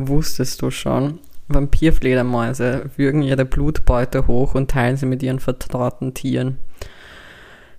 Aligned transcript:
Wusstest 0.00 0.62
du 0.62 0.70
schon? 0.70 1.18
Vampirfledermäuse 1.48 2.88
würgen 2.96 3.20
ihre 3.20 3.44
Blutbeute 3.44 4.28
hoch 4.28 4.54
und 4.54 4.70
teilen 4.70 4.96
sie 4.96 5.06
mit 5.06 5.24
ihren 5.24 5.40
vertrauten 5.40 6.14
Tieren. 6.14 6.58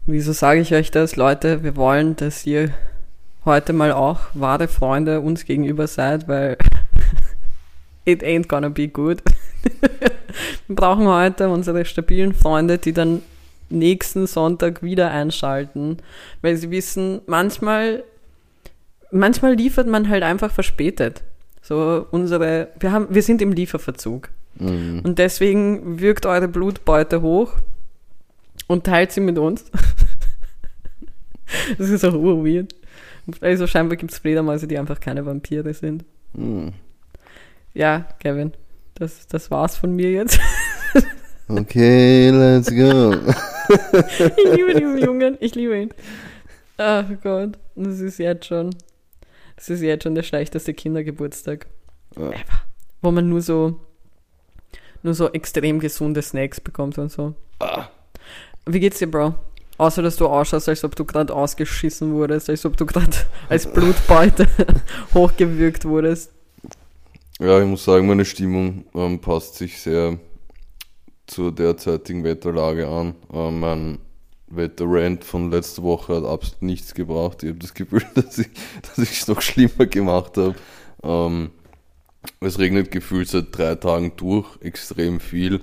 Wieso 0.05 0.33
sage 0.33 0.59
ich 0.59 0.73
euch 0.73 0.91
das, 0.91 1.15
Leute? 1.15 1.63
Wir 1.63 1.77
wollen, 1.77 2.17
dass 2.17 2.45
ihr 2.45 2.73
heute 3.45 3.71
mal 3.71 3.93
auch 3.93 4.19
wahre 4.33 4.67
Freunde 4.67 5.21
uns 5.21 5.45
gegenüber 5.45 5.87
seid, 5.87 6.27
weil 6.27 6.57
it 8.03 8.21
ain't 8.21 8.49
gonna 8.49 8.67
be 8.67 8.89
good. 8.89 9.23
Wir 10.67 10.75
brauchen 10.75 11.07
heute 11.07 11.47
unsere 11.47 11.85
stabilen 11.85 12.33
Freunde, 12.33 12.79
die 12.79 12.91
dann 12.91 13.21
nächsten 13.69 14.27
Sonntag 14.27 14.83
wieder 14.83 15.09
einschalten, 15.09 15.99
weil 16.41 16.57
sie 16.57 16.69
wissen, 16.69 17.21
manchmal, 17.27 18.03
manchmal 19.09 19.53
liefert 19.53 19.87
man 19.87 20.09
halt 20.09 20.23
einfach 20.23 20.51
verspätet. 20.51 21.23
So 21.69 22.07
unsere, 22.09 22.69
wir 22.79 22.91
haben, 22.91 23.05
wir 23.11 23.21
sind 23.21 23.43
im 23.43 23.51
Lieferverzug. 23.51 24.29
Mhm. 24.55 25.01
Und 25.03 25.19
deswegen 25.19 26.01
wirkt 26.01 26.25
eure 26.25 26.47
Blutbeute 26.47 27.21
hoch 27.21 27.53
und 28.65 28.85
teilt 28.85 29.11
sie 29.11 29.21
mit 29.21 29.37
uns. 29.37 29.65
das 31.77 31.89
ist 31.89 32.03
auch 32.03 32.15
urweird. 32.15 32.73
Also 33.41 33.67
scheinbar 33.67 33.97
gibt 33.97 34.11
es 34.11 34.17
Fledermäuse, 34.17 34.67
die 34.67 34.79
einfach 34.79 34.99
keine 34.99 35.27
Vampire 35.27 35.71
sind. 35.75 36.05
Mhm. 36.33 36.73
Ja, 37.75 38.07
Kevin, 38.17 38.53
das, 38.95 39.27
das 39.27 39.51
war's 39.51 39.77
von 39.77 39.95
mir 39.95 40.11
jetzt. 40.11 40.39
Okay, 41.51 42.29
let's 42.29 42.69
go. 42.69 43.11
ich 44.37 44.55
liebe 44.55 44.75
diesen 44.75 44.99
Jungen, 44.99 45.35
ich 45.39 45.55
liebe 45.55 45.81
ihn. 45.81 45.89
Ach 46.77 47.05
Gott, 47.23 47.57
das 47.75 48.01
ist 48.01 48.19
jetzt 48.19 48.45
schon, 48.45 48.69
das 49.59 49.69
ist 49.69 49.81
jetzt 49.81 50.03
schon 50.03 50.15
der 50.15 50.23
schlechteste 50.23 50.73
Kindergeburtstag 50.73 51.67
Ja. 52.15 52.29
ever. 52.29 52.61
Wo 53.01 53.11
man 53.11 53.27
nur 53.27 53.41
so, 53.41 53.77
nur 55.03 55.13
so 55.13 55.29
extrem 55.33 55.79
gesunde 55.81 56.21
Snacks 56.21 56.61
bekommt 56.61 56.97
und 56.97 57.11
so. 57.11 57.33
Ah. 57.59 57.89
Wie 58.65 58.79
geht's 58.79 58.99
dir, 58.99 59.11
Bro? 59.11 59.35
Außer, 59.77 60.01
dass 60.01 60.15
du 60.15 60.27
ausschaust, 60.27 60.69
als 60.69 60.83
ob 60.85 60.95
du 60.95 61.03
gerade 61.03 61.33
ausgeschissen 61.33 62.13
wurdest, 62.13 62.49
als 62.49 62.65
ob 62.65 62.77
du 62.77 62.85
gerade 62.85 63.11
als 63.49 63.65
Blutbeute 63.71 64.47
hochgewürgt 65.13 65.83
wurdest. 65.85 66.31
Ja, 67.39 67.59
ich 67.61 67.67
muss 67.67 67.83
sagen, 67.85 68.07
meine 68.07 68.25
Stimmung 68.25 68.85
ähm, 68.93 69.19
passt 69.19 69.55
sich 69.55 69.79
sehr 69.81 70.17
zur 71.27 71.51
derzeitigen 71.53 72.23
Wetterlage 72.23 72.87
an. 72.87 73.15
Ähm, 73.31 73.59
mein 73.59 73.97
Wetterrand 74.51 75.23
von 75.23 75.51
letzter 75.51 75.83
Woche 75.83 76.15
hat 76.15 76.25
absolut 76.25 76.61
nichts 76.61 76.93
gebracht. 76.93 77.43
Ich 77.43 77.49
habe 77.49 77.59
das 77.59 77.73
Gefühl, 77.73 78.03
dass 78.15 78.37
ich 78.37 79.21
es 79.21 79.27
noch 79.27 79.41
schlimmer 79.41 79.85
gemacht 79.85 80.37
habe. 80.37 80.55
Ähm, 81.03 81.51
es 82.41 82.59
regnet 82.59 82.91
gefühlt 82.91 83.29
seit 83.29 83.57
drei 83.57 83.75
Tagen 83.75 84.13
durch, 84.17 84.47
extrem 84.61 85.19
viel. 85.19 85.61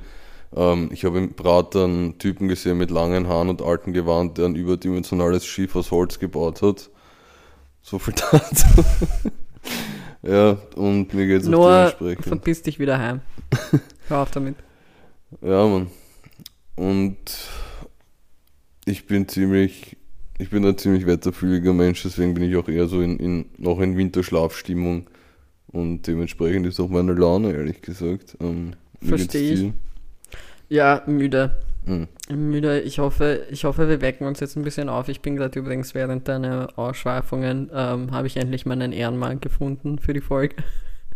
Ähm, 0.54 0.88
ich 0.92 1.04
habe 1.04 1.18
im 1.18 1.34
Prater 1.34 1.84
einen 1.84 2.18
Typen 2.18 2.48
gesehen 2.48 2.78
mit 2.78 2.90
langen 2.90 3.28
Haaren 3.28 3.48
und 3.48 3.62
alten 3.62 3.92
Gewand, 3.92 4.38
der 4.38 4.46
ein 4.46 4.54
überdimensionales 4.54 5.44
Schiff 5.44 5.76
aus 5.76 5.90
Holz 5.90 6.18
gebaut 6.18 6.62
hat. 6.62 6.88
So 7.82 7.98
viel 7.98 8.14
dazu. 8.30 8.66
ja, 10.22 10.56
und 10.76 11.12
mir 11.12 11.26
geht 11.26 11.42
es 11.42 11.48
Nur 11.48 11.70
dementsprechend. 11.70 12.26
verpiss 12.26 12.62
dich 12.62 12.78
wieder 12.78 12.98
heim. 12.98 13.20
Hör 14.08 14.18
auf 14.22 14.30
damit. 14.30 14.56
Ja, 15.42 15.66
Mann. 15.66 15.88
Und 16.76 17.16
ich 18.86 19.06
bin 19.06 19.28
ziemlich, 19.28 19.96
ich 20.38 20.48
bin 20.48 20.64
ein 20.64 20.78
ziemlich 20.78 21.06
wetterfühliger 21.06 21.74
Mensch, 21.74 22.02
deswegen 22.04 22.32
bin 22.32 22.44
ich 22.44 22.56
auch 22.56 22.68
eher 22.68 22.86
so 22.86 23.02
in, 23.02 23.18
in 23.18 23.44
noch 23.58 23.80
in 23.80 23.98
Winterschlafstimmung. 23.98 25.10
Und 25.66 26.06
dementsprechend 26.06 26.66
ist 26.66 26.80
auch 26.80 26.88
meine 26.88 27.12
Laune, 27.12 27.52
ehrlich 27.52 27.82
gesagt. 27.82 28.36
Ähm, 28.40 28.72
wie 29.00 29.10
geht's 29.10 29.32
Versteh 29.32 29.52
ich. 29.52 29.72
Ja, 30.68 31.02
müde. 31.06 31.56
Hm. 31.84 32.08
Müde. 32.30 32.80
Ich 32.80 32.98
hoffe, 32.98 33.46
ich 33.50 33.64
hoffe, 33.64 33.88
wir 33.88 34.00
wecken 34.00 34.26
uns 34.26 34.41
jetzt 34.41 34.56
ein 34.56 34.62
bisschen 34.62 34.88
auf. 34.88 35.08
Ich 35.08 35.20
bin 35.20 35.36
gerade 35.36 35.58
übrigens 35.58 35.94
während 35.94 36.28
deiner 36.28 36.69
Ausschweifungen, 36.76 37.70
ähm, 37.75 38.12
habe 38.12 38.26
ich 38.28 38.36
endlich 38.36 38.66
meinen 38.66 38.92
Ehrenmann 38.92 39.41
gefunden 39.41 39.98
für 39.98 40.12
die 40.12 40.20
Folge. 40.20 40.56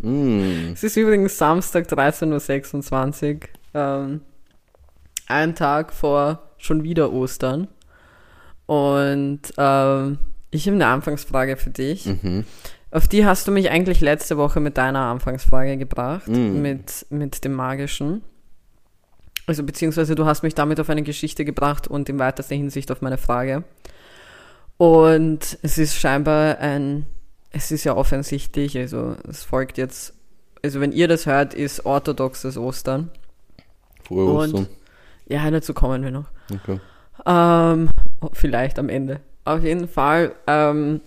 Hm. 0.00 0.72
Es 0.72 0.82
ist 0.82 0.96
übrigens 0.96 1.38
Samstag 1.38 1.86
13.26 1.86 3.34
Uhr. 3.34 3.40
Ähm, 3.74 4.20
ein 5.30 5.54
Tag 5.54 5.92
vor 5.92 6.50
schon 6.58 6.82
wieder 6.82 7.12
Ostern. 7.12 7.68
Und 8.66 9.40
ähm, 9.56 10.18
ich 10.50 10.66
habe 10.66 10.74
eine 10.76 10.86
Anfangsfrage 10.86 11.56
für 11.56 11.70
dich. 11.70 12.06
Mhm. 12.06 12.44
Auf 12.92 13.08
die 13.08 13.24
hast 13.24 13.46
du 13.48 13.52
mich 13.52 13.70
eigentlich 13.70 14.00
letzte 14.00 14.36
Woche 14.36 14.60
mit 14.60 14.76
deiner 14.76 15.00
Anfangsfrage 15.00 15.76
gebracht, 15.76 16.26
Mm. 16.28 16.60
mit, 16.60 17.06
mit 17.10 17.44
dem 17.44 17.52
Magischen. 17.52 18.22
Also 19.46 19.62
beziehungsweise 19.62 20.14
du 20.16 20.26
hast 20.26 20.42
mich 20.42 20.54
damit 20.54 20.80
auf 20.80 20.90
eine 20.90 21.02
Geschichte 21.02 21.44
gebracht 21.44 21.86
und 21.88 22.08
in 22.08 22.18
weiterster 22.18 22.54
Hinsicht 22.56 22.90
auf 22.90 23.00
meine 23.00 23.18
Frage. 23.18 23.62
Und 24.76 25.58
es 25.62 25.78
ist 25.78 25.96
scheinbar 25.96 26.58
ein, 26.58 27.06
es 27.50 27.70
ist 27.70 27.84
ja 27.84 27.96
offensichtlich, 27.96 28.76
also 28.78 29.16
es 29.28 29.42
folgt 29.44 29.78
jetzt, 29.78 30.14
also 30.62 30.80
wenn 30.80 30.92
ihr 30.92 31.06
das 31.08 31.26
hört, 31.26 31.54
ist 31.54 31.84
orthodoxes 31.86 32.56
Ostern. 32.56 33.10
Frohe 34.02 34.24
Und- 34.32 34.54
Ostern. 34.54 34.66
Ja, 35.30 35.48
dazu 35.50 35.72
kommen 35.74 36.02
wir 36.02 36.10
noch. 36.10 36.26
Okay. 36.52 36.80
Ähm, 37.24 37.90
vielleicht 38.32 38.78
am 38.78 38.88
Ende. 38.88 39.20
Auf 39.44 39.62
jeden 39.62 39.88
Fall 39.88 40.34
ähm, 40.46 41.00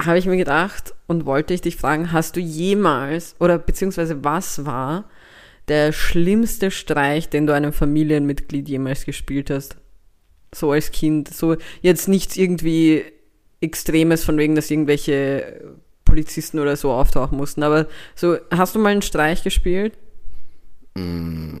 habe 0.00 0.18
ich 0.18 0.26
mir 0.26 0.36
gedacht 0.36 0.94
und 1.06 1.26
wollte 1.26 1.54
ich 1.54 1.60
dich 1.60 1.76
fragen, 1.76 2.12
hast 2.12 2.36
du 2.36 2.40
jemals 2.40 3.36
oder 3.38 3.58
beziehungsweise 3.58 4.24
was 4.24 4.66
war 4.66 5.04
der 5.68 5.92
schlimmste 5.92 6.70
Streich, 6.70 7.28
den 7.28 7.46
du 7.46 7.54
einem 7.54 7.72
Familienmitglied 7.72 8.68
jemals 8.68 9.04
gespielt 9.04 9.50
hast? 9.50 9.76
So 10.52 10.72
als 10.72 10.90
Kind. 10.90 11.28
So 11.32 11.56
jetzt 11.80 12.08
nichts 12.08 12.36
irgendwie 12.36 13.04
Extremes 13.60 14.24
von 14.24 14.38
wegen, 14.38 14.54
dass 14.54 14.70
irgendwelche 14.70 15.76
Polizisten 16.04 16.58
oder 16.58 16.74
so 16.76 16.90
auftauchen 16.90 17.36
mussten, 17.36 17.62
aber 17.62 17.86
so, 18.14 18.38
hast 18.50 18.74
du 18.74 18.78
mal 18.78 18.88
einen 18.90 19.02
Streich 19.02 19.44
gespielt? 19.44 19.92
Mm, 20.94 21.58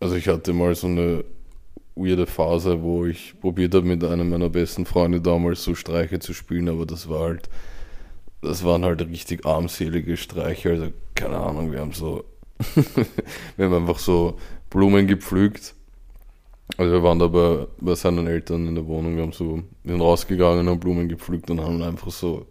Also 0.00 0.16
ich 0.16 0.28
hatte 0.28 0.52
mal 0.52 0.74
so 0.74 0.86
eine 0.86 1.24
weirde 1.96 2.26
Phase, 2.26 2.82
wo 2.82 3.06
ich 3.06 3.34
probiert 3.40 3.74
habe, 3.74 3.86
mit 3.86 4.04
einem 4.04 4.28
meiner 4.28 4.50
besten 4.50 4.86
Freunde 4.86 5.20
damals 5.20 5.64
so 5.64 5.74
Streiche 5.74 6.18
zu 6.18 6.34
spielen, 6.34 6.68
aber 6.68 6.86
das 6.86 7.08
war 7.08 7.20
halt, 7.20 7.48
das 8.42 8.64
waren 8.64 8.84
halt 8.84 9.00
richtig 9.00 9.44
armselige 9.46 10.16
Streiche, 10.16 10.70
also 10.70 10.88
keine 11.14 11.38
Ahnung, 11.38 11.72
wir 11.72 11.80
haben 11.80 11.92
so, 11.92 12.24
wir 13.56 13.66
haben 13.66 13.74
einfach 13.74 13.98
so 13.98 14.36
Blumen 14.70 15.06
gepflückt. 15.06 15.74
Also 16.76 16.92
wir 16.92 17.02
waren 17.02 17.18
da 17.18 17.28
bei, 17.28 17.66
bei 17.80 17.94
seinen 17.94 18.26
Eltern 18.26 18.66
in 18.66 18.74
der 18.74 18.86
Wohnung, 18.86 19.16
wir 19.16 19.22
haben 19.22 19.32
so, 19.32 19.62
wir 19.84 19.92
sind 19.92 20.00
rausgegangen, 20.00 20.68
haben 20.68 20.80
Blumen 20.80 21.08
gepflückt 21.08 21.48
und 21.50 21.60
haben 21.60 21.80
einfach 21.80 22.10
so 22.10 22.46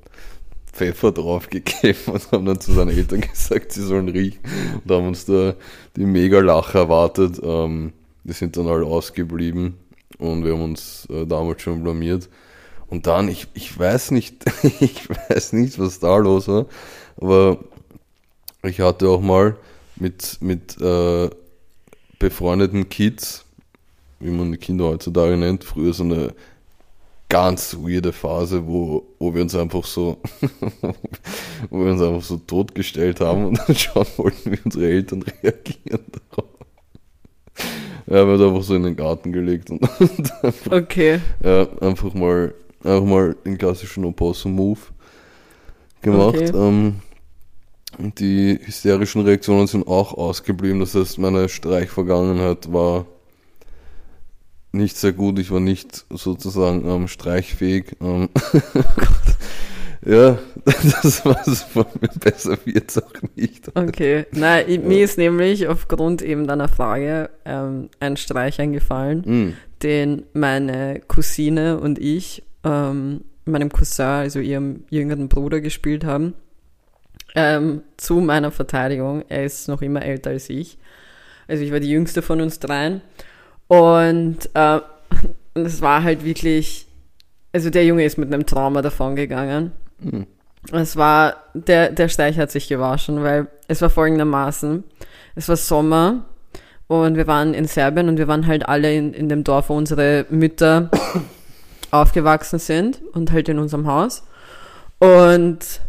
Pfeffer 0.72 1.12
draufgegeben 1.12 2.02
und 2.14 2.32
haben 2.32 2.46
dann 2.46 2.60
zu 2.60 2.74
seinen 2.74 2.98
Eltern 2.98 3.22
gesagt, 3.34 3.72
sie 3.74 3.84
sollen 3.84 4.10
riechen 4.10 4.40
und 4.84 4.92
haben 4.92 5.08
uns 5.08 5.26
da 5.26 5.54
die 5.96 6.06
Mega-Lache 6.06 6.80
erwartet. 6.80 7.40
Ähm, 7.44 7.94
die 8.26 8.34
sind 8.34 8.58
dann 8.58 8.68
alle 8.68 8.86
ausgeblieben 8.86 9.76
und 10.18 10.44
wir 10.44 10.54
haben 10.54 10.64
uns 10.64 11.08
äh, 11.10 11.26
damals 11.26 11.62
schon 11.62 11.84
blamiert. 11.84 12.28
Und 12.88 13.08
dann, 13.08 13.30
ich, 13.30 13.48
ich 13.54 13.78
weiß 13.78 14.12
nicht, 14.12 14.46
ich 14.80 15.08
weiß 15.10 15.54
nicht, 15.54 15.80
was 15.80 16.00
da 16.00 16.18
los 16.18 16.48
war, 16.48 16.66
aber 17.18 17.60
ich 18.64 18.80
hatte 18.80 19.08
auch 19.10 19.22
mal 19.22 19.56
mit, 19.96 20.38
mit 20.42 20.80
äh, 20.82 21.30
befreundeten 22.20 22.90
Kids, 22.90 23.46
wie 24.20 24.32
man 24.32 24.52
die 24.52 24.58
Kinder 24.58 24.86
heutzutage 24.86 25.38
nennt, 25.38 25.64
früher 25.64 25.94
so 25.94 26.04
eine 26.04 26.34
ganz 27.30 27.76
weirde 27.76 28.14
Phase, 28.14 28.66
wo, 28.66 29.06
wo 29.20 29.34
wir 29.34 29.42
uns 29.42 29.56
einfach 29.56 29.84
so, 29.84 30.18
wo 31.70 31.80
wir 31.84 31.92
uns 31.92 32.02
einfach 32.02 32.24
so 32.24 32.38
totgestellt 32.38 33.20
haben 33.20 33.46
und 33.46 33.60
dann 33.60 33.76
schauen 33.76 34.08
wollten, 34.18 34.52
wie 34.52 34.60
unsere 34.64 34.88
Eltern 34.88 35.24
reagieren 35.44 36.06
darauf. 36.12 36.55
Ja, 38.08 38.28
wir 38.28 38.38
haben 38.38 38.50
einfach 38.50 38.64
so 38.64 38.76
in 38.76 38.84
den 38.84 38.96
Garten 38.96 39.32
gelegt 39.32 39.70
und, 39.72 39.82
und 40.00 40.34
einfach, 40.44 40.72
Okay. 40.72 41.20
ja, 41.44 41.68
einfach 41.82 42.14
mal, 42.14 42.54
einfach 42.84 43.06
mal 43.06 43.36
den 43.46 43.58
klassischen 43.58 44.06
Opossum-Move 44.06 44.80
gemacht. 46.02 46.36
Okay. 46.36 46.52
Ähm, 46.56 46.96
die 47.98 48.60
hysterischen 48.64 49.22
Reaktionen 49.22 49.68
sind 49.68 49.88
auch 49.88 50.14
ausgeblieben. 50.14 50.80
Das 50.82 50.94
heißt, 50.96 51.18
meine 51.18 51.50
Streichvergangenheit 51.50 52.72
war 52.72 53.06
nicht 54.72 54.98
sehr 54.98 55.14
gut. 55.14 55.40
Ich 55.40 55.50
war 55.52 55.62
nicht 55.62 56.06
sozusagen 56.10 56.88
ähm, 56.88 57.08
streichfähig. 57.08 57.96
Ähm, 58.02 58.30
ja, 60.06 60.38
das 60.66 61.26
war 61.26 61.42
es 61.46 61.64
von 61.64 61.86
mir. 62.00 62.10
Besser 62.20 62.58
wird's 62.66 62.98
auch 62.98 63.14
nicht. 63.36 63.70
Okay, 63.76 64.26
nein, 64.32 64.66
ich, 64.68 64.80
mir 64.80 65.04
ist 65.04 65.18
nämlich 65.18 65.68
aufgrund 65.68 66.22
eben 66.22 66.48
deiner 66.48 66.68
Frage 66.68 67.30
ähm, 67.46 67.90
ein 68.00 68.18
Streich 68.18 68.60
eingefallen, 68.60 69.24
Mm, 69.26 69.54
den 69.84 70.24
meine 70.34 71.02
Cousine 71.08 71.80
und 71.80 72.00
ich 72.00 72.44
ähm, 72.64 73.22
meinem 73.46 73.72
Cousin, 73.72 74.06
also 74.06 74.40
ihrem 74.40 74.84
jüngeren 74.90 75.30
Bruder, 75.30 75.62
gespielt 75.62 76.04
haben. 76.04 76.34
Ähm, 77.36 77.82
zu 77.98 78.16
meiner 78.16 78.52
Verteidigung, 78.52 79.24
er 79.30 79.46
ist 79.46 79.68
noch 79.68 79.82
immer 79.82 80.04
älter 80.04 80.32
als 80.32 80.50
ich. 80.50 80.78
Also 81.48 81.64
ich 81.64 81.72
war 81.72 81.80
die 81.80 81.90
jüngste 81.90 82.22
von 82.22 82.42
uns 82.42 82.60
dreien. 82.60 83.02
Und 83.68 84.50
äh, 84.54 84.80
es 85.54 85.82
war 85.82 86.04
halt 86.04 86.24
wirklich, 86.24 86.88
also 87.54 87.70
der 87.70 87.86
Junge 87.86 88.06
ist 88.06 88.18
mit 88.18 88.34
einem 88.34 88.46
Trauma 88.46 88.82
davongegangen. 88.82 89.72
Mhm. 90.00 90.28
Es 90.72 90.96
war, 90.96 91.36
der, 91.54 91.92
der 91.92 92.10
Streich 92.10 92.38
hat 92.38 92.52
sich 92.52 92.68
gewaschen, 92.68 93.24
weil 93.24 93.48
es 93.68 93.82
war 93.82 93.90
folgendermaßen, 93.90 94.84
es 95.36 95.48
war 95.48 95.58
Sommer 95.58 96.26
und 96.88 97.18
wir 97.18 97.28
waren 97.28 97.54
in 97.54 97.66
Serbien 97.66 98.10
und 98.10 98.18
wir 98.18 98.28
waren 98.28 98.48
halt 98.48 98.68
alle 98.68 98.94
in, 98.94 99.14
in 99.14 99.30
dem 99.30 99.44
Dorf, 99.44 99.70
wo 99.70 99.76
unsere 99.76 100.26
Mütter 100.30 100.90
aufgewachsen 101.92 102.60
sind 102.60 103.02
und 103.14 103.32
halt 103.32 103.48
in 103.50 103.60
unserem 103.60 103.88
Haus. 103.88 104.24
Und 105.00 105.82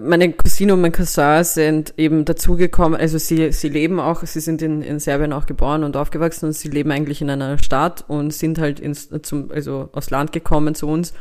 meine 0.00 0.32
Cousine 0.32 0.74
und 0.74 0.80
mein 0.80 0.92
Cousin 0.92 1.44
sind 1.44 1.94
eben 1.96 2.24
dazugekommen, 2.24 2.98
also 2.98 3.18
sie, 3.18 3.52
sie 3.52 3.68
leben 3.68 4.00
auch, 4.00 4.24
sie 4.24 4.40
sind 4.40 4.60
in, 4.60 4.82
in 4.82 4.98
Serbien 4.98 5.32
auch 5.32 5.46
geboren 5.46 5.84
und 5.84 5.96
aufgewachsen 5.96 6.46
und 6.46 6.52
sie 6.52 6.68
leben 6.68 6.90
eigentlich 6.90 7.22
in 7.22 7.30
einer 7.30 7.58
Stadt 7.58 8.04
und 8.08 8.32
sind 8.32 8.58
halt 8.58 8.80
ins, 8.80 9.08
zum, 9.22 9.50
also 9.52 9.88
aus 9.92 10.10
Land 10.10 10.32
gekommen 10.32 10.74
zu 10.74 10.88
uns, 10.88 11.14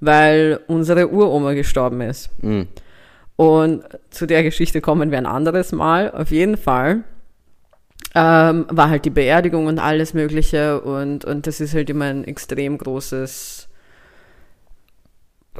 weil 0.00 0.60
unsere 0.66 1.08
Uroma 1.08 1.54
gestorben 1.54 2.00
ist. 2.00 2.30
Mhm. 2.42 2.68
Und 3.36 3.84
zu 4.10 4.26
der 4.26 4.42
Geschichte 4.42 4.80
kommen 4.80 5.10
wir 5.10 5.18
ein 5.18 5.26
anderes 5.26 5.72
Mal. 5.72 6.10
Auf 6.10 6.30
jeden 6.30 6.56
Fall 6.56 7.04
ähm, 8.14 8.66
war 8.68 8.90
halt 8.90 9.04
die 9.04 9.10
Beerdigung 9.10 9.66
und 9.66 9.78
alles 9.78 10.14
Mögliche 10.14 10.80
und, 10.80 11.24
und 11.24 11.46
das 11.46 11.60
ist 11.60 11.74
halt 11.74 11.90
immer 11.90 12.06
ein 12.06 12.24
extrem 12.24 12.78
großes 12.78 13.68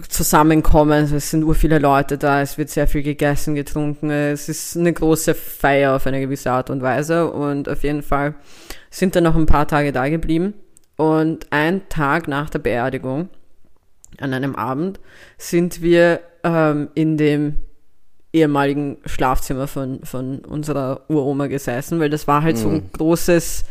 Zusammenkommen. 0.08 1.12
Es 1.12 1.31
sind 1.31 1.44
ur 1.44 1.55
viele 1.55 1.79
Leute 1.79 2.19
da, 2.19 2.40
es 2.40 2.56
wird 2.56 2.70
sehr 2.70 2.87
viel 2.87 3.02
gegessen, 3.02 3.55
getrunken. 3.55 4.11
Es 4.11 4.49
ist 4.49 4.76
eine 4.76 4.93
große 4.93 5.35
Feier 5.35 5.96
auf 5.96 6.06
eine 6.06 6.20
gewisse 6.20 6.50
Art 6.50 6.70
und 6.70 6.82
Weise. 6.82 7.31
Und 7.31 7.69
auf 7.69 7.82
jeden 7.82 8.02
Fall 8.02 8.35
sind 8.90 9.17
dann 9.17 9.25
noch 9.25 9.37
ein 9.37 9.46
paar 9.46 9.67
Tage 9.67 9.93
da 9.93 10.08
geblieben. 10.08 10.55
Und 10.96 11.46
ein 11.50 11.88
Tag 11.88 12.29
nach 12.29 12.50
der 12.50 12.61
Beerdigung, 12.61 13.29
an 14.20 14.32
einem 14.32 14.56
Abend, 14.56 15.00
sind 15.37 15.82
wir 15.82 16.20
ähm, 16.43 16.88
in 16.94 17.16
dem 17.16 17.58
ehemaligen 18.32 18.99
Schlafzimmer 19.06 19.66
von, 19.66 20.00
von 20.05 20.40
unserer 20.40 21.02
Uroma 21.08 21.46
gesessen, 21.46 22.00
weil 22.00 22.10
das 22.10 22.26
war 22.26 22.43
halt 22.43 22.56
mhm. 22.56 22.60
so 22.60 22.69
ein 22.69 22.75
mhm. 22.75 22.93
großes 22.93 23.64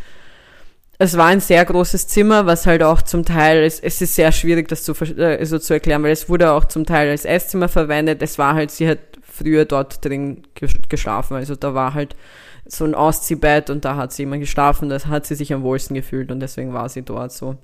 es 0.99 1.15
war 1.15 1.27
ein 1.27 1.39
sehr 1.39 1.63
großes 1.63 2.07
Zimmer, 2.07 2.45
was 2.47 2.65
halt 2.65 2.81
auch 2.81 3.01
zum 3.03 3.23
Teil, 3.23 3.63
es, 3.63 3.79
es 3.79 4.01
ist 4.01 4.15
sehr 4.15 4.31
schwierig, 4.31 4.67
das 4.67 4.83
zu, 4.83 4.93
also 4.93 5.59
zu 5.59 5.73
erklären, 5.73 6.01
weil 6.01 6.11
es 6.11 6.27
wurde 6.27 6.51
auch 6.51 6.65
zum 6.65 6.85
Teil 6.85 7.09
als 7.09 7.23
Esszimmer 7.23 7.69
verwendet. 7.69 8.21
Es 8.23 8.39
war 8.39 8.55
halt, 8.55 8.71
sie 8.71 8.87
hat 8.87 8.99
früher 9.21 9.65
dort 9.65 10.03
drin 10.03 10.43
geschlafen. 10.89 11.35
Also 11.35 11.55
da 11.55 11.75
war 11.75 11.93
halt 11.93 12.15
so 12.65 12.83
ein 12.83 12.95
Ausziehbett 12.95 13.69
und 13.69 13.85
da 13.85 13.95
hat 13.95 14.11
sie 14.11 14.23
immer 14.23 14.39
geschlafen. 14.39 14.89
Das 14.89 15.05
hat 15.05 15.27
sie 15.27 15.35
sich 15.35 15.53
am 15.53 15.61
wohlsten 15.61 15.93
gefühlt 15.93 16.31
und 16.31 16.39
deswegen 16.39 16.73
war 16.73 16.89
sie 16.89 17.03
dort 17.03 17.31
so. 17.31 17.57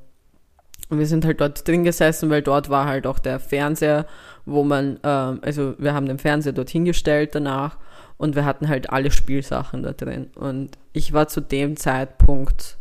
Und 0.94 1.00
wir 1.00 1.08
sind 1.08 1.26
halt 1.26 1.42
dort 1.42 1.68
drin 1.68 1.84
gesessen, 1.84 2.30
weil 2.30 2.44
dort 2.44 2.70
war 2.70 2.86
halt 2.86 3.08
auch 3.08 3.18
der 3.18 3.40
Fernseher, 3.40 4.06
wo 4.46 4.64
man, 4.64 5.00
ähm, 5.04 5.40
also 5.42 5.74
wir 5.80 5.96
haben 5.96 6.06
den 6.06 6.20
Fernseher 6.20 6.54
dort 6.54 6.70
hingestellt 6.70 7.34
danach 7.34 7.80
und 8.18 8.36
wir 8.36 8.46
hatten 8.46 8.70
halt 8.70 8.92
alle 8.92 9.10
Spielsachen 9.10 9.82
da 9.82 9.94
drin. 9.94 10.28
Und 10.36 10.78
ich 10.92 11.12
war 11.12 11.28
zu 11.28 11.42
dem 11.42 11.78
Zeitpunkt 11.78 12.78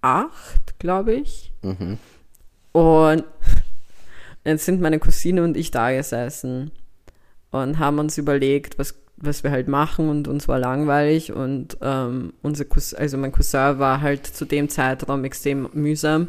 acht, 0.00 0.78
glaube 0.78 1.12
ich. 1.12 1.52
Mhm. 1.60 1.98
Und 2.72 3.24
jetzt 4.46 4.64
sind 4.64 4.80
meine 4.80 4.98
Cousine 4.98 5.44
und 5.44 5.58
ich 5.58 5.70
da 5.70 5.92
gesessen 5.92 6.70
und 7.50 7.78
haben 7.78 7.98
uns 7.98 8.16
überlegt, 8.16 8.78
was, 8.78 8.94
was 9.18 9.44
wir 9.44 9.50
halt 9.50 9.68
machen 9.68 10.08
und 10.08 10.26
uns 10.26 10.48
war 10.48 10.58
langweilig 10.58 11.34
und 11.34 11.76
ähm, 11.82 12.32
unser 12.40 12.64
Cousin, 12.64 12.98
also 12.98 13.18
mein 13.18 13.32
Cousin 13.32 13.78
war 13.78 14.00
halt 14.00 14.26
zu 14.26 14.46
dem 14.46 14.70
Zeitraum 14.70 15.22
extrem 15.24 15.68
mühsam. 15.74 16.28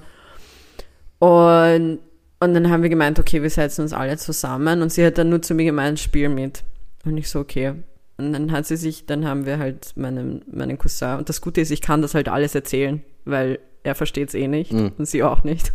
Und, 1.21 1.99
und 2.39 2.53
dann 2.53 2.69
haben 2.69 2.83
wir 2.83 2.89
gemeint, 2.89 3.19
okay, 3.19 3.41
wir 3.41 3.49
setzen 3.49 3.83
uns 3.83 3.93
alle 3.93 4.17
zusammen 4.17 4.81
und 4.81 4.91
sie 4.91 5.05
hat 5.05 5.17
dann 5.17 5.29
nur 5.29 5.41
zu 5.41 5.53
mir 5.53 5.65
gemeint, 5.65 5.99
spiel 5.99 6.29
mit. 6.29 6.63
Und 7.05 7.17
ich 7.17 7.29
so, 7.29 7.39
okay. 7.39 7.73
Und 8.17 8.33
dann 8.33 8.51
hat 8.51 8.65
sie 8.65 8.77
sich, 8.77 9.05
dann 9.05 9.25
haben 9.25 9.45
wir 9.45 9.59
halt 9.59 9.95
meinen, 9.95 10.43
meinen 10.51 10.77
Cousin, 10.77 11.17
und 11.17 11.29
das 11.29 11.41
Gute 11.41 11.61
ist, 11.61 11.71
ich 11.71 11.81
kann 11.81 12.01
das 12.01 12.13
halt 12.13 12.29
alles 12.29 12.53
erzählen 12.55 13.01
weil 13.25 13.59
er 13.83 13.95
versteht 13.95 14.29
es 14.29 14.35
eh 14.35 14.47
nicht 14.47 14.71
mhm. 14.71 14.93
und 14.97 15.05
sie 15.05 15.23
auch 15.23 15.43
nicht. 15.43 15.73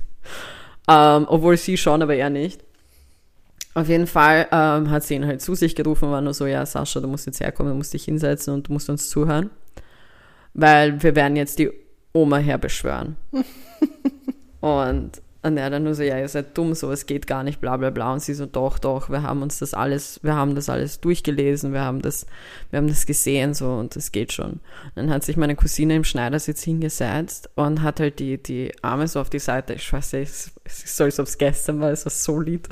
Ähm, 0.88 1.26
obwohl 1.28 1.56
sie 1.56 1.76
schon, 1.76 2.02
aber 2.02 2.14
er 2.14 2.30
nicht. 2.30 2.62
Auf 3.74 3.88
jeden 3.88 4.06
Fall 4.06 4.46
ähm, 4.52 4.90
hat 4.90 5.02
sie 5.02 5.16
ihn 5.16 5.26
halt 5.26 5.42
zu 5.42 5.54
sich 5.54 5.74
gerufen 5.74 6.04
und 6.06 6.12
war 6.12 6.20
nur 6.20 6.32
so, 6.32 6.46
ja, 6.46 6.64
Sascha, 6.64 7.00
du 7.00 7.08
musst 7.08 7.26
jetzt 7.26 7.40
herkommen, 7.40 7.72
du 7.72 7.76
musst 7.76 7.92
dich 7.92 8.04
hinsetzen 8.04 8.54
und 8.54 8.68
du 8.68 8.72
musst 8.72 8.88
uns 8.88 9.10
zuhören. 9.10 9.50
Weil 10.54 11.02
wir 11.02 11.14
werden 11.14 11.36
jetzt 11.36 11.58
die 11.58 11.70
Oma 12.12 12.38
herbeschwören. 12.38 13.16
und 14.60 15.20
und 15.46 15.56
er 15.56 15.70
dann 15.70 15.84
nur 15.84 15.94
so, 15.94 16.02
ja, 16.02 16.18
ihr 16.18 16.28
seid 16.28 16.56
dumm, 16.58 16.74
sowas 16.74 17.06
geht 17.06 17.26
gar 17.26 17.42
nicht, 17.42 17.60
bla 17.60 17.76
bla 17.76 17.90
bla. 17.90 18.12
Und 18.12 18.22
sie 18.22 18.34
so, 18.34 18.46
doch, 18.46 18.78
doch, 18.78 19.08
wir 19.08 19.22
haben 19.22 19.42
uns 19.42 19.58
das 19.58 19.74
alles, 19.74 20.20
wir 20.22 20.34
haben 20.34 20.54
das 20.54 20.68
alles 20.68 21.00
durchgelesen, 21.00 21.72
wir 21.72 21.82
haben 21.82 22.02
das, 22.02 22.26
wir 22.70 22.78
haben 22.78 22.88
das 22.88 23.06
gesehen, 23.06 23.54
so, 23.54 23.72
und 23.74 23.96
das 23.96 24.12
geht 24.12 24.32
schon. 24.32 24.52
Und 24.52 24.60
dann 24.96 25.10
hat 25.10 25.24
sich 25.24 25.36
meine 25.36 25.56
Cousine 25.56 25.96
im 25.96 26.04
Schneidersitz 26.04 26.62
hingesetzt 26.62 27.48
und 27.54 27.82
hat 27.82 28.00
halt 28.00 28.18
die, 28.18 28.42
die 28.42 28.72
Arme 28.82 29.08
so 29.08 29.20
auf 29.20 29.30
die 29.30 29.38
Seite, 29.38 29.74
ich 29.74 29.92
weiß 29.92 30.14
nicht, 30.14 30.32
so, 30.66 31.04
als 31.04 31.20
ob 31.20 31.26
es 31.26 31.38
gestern 31.38 31.80
war, 31.80 31.90
es 31.90 32.04
war 32.04 32.10
so 32.10 32.40
lieb, 32.40 32.68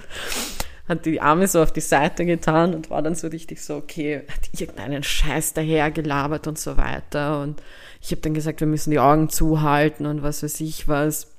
hat 0.89 1.07
die 1.07 1.21
Arme 1.21 1.49
so 1.49 1.63
auf 1.63 1.73
die 1.73 1.81
Seite 1.81 2.27
getan 2.27 2.75
und 2.75 2.91
war 2.91 3.03
dann 3.03 3.15
so 3.15 3.29
richtig 3.29 3.63
so, 3.63 3.77
okay, 3.77 4.23
hat 4.29 4.61
irgendeinen 4.61 5.03
Scheiß 5.03 5.55
daher 5.55 5.91
gelabert 5.91 6.47
und 6.47 6.59
so 6.59 6.77
weiter. 6.77 7.41
Und 7.41 7.63
ich 8.03 8.11
habe 8.11 8.21
dann 8.21 8.35
gesagt, 8.35 8.61
wir 8.61 8.67
müssen 8.67 8.91
die 8.91 8.99
Augen 8.99 9.31
zuhalten 9.31 10.05
und 10.05 10.23
was 10.23 10.43
weiß 10.43 10.61
ich 10.61 10.89
was. 10.89 11.34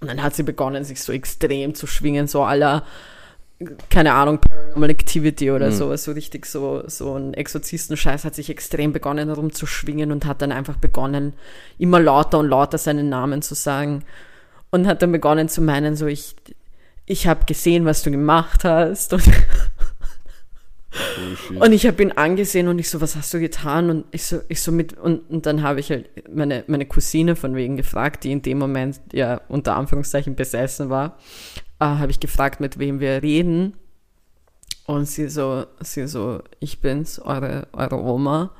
Und 0.00 0.08
dann 0.08 0.22
hat 0.22 0.34
sie 0.34 0.42
begonnen, 0.42 0.84
sich 0.84 1.00
so 1.00 1.12
extrem 1.12 1.74
zu 1.74 1.86
schwingen, 1.86 2.26
so 2.26 2.42
aller, 2.42 2.84
keine 3.88 4.12
Ahnung, 4.12 4.38
Paranormal 4.40 4.90
Activity 4.90 5.50
oder 5.50 5.68
mhm. 5.68 5.72
so, 5.72 5.96
so 5.96 6.12
richtig 6.12 6.46
so, 6.46 6.82
so 6.86 7.14
ein 7.14 7.32
Exorzistenscheiß 7.34 8.24
hat 8.24 8.34
sich 8.34 8.50
extrem 8.50 8.92
begonnen 8.92 9.28
herumzuschwingen 9.28 10.12
und 10.12 10.26
hat 10.26 10.42
dann 10.42 10.52
einfach 10.52 10.76
begonnen, 10.76 11.32
immer 11.78 12.00
lauter 12.00 12.38
und 12.38 12.48
lauter 12.48 12.78
seinen 12.78 13.08
Namen 13.08 13.42
zu 13.42 13.54
sagen. 13.54 14.04
Und 14.70 14.86
hat 14.86 15.00
dann 15.00 15.12
begonnen 15.12 15.48
zu 15.48 15.62
meinen, 15.62 15.96
so 15.96 16.06
ich, 16.06 16.36
ich 17.06 17.26
habe 17.26 17.46
gesehen, 17.46 17.84
was 17.84 18.02
du 18.02 18.10
gemacht 18.10 18.64
hast. 18.64 19.12
Und 19.14 19.22
und 21.60 21.72
ich 21.72 21.86
habe 21.86 22.02
ihn 22.02 22.12
angesehen 22.12 22.68
und 22.68 22.78
ich 22.78 22.90
so, 22.90 23.00
was 23.00 23.16
hast 23.16 23.32
du 23.34 23.40
getan? 23.40 23.90
Und 23.90 24.04
ich 24.10 24.24
so, 24.24 24.40
ich 24.48 24.62
so 24.62 24.72
mit, 24.72 24.96
und, 24.96 25.28
und 25.30 25.46
dann 25.46 25.62
habe 25.62 25.80
ich 25.80 25.90
halt 25.90 26.08
meine, 26.34 26.64
meine 26.66 26.86
Cousine 26.86 27.36
von 27.36 27.54
wegen 27.54 27.76
gefragt, 27.76 28.24
die 28.24 28.32
in 28.32 28.42
dem 28.42 28.58
Moment 28.58 29.00
ja 29.12 29.40
unter 29.48 29.76
Anführungszeichen 29.76 30.36
besessen 30.36 30.90
war, 30.90 31.18
äh, 31.80 31.84
habe 31.84 32.10
ich 32.10 32.20
gefragt, 32.20 32.60
mit 32.60 32.78
wem 32.78 33.00
wir 33.00 33.22
reden. 33.22 33.74
Und 34.86 35.06
sie 35.06 35.28
so, 35.28 35.66
sie 35.80 36.06
so, 36.06 36.42
ich 36.60 36.80
bin's, 36.80 37.18
eure, 37.18 37.66
eure 37.72 38.00
Oma. 38.00 38.52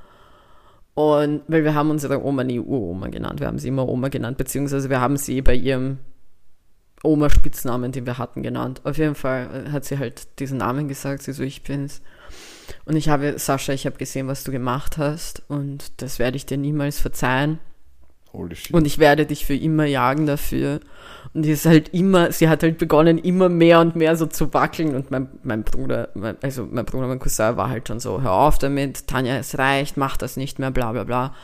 Und 0.94 1.42
weil 1.46 1.62
wir 1.62 1.74
haben 1.74 1.90
unsere 1.90 2.24
Oma 2.24 2.42
nie 2.42 2.58
Uroma 2.58 3.08
genannt, 3.08 3.40
wir 3.40 3.46
haben 3.46 3.58
sie 3.58 3.68
immer 3.68 3.86
Oma 3.86 4.08
genannt, 4.08 4.38
beziehungsweise 4.38 4.88
wir 4.88 5.00
haben 5.00 5.18
sie 5.18 5.42
bei 5.42 5.54
ihrem 5.54 5.98
Oma-Spitznamen, 7.02 7.92
den 7.92 8.06
wir 8.06 8.18
hatten, 8.18 8.42
genannt. 8.42 8.80
Auf 8.84 8.98
jeden 8.98 9.14
Fall 9.14 9.70
hat 9.70 9.84
sie 9.84 9.98
halt 9.98 10.40
diesen 10.40 10.58
Namen 10.58 10.88
gesagt, 10.88 11.22
sie 11.22 11.32
so, 11.32 11.42
ich 11.42 11.62
bin's. 11.62 12.02
Und 12.84 12.96
ich 12.96 13.08
habe, 13.08 13.38
Sascha, 13.38 13.72
ich 13.72 13.86
habe 13.86 13.96
gesehen, 13.96 14.28
was 14.28 14.44
du 14.44 14.52
gemacht 14.52 14.98
hast 14.98 15.42
und 15.48 16.00
das 16.02 16.18
werde 16.18 16.36
ich 16.36 16.46
dir 16.46 16.58
niemals 16.58 16.98
verzeihen. 16.98 17.58
Und 18.74 18.86
ich 18.86 18.98
werde 18.98 19.24
dich 19.24 19.46
für 19.46 19.54
immer 19.54 19.86
jagen 19.86 20.26
dafür. 20.26 20.80
Und 21.32 21.42
die 21.42 21.50
ist 21.50 21.64
halt 21.64 21.88
immer, 21.94 22.32
sie 22.32 22.48
hat 22.48 22.62
halt 22.62 22.76
begonnen, 22.76 23.16
immer 23.18 23.48
mehr 23.48 23.80
und 23.80 23.96
mehr 23.96 24.14
so 24.14 24.26
zu 24.26 24.52
wackeln. 24.52 24.94
Und 24.94 25.10
mein, 25.10 25.28
mein 25.42 25.64
Bruder, 25.64 26.10
mein, 26.14 26.36
also 26.42 26.68
mein 26.70 26.84
Bruder, 26.84 27.06
mein 27.06 27.18
Cousin 27.18 27.56
war 27.56 27.70
halt 27.70 27.88
schon 27.88 27.98
so, 27.98 28.20
hör 28.20 28.32
auf 28.32 28.58
damit, 28.58 29.06
Tanja, 29.06 29.36
es 29.36 29.58
reicht, 29.58 29.96
mach 29.96 30.18
das 30.18 30.36
nicht 30.36 30.58
mehr, 30.58 30.70
bla 30.70 30.92
bla 30.92 31.04
bla. 31.04 31.34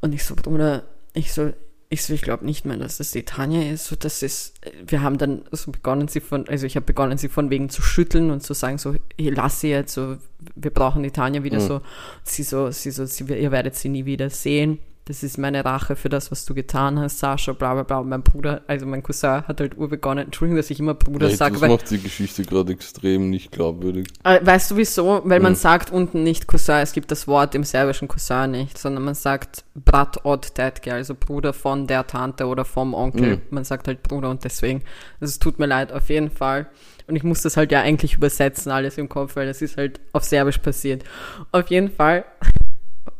Und 0.00 0.14
ich 0.14 0.24
so, 0.24 0.34
Bruder, 0.34 0.82
ich 1.12 1.32
so, 1.32 1.52
ich 1.88 2.08
ich 2.10 2.22
glaube 2.22 2.44
nicht 2.44 2.64
mehr, 2.64 2.76
dass 2.76 2.98
das 2.98 3.12
die 3.12 3.22
Tanja 3.22 3.62
ist. 3.70 3.86
So, 3.86 3.96
das 3.96 4.22
ist, 4.22 4.54
wir 4.84 5.02
haben 5.02 5.18
dann 5.18 5.44
so 5.52 5.70
begonnen, 5.70 6.08
sie 6.08 6.20
von, 6.20 6.48
also 6.48 6.66
ich 6.66 6.76
habe 6.76 6.86
begonnen, 6.86 7.16
sie 7.16 7.28
von 7.28 7.50
wegen 7.50 7.68
zu 7.68 7.82
schütteln 7.82 8.30
und 8.30 8.42
zu 8.42 8.54
sagen, 8.54 8.78
so, 8.78 8.94
hey, 9.16 9.30
lass 9.30 9.60
sie 9.60 9.68
jetzt, 9.68 9.94
so, 9.94 10.16
wir 10.54 10.70
brauchen 10.70 11.02
die 11.02 11.12
Tanja 11.12 11.44
wieder 11.44 11.60
mhm. 11.60 11.66
so. 11.66 11.80
Sie 12.24 12.42
so, 12.42 12.70
sie 12.70 12.90
so, 12.90 13.06
sie, 13.06 13.24
ihr 13.24 13.52
werdet 13.52 13.76
sie 13.76 13.88
nie 13.88 14.04
wieder 14.04 14.30
sehen. 14.30 14.78
Das 15.06 15.22
ist 15.22 15.38
meine 15.38 15.64
Rache 15.64 15.94
für 15.96 16.08
das, 16.08 16.30
was 16.32 16.44
du 16.44 16.52
getan 16.54 16.98
hast, 16.98 17.20
Sascha, 17.20 17.52
bla 17.52 17.74
bla 17.74 17.82
bla. 17.84 17.98
Und 17.98 18.08
mein 18.08 18.22
Bruder, 18.22 18.62
also 18.66 18.86
mein 18.86 19.02
Cousin 19.04 19.46
hat 19.46 19.60
halt 19.60 19.78
urbegonnen. 19.78 20.24
Entschuldigung, 20.26 20.56
dass 20.56 20.68
ich 20.68 20.80
immer 20.80 20.94
Bruder 20.94 21.30
sage, 21.30 21.52
das 21.54 21.62
weil 21.62 21.68
macht 21.70 21.90
die 21.90 22.00
Geschichte 22.00 22.42
gerade 22.44 22.72
extrem 22.72 23.30
nicht 23.30 23.52
glaubwürdig. 23.52 24.08
äh, 24.24 24.44
weißt 24.44 24.72
du 24.72 24.76
wieso? 24.76 25.22
Weil 25.24 25.40
man 25.40 25.52
Mhm. 25.52 25.56
sagt 25.56 25.92
unten 25.92 26.22
nicht 26.24 26.48
Cousin, 26.48 26.76
es 26.82 26.92
gibt 26.92 27.10
das 27.12 27.28
Wort 27.28 27.54
im 27.54 27.62
serbischen 27.64 28.08
Cousin 28.08 28.50
nicht, 28.50 28.76
sondern 28.78 29.04
man 29.04 29.14
sagt 29.14 29.64
Brat 29.76 30.24
od 30.24 30.54
Tetke, 30.54 30.92
also 30.92 31.14
Bruder 31.14 31.52
von 31.52 31.86
der 31.86 32.06
Tante 32.06 32.46
oder 32.46 32.64
vom 32.64 32.92
Onkel. 32.92 33.36
Mhm. 33.36 33.42
Man 33.50 33.62
sagt 33.64 33.86
halt 33.88 34.02
Bruder 34.02 34.28
und 34.30 34.42
deswegen. 34.44 34.82
Also 35.20 35.30
es 35.30 35.38
tut 35.38 35.58
mir 35.60 35.66
leid, 35.66 35.92
auf 35.92 36.08
jeden 36.08 36.30
Fall. 36.30 36.66
Und 37.06 37.14
ich 37.14 37.22
muss 37.22 37.42
das 37.42 37.56
halt 37.56 37.70
ja 37.70 37.80
eigentlich 37.82 38.14
übersetzen, 38.14 38.72
alles 38.72 38.98
im 38.98 39.08
Kopf, 39.08 39.36
weil 39.36 39.46
das 39.46 39.62
ist 39.62 39.76
halt 39.76 40.00
auf 40.12 40.24
Serbisch 40.24 40.58
passiert. 40.58 41.04
Auf 41.52 41.68
jeden 41.70 41.90
Fall 41.92 42.24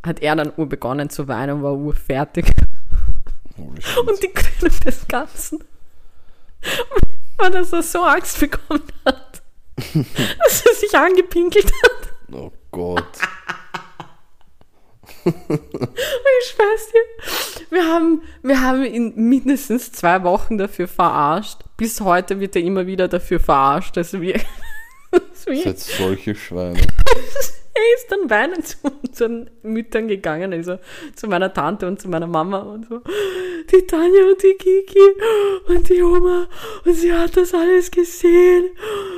hat 0.06 0.20
er 0.20 0.36
dann 0.36 0.52
ur 0.56 0.68
begonnen 0.68 1.10
zu 1.10 1.28
weinen 1.28 1.56
und 1.56 1.62
war 1.62 1.74
urfertig. 1.74 2.46
Holy 3.56 3.82
shit. 3.82 3.98
Und 3.98 4.22
die 4.22 4.28
Krönung 4.28 4.80
des 4.80 5.08
Ganzen 5.08 5.64
war, 7.38 7.50
dass 7.50 7.72
er 7.72 7.82
so 7.82 8.02
Angst 8.02 8.40
bekommen 8.40 8.82
hat, 9.04 9.42
dass 9.94 10.66
er 10.66 10.74
sich 10.74 10.94
angepinkelt 10.96 11.66
hat. 11.66 12.12
Oh 12.32 12.52
Gott. 12.70 13.04
Ich 15.24 16.48
schwör's 16.50 16.88
dir. 16.92 17.70
Wir 17.70 17.84
haben, 17.84 18.22
wir 18.42 18.60
haben 18.60 18.84
ihn 18.84 19.12
mindestens 19.16 19.90
zwei 19.90 20.22
Wochen 20.22 20.56
dafür 20.56 20.86
verarscht. 20.86 21.60
Bis 21.76 22.00
heute 22.00 22.38
wird 22.38 22.54
er 22.54 22.62
immer 22.62 22.86
wieder 22.86 23.08
dafür 23.08 23.40
verarscht, 23.40 23.96
dass 23.96 24.12
wir, 24.12 24.34
dass 25.10 25.46
wir 25.46 25.62
Seid 25.62 25.78
solche 25.80 26.34
Schweine. 26.34 26.80
Er 27.76 27.94
ist 27.96 28.10
dann 28.10 28.30
weinend 28.30 28.66
zu 28.68 28.76
unseren 29.02 29.50
Müttern 29.62 30.08
gegangen, 30.08 30.52
also 30.52 30.78
zu 31.14 31.26
meiner 31.28 31.52
Tante 31.52 31.86
und 31.86 32.00
zu 32.00 32.08
meiner 32.08 32.26
Mama 32.26 32.58
und 32.60 32.86
so. 32.88 33.00
Die 33.72 33.86
Tanja 33.86 34.24
und 34.30 34.42
die 34.42 34.54
Kiki 34.54 34.98
und 35.68 35.88
die 35.88 36.02
Oma 36.02 36.46
und 36.84 36.94
sie 36.94 37.12
hat 37.12 37.36
das 37.36 37.52
alles 37.54 37.90
gesehen. 37.90 38.70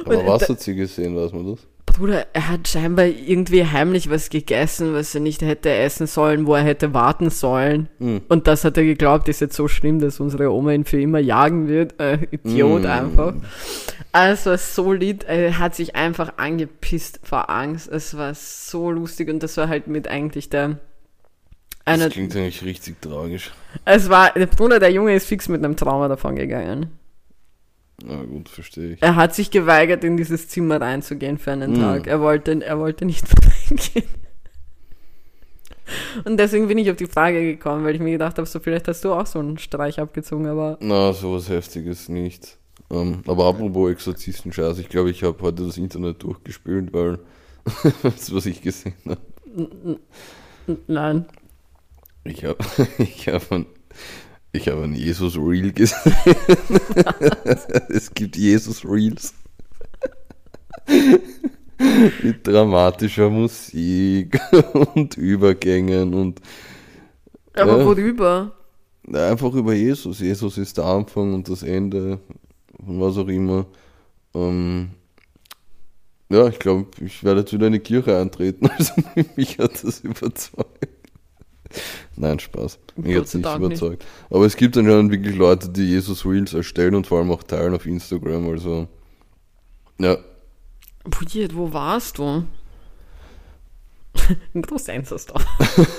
Aber 0.04 0.18
Und 0.18 0.26
was 0.26 0.42
da- 0.42 0.48
hat 0.48 0.60
sie 0.60 0.74
gesehen, 0.74 1.16
weiß 1.16 1.32
man 1.32 1.46
das? 1.52 1.66
Bruder, 1.98 2.26
er 2.32 2.48
hat 2.48 2.68
scheinbar 2.68 3.06
irgendwie 3.06 3.64
heimlich 3.66 4.08
was 4.08 4.30
gegessen, 4.30 4.94
was 4.94 5.14
er 5.14 5.20
nicht 5.20 5.42
hätte 5.42 5.70
essen 5.70 6.06
sollen, 6.06 6.46
wo 6.46 6.54
er 6.54 6.62
hätte 6.62 6.94
warten 6.94 7.30
sollen. 7.30 7.88
Hm. 7.98 8.22
Und 8.28 8.46
das 8.46 8.64
hat 8.64 8.76
er 8.76 8.84
geglaubt, 8.84 9.28
ist 9.28 9.40
jetzt 9.40 9.56
so 9.56 9.68
schlimm, 9.68 9.98
dass 10.00 10.20
unsere 10.20 10.50
Oma 10.52 10.72
ihn 10.72 10.84
für 10.84 11.00
immer 11.00 11.18
jagen 11.18 11.68
wird. 11.68 12.00
Äh, 12.00 12.26
Idiot 12.30 12.82
Mm. 12.82 12.86
einfach. 12.86 13.34
Also 14.12 14.56
so 14.56 14.92
lieb, 14.92 15.24
er 15.28 15.58
hat 15.58 15.74
sich 15.74 15.96
einfach 15.96 16.34
angepisst 16.38 17.20
vor 17.24 17.50
Angst. 17.50 17.88
Es 17.88 18.16
war 18.16 18.34
so 18.34 18.90
lustig 18.90 19.28
und 19.28 19.42
das 19.42 19.56
war 19.56 19.68
halt 19.68 19.86
mit 19.88 20.08
eigentlich 20.08 20.48
der 20.48 20.78
Das 21.84 22.08
klingt 22.10 22.34
eigentlich 22.36 22.64
richtig 22.64 23.00
tragisch. 23.02 23.50
es 23.84 24.08
war, 24.08 24.32
der 24.32 24.46
Bruder, 24.46 24.78
der 24.78 24.92
Junge 24.92 25.14
ist 25.14 25.26
fix 25.26 25.48
mit 25.48 25.64
einem 25.64 25.76
Trauma 25.76 26.08
davon 26.08 26.36
gegangen. 26.36 26.97
Na 28.04 28.22
gut, 28.24 28.48
verstehe 28.48 28.92
ich. 28.92 29.02
Er 29.02 29.16
hat 29.16 29.34
sich 29.34 29.50
geweigert, 29.50 30.04
in 30.04 30.16
dieses 30.16 30.48
Zimmer 30.48 30.80
reinzugehen 30.80 31.38
für 31.38 31.52
einen 31.52 31.72
Mm. 31.72 31.80
Tag. 31.80 32.06
Er 32.06 32.20
wollte, 32.20 32.64
er 32.64 32.78
wollte 32.78 33.04
nicht 33.04 33.24
reingehen. 33.70 34.08
Und 36.24 36.36
deswegen 36.38 36.68
bin 36.68 36.76
ich 36.78 36.90
auf 36.90 36.96
die 36.96 37.06
Frage 37.06 37.40
gekommen, 37.42 37.84
weil 37.84 37.94
ich 37.94 38.00
mir 38.00 38.10
gedacht 38.12 38.36
habe, 38.36 38.46
so 38.46 38.60
vielleicht 38.60 38.88
hast 38.88 39.04
du 39.04 39.12
auch 39.12 39.26
so 39.26 39.38
einen 39.38 39.58
Streich 39.58 39.98
abgezogen, 39.98 40.46
aber 40.46 40.76
Na, 40.80 41.12
sowas 41.12 41.48
Heftiges 41.48 42.08
nicht. 42.08 42.58
Ähm, 42.90 43.22
aber 43.26 43.46
apropos 43.46 43.90
Exorzisten-Scheiß, 43.90 44.78
ich 44.78 44.88
glaube, 44.88 45.10
ich 45.10 45.22
habe 45.22 45.40
heute 45.42 45.64
das 45.66 45.76
Internet 45.78 46.22
durchgespielt, 46.22 46.92
weil 46.92 47.18
das, 48.02 48.32
was 48.34 48.46
ich 48.46 48.60
gesehen 48.62 48.94
habe. 49.06 49.98
nein. 50.86 51.26
Ich 52.24 52.44
habe 52.44 52.58
ich 52.98 53.28
hab 53.28 53.50
ein, 53.50 53.66
ich 54.52 54.68
hab 54.68 54.78
ein 54.82 54.94
Jesus-Reel 54.94 55.72
gesehen. 55.72 56.14
es 57.88 58.12
gibt 58.14 58.36
Jesus-Reels. 58.36 59.34
Mit 62.22 62.46
dramatischer 62.46 63.30
Musik 63.30 64.40
und 64.94 65.16
Übergängen 65.16 66.14
und 66.14 66.40
Aber 67.54 67.78
Ja. 67.78 67.84
worüber? 67.86 68.52
einfach 69.12 69.54
über 69.54 69.72
Jesus. 69.74 70.20
Jesus 70.20 70.58
ist 70.58 70.76
der 70.76 70.84
Anfang 70.84 71.34
und 71.34 71.48
das 71.48 71.62
Ende 71.62 72.18
von 72.84 73.00
was 73.00 73.16
auch 73.16 73.28
immer. 73.28 73.66
Ähm, 74.34 74.90
ja, 76.30 76.46
ich 76.48 76.58
glaube, 76.58 76.88
ich 77.02 77.24
werde 77.24 77.40
jetzt 77.40 77.52
wieder 77.52 77.68
in 77.68 77.72
die 77.74 77.78
Kirche 77.78 78.18
eintreten. 78.18 78.68
Also 78.78 78.92
mich 79.36 79.58
hat 79.58 79.82
das 79.82 80.00
überzeugt. 80.00 80.97
Nein, 82.16 82.38
Spaß. 82.38 82.78
Mich 82.96 83.14
Gott 83.14 83.22
hat 83.22 83.28
sei 83.28 83.38
nicht 83.38 83.46
Dank 83.46 83.60
nicht. 83.60 83.80
überzeugt. 83.80 84.04
Aber 84.30 84.44
es 84.46 84.56
gibt 84.56 84.76
anscheinend 84.76 85.12
wirklich 85.12 85.36
Leute, 85.36 85.68
die 85.68 85.84
Jesus 85.84 86.24
Reels 86.26 86.54
erstellen 86.54 86.94
und 86.94 87.06
vor 87.06 87.18
allem 87.18 87.30
auch 87.30 87.42
teilen 87.42 87.74
auf 87.74 87.86
Instagram. 87.86 88.48
Also, 88.48 88.88
ja, 89.98 90.18
Weird, 91.04 91.56
wo 91.56 91.72
warst 91.72 92.18
du? 92.18 92.44
In 94.54 94.62
Großeinsatzsdorf. 94.62 95.44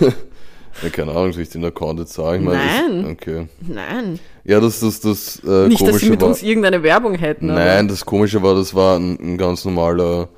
ja, 0.83 0.89
keine 0.91 1.11
Ahnung, 1.11 1.31
soll 1.31 1.43
ich 1.43 1.49
den 1.49 1.65
Account 1.65 1.99
jetzt 1.99 2.13
sagen? 2.13 2.43
Ich 2.43 2.49
Nein. 2.49 3.03
Das, 3.03 3.11
okay. 3.11 3.47
Nein. 3.61 4.19
Ja, 4.43 4.59
das, 4.59 4.79
das, 4.81 4.99
das 4.99 5.41
äh, 5.45 5.67
Nicht, 5.67 5.85
dass 5.85 5.99
sie 5.99 6.09
mit 6.09 6.21
war, 6.21 6.29
uns 6.29 6.43
irgendeine 6.43 6.83
Werbung 6.83 7.15
hätten. 7.15 7.47
Nein, 7.47 7.87
das 7.87 8.05
Komische 8.05 8.43
war, 8.43 8.55
das 8.55 8.75
war 8.75 8.99
ein, 8.99 9.17
ein 9.19 9.37
ganz 9.37 9.65
normaler 9.65 10.29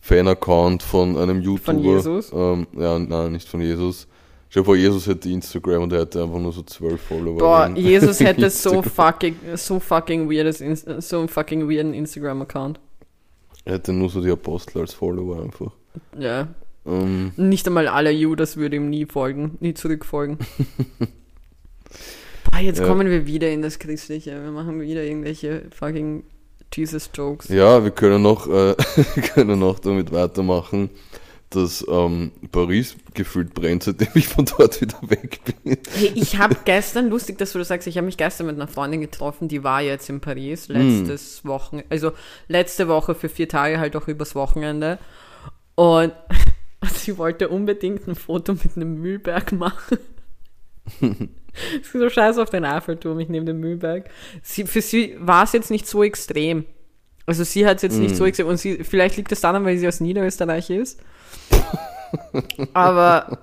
Fan-Account 0.00 0.82
von 0.82 1.18
einem 1.18 1.40
YouTuber. 1.42 1.96
Jesus? 1.96 2.32
Ähm, 2.32 2.66
ja, 2.78 2.98
nein, 2.98 3.32
nicht 3.32 3.48
von 3.48 3.60
Jesus. 3.60 4.06
Stell 4.56 4.62
dir 4.62 4.66
vor, 4.68 4.76
Jesus 4.76 5.06
hätte 5.06 5.28
Instagram 5.28 5.82
und 5.82 5.92
er 5.92 6.00
hätte 6.00 6.22
einfach 6.22 6.38
nur 6.38 6.50
so 6.50 6.62
zwölf 6.62 6.98
Follower. 7.02 7.36
Boah, 7.36 7.70
Jesus 7.76 8.20
hätte 8.20 8.48
so 8.48 8.80
fucking, 8.80 9.36
so 9.54 9.78
fucking 9.78 10.30
weirdes, 10.30 10.64
so 11.06 11.18
einen 11.18 11.28
fucking 11.28 11.68
weirden 11.68 11.92
Instagram-Account. 11.92 12.80
Er 13.66 13.74
hätte 13.74 13.92
nur 13.92 14.08
so 14.08 14.22
die 14.22 14.30
Apostel 14.30 14.80
als 14.80 14.94
Follower 14.94 15.42
einfach. 15.42 15.72
Ja. 16.18 16.48
Ähm, 16.86 17.32
Nicht 17.36 17.66
einmal 17.66 17.86
alle 17.86 18.10
Judas 18.12 18.56
würde 18.56 18.76
ihm 18.76 18.88
nie 18.88 19.04
folgen, 19.04 19.58
nie 19.60 19.74
zurückfolgen. 19.74 20.38
Boah, 22.50 22.58
jetzt 22.58 22.78
Ja. 22.80 22.86
kommen 22.86 23.10
wir 23.10 23.26
wieder 23.26 23.50
in 23.50 23.60
das 23.60 23.78
Christliche. 23.78 24.42
Wir 24.42 24.52
machen 24.52 24.80
wieder 24.80 25.02
irgendwelche 25.02 25.64
fucking 25.70 26.24
Jesus-Jokes. 26.72 27.48
ja, 27.50 27.84
wir 27.84 27.90
können 27.90 28.22
noch, 28.22 28.46
äh, 28.46 28.74
wir 29.16 29.22
können 29.22 29.58
noch 29.58 29.80
damit 29.80 30.12
weitermachen, 30.12 30.88
dass 31.50 31.84
ähm, 31.88 32.32
Paris 32.50 32.96
gefühlt 33.14 33.54
brennt, 33.54 33.84
seitdem 33.84 34.08
ich 34.14 34.28
von 34.28 34.44
dort 34.44 34.80
wieder 34.80 34.98
weg 35.02 35.40
bin. 35.44 35.78
Hey, 35.94 36.12
ich 36.14 36.38
habe 36.38 36.56
gestern, 36.64 37.08
lustig, 37.08 37.38
dass 37.38 37.52
du 37.52 37.58
das 37.58 37.68
sagst, 37.68 37.86
ich 37.86 37.96
habe 37.96 38.06
mich 38.06 38.16
gestern 38.16 38.46
mit 38.46 38.56
einer 38.56 38.68
Freundin 38.68 39.00
getroffen, 39.00 39.48
die 39.48 39.62
war 39.62 39.80
jetzt 39.80 40.08
in 40.10 40.20
Paris, 40.20 40.68
letztes 40.68 41.44
Wochen, 41.44 41.82
also 41.88 42.12
letzte 42.48 42.88
Woche 42.88 43.14
für 43.14 43.28
vier 43.28 43.48
Tage, 43.48 43.78
halt 43.78 43.94
auch 43.96 44.08
übers 44.08 44.34
Wochenende. 44.34 44.98
Und 45.76 46.12
sie 46.94 47.16
wollte 47.16 47.48
unbedingt 47.48 48.08
ein 48.08 48.16
Foto 48.16 48.54
mit 48.54 48.76
einem 48.76 49.00
Müllberg 49.00 49.52
machen. 49.52 49.98
Es 51.80 51.86
ist 51.86 51.92
so 51.92 52.10
scheiße 52.10 52.42
auf 52.42 52.50
den 52.50 52.66
Eiffelturm, 52.66 53.18
ich 53.18 53.30
nehme 53.30 53.46
den 53.46 53.58
Müllberg. 53.58 54.10
Sie, 54.42 54.64
für 54.64 54.82
sie 54.82 55.16
war 55.18 55.44
es 55.44 55.52
jetzt 55.52 55.70
nicht 55.70 55.86
so 55.86 56.02
extrem. 56.02 56.66
Also 57.26 57.42
sie 57.44 57.66
hat 57.66 57.76
es 57.76 57.82
jetzt 57.82 57.98
nicht 57.98 58.14
so 58.16 58.24
extrem 58.24 58.46
und 58.46 58.56
sie, 58.58 58.84
vielleicht 58.84 59.16
liegt 59.16 59.32
es 59.32 59.40
daran, 59.40 59.64
weil 59.64 59.76
sie 59.78 59.88
aus 59.88 60.00
Niederösterreich 60.00 60.70
ist. 60.70 61.00
aber, 62.72 63.38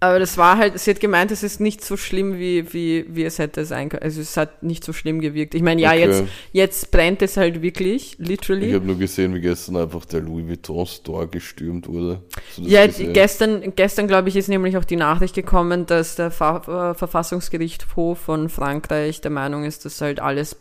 aber 0.00 0.18
das 0.18 0.36
war 0.36 0.58
halt, 0.58 0.78
sie 0.78 0.90
hat 0.90 1.00
gemeint, 1.00 1.30
es 1.30 1.42
ist 1.42 1.58
nicht 1.60 1.82
so 1.84 1.96
schlimm, 1.96 2.38
wie, 2.38 2.72
wie, 2.74 3.06
wie 3.08 3.24
es 3.24 3.38
hätte 3.38 3.64
sein 3.64 3.88
können. 3.88 4.02
Also 4.02 4.20
es 4.20 4.36
hat 4.36 4.62
nicht 4.62 4.84
so 4.84 4.92
schlimm 4.92 5.20
gewirkt. 5.20 5.54
Ich 5.54 5.62
meine, 5.62 5.80
ja, 5.80 5.90
Okay. 5.92 6.00
jetzt, 6.00 6.24
jetzt 6.52 6.90
brennt 6.90 7.22
es 7.22 7.36
halt 7.38 7.62
wirklich, 7.62 8.18
Ich 8.20 8.28
literally. 8.28 8.72
habe 8.72 8.84
nur 8.84 8.98
gesehen, 8.98 9.34
wie 9.34 9.40
gestern 9.40 9.76
einfach 9.78 10.04
der 10.04 10.20
Louis 10.20 10.46
Vuitton 10.46 10.86
Store 10.86 11.26
gestürmt 11.26 11.88
wurde. 11.88 12.20
Ja, 12.58 12.86
gesehen? 12.86 13.12
gestern, 13.14 13.74
gestern 13.76 14.06
glaube 14.08 14.28
ich, 14.28 14.36
ist 14.36 14.48
nämlich 14.48 14.76
auch 14.76 14.84
die 14.84 14.96
Nachricht 14.96 15.34
gekommen, 15.34 15.86
dass 15.86 16.16
der 16.16 16.30
Ver 16.30 16.90
äh, 16.92 16.98
Verfassungsgerichtshof 16.98 18.18
von 18.18 18.48
Frankreich 18.50 19.22
der 19.22 19.30
Meinung 19.30 19.64
ist, 19.64 19.86
dass 19.86 20.00
halt 20.02 20.20
alles 20.20 20.56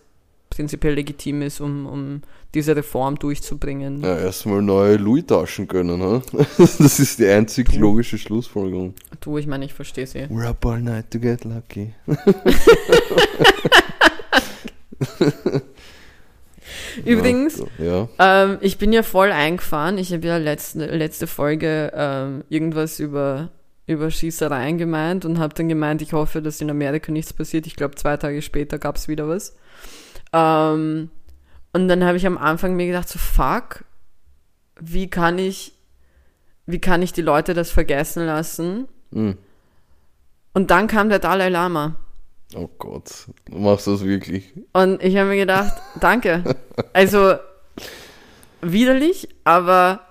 prinzipiell 0.55 0.93
legitim 0.95 1.41
ist, 1.41 1.59
um, 1.61 1.85
um 1.85 2.21
diese 2.53 2.75
Reform 2.75 3.19
durchzubringen. 3.19 4.01
Ja, 4.01 4.17
erstmal 4.17 4.61
neue 4.61 4.95
Louis-Taschen 4.97 5.67
gönnen, 5.67 6.01
ha? 6.01 6.21
Das 6.57 6.99
ist 6.99 7.19
die 7.19 7.27
einzig 7.27 7.73
logische 7.75 8.17
Schlussfolgerung. 8.17 8.93
Du, 9.19 9.37
ich 9.37 9.47
meine, 9.47 9.65
ich 9.65 9.73
verstehe 9.73 10.07
sie. 10.07 10.23
We're 10.27 10.47
up 10.47 10.65
all 10.65 10.81
night 10.81 11.11
to 11.11 11.19
get 11.19 11.43
lucky. 11.43 11.93
Übrigens, 17.05 17.61
Ja. 17.77 18.07
ähm, 18.19 18.57
ich 18.61 18.77
bin 18.77 18.91
ja 18.93 19.03
voll 19.03 19.31
eingefahren. 19.31 19.97
Ich 19.97 20.11
habe 20.13 20.25
ja 20.25 20.37
letzte, 20.37 20.85
letzte 20.85 21.27
Folge 21.27 21.91
ähm, 21.93 22.43
irgendwas 22.49 22.99
über, 22.99 23.49
über 23.85 24.09
Schießereien 24.09 24.77
gemeint 24.77 25.25
und 25.25 25.37
habe 25.37 25.53
dann 25.53 25.67
gemeint, 25.69 26.01
ich 26.01 26.13
hoffe, 26.13 26.41
dass 26.41 26.61
in 26.61 26.69
Amerika 26.69 27.11
nichts 27.11 27.33
passiert. 27.33 27.67
Ich 27.67 27.75
glaube, 27.75 27.95
zwei 27.95 28.17
Tage 28.17 28.41
später 28.41 28.79
gab 28.79 28.95
es 28.95 29.07
wieder 29.07 29.27
was. 29.27 29.55
Ähm, 30.35 31.09
und 31.71 31.87
dann 31.87 32.03
habe 32.03 32.17
ich 32.17 32.27
am 32.27 32.37
Anfang 32.37 32.75
mir 32.75 32.87
gedacht, 32.87 33.07
so 33.07 33.17
fuck, 33.17 33.85
wie 34.79 35.09
kann 35.09 35.39
ich, 35.39 35.73
wie 36.65 36.79
kann 36.79 37.01
ich 37.01 37.13
die 37.13 37.21
Leute 37.21 37.53
das 37.53 37.71
vergessen 37.71 38.25
lassen? 38.25 38.87
Hm. 39.13 39.37
Und 40.53 40.71
dann 40.71 40.87
kam 40.87 41.09
der 41.09 41.19
Dalai 41.19 41.49
Lama. 41.49 41.95
Oh 42.53 42.69
Gott, 42.77 43.27
du 43.45 43.57
machst 43.57 43.87
das 43.87 44.03
wirklich. 44.03 44.53
Und 44.73 45.01
ich 45.01 45.15
habe 45.17 45.29
mir 45.29 45.37
gedacht, 45.37 45.73
danke. 45.99 46.43
Also 46.91 47.35
widerlich, 48.61 49.29
aber 49.45 50.01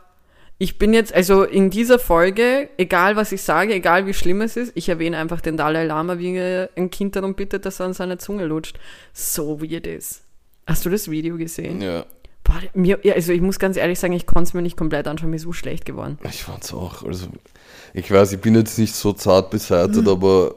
ich 0.59 0.79
bin 0.79 0.95
jetzt, 0.95 1.13
also 1.13 1.43
in 1.43 1.71
dieser 1.71 1.99
Folge, 1.99 2.69
egal 2.79 3.17
was 3.17 3.33
ich 3.33 3.43
sage, 3.43 3.75
egal 3.75 4.07
wie 4.07 4.15
schlimm 4.15 4.41
es 4.41 4.57
ist, 4.57 4.73
ich 4.75 4.89
erwähne 4.89 5.19
einfach 5.19 5.41
den 5.41 5.57
Dalai 5.57 5.85
Lama, 5.85 6.19
wie 6.19 6.39
ein 6.77 6.91
Kind 6.91 7.17
darum 7.17 7.35
bittet, 7.35 7.67
dass 7.67 7.81
er 7.81 7.87
an 7.87 7.93
seine 7.93 8.19
Zunge 8.19 8.47
lutscht. 8.47 8.79
So 9.13 9.61
weird 9.61 9.87
ist. 9.87 10.23
Hast 10.67 10.87
du 10.87 10.91
das 10.91 11.11
Video 11.11 11.37
gesehen? 11.37 11.81
Ja. 11.81 12.07
Boah, 12.45 12.61
mir, 12.75 13.01
also 13.15 13.33
ich 13.33 13.41
muss 13.41 13.59
ganz 13.59 13.77
ehrlich 13.77 13.99
sagen, 13.99 14.13
ich 14.13 14.27
konnte 14.27 14.45
es 14.49 14.55
mir 14.55 14.63
nicht 14.63 14.77
komplett 14.77 15.09
anschauen, 15.09 15.31
mir 15.31 15.37
ist 15.37 15.43
so 15.43 15.53
schlecht 15.53 15.85
geworden. 15.87 16.19
Ich 16.25 16.43
fand's 16.45 16.73
auch. 16.73 17.03
Also, 17.03 17.27
ich 17.95 18.11
weiß, 18.11 18.33
ich 18.33 18.41
bin 18.41 18.55
jetzt 18.55 18.79
nicht 18.79 18.95
so 18.95 19.13
zart 19.13 19.51
beseitigt, 19.51 20.03
Mhm. 20.03 20.09
aber 20.09 20.55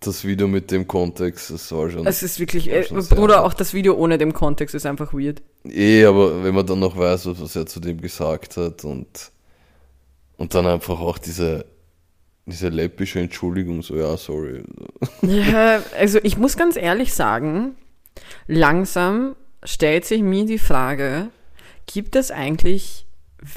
das 0.00 0.24
Video 0.24 0.48
mit 0.48 0.70
dem 0.70 0.86
Kontext, 0.86 1.50
das 1.50 1.72
war 1.72 1.90
schon. 1.90 2.06
Es 2.06 2.22
ist 2.22 2.38
wirklich, 2.40 2.70
äh, 2.70 2.84
Bruder, 3.08 3.44
auch 3.44 3.54
das 3.54 3.74
Video 3.74 3.94
ohne 3.94 4.16
dem 4.18 4.32
Kontext 4.32 4.74
ist 4.74 4.86
einfach 4.86 5.12
weird. 5.12 5.42
Eh, 5.64 6.04
aber 6.04 6.44
wenn 6.44 6.54
man 6.54 6.66
dann 6.66 6.78
noch 6.78 6.96
weiß, 6.96 7.26
was 7.40 7.56
er 7.56 7.66
zu 7.66 7.80
dem 7.80 8.00
gesagt 8.00 8.56
hat 8.56 8.84
und, 8.84 9.08
und 10.40 10.54
dann 10.54 10.66
einfach 10.66 11.00
auch 11.00 11.18
diese, 11.18 11.66
diese 12.46 12.70
läppische 12.70 13.20
Entschuldigung, 13.20 13.82
so, 13.82 13.94
ja, 13.94 14.16
sorry. 14.16 14.62
Ja, 15.20 15.82
also 15.98 16.18
ich 16.22 16.38
muss 16.38 16.56
ganz 16.56 16.76
ehrlich 16.76 17.12
sagen, 17.12 17.76
langsam 18.46 19.36
stellt 19.62 20.06
sich 20.06 20.22
mir 20.22 20.46
die 20.46 20.58
Frage, 20.58 21.28
gibt 21.84 22.16
es 22.16 22.30
eigentlich 22.30 23.04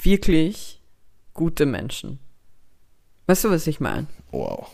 wirklich 0.02 0.82
gute 1.32 1.64
Menschen? 1.64 2.18
Weißt 3.28 3.44
du, 3.44 3.50
was 3.50 3.66
ich 3.66 3.80
meine? 3.80 4.06
Wow. 4.30 4.68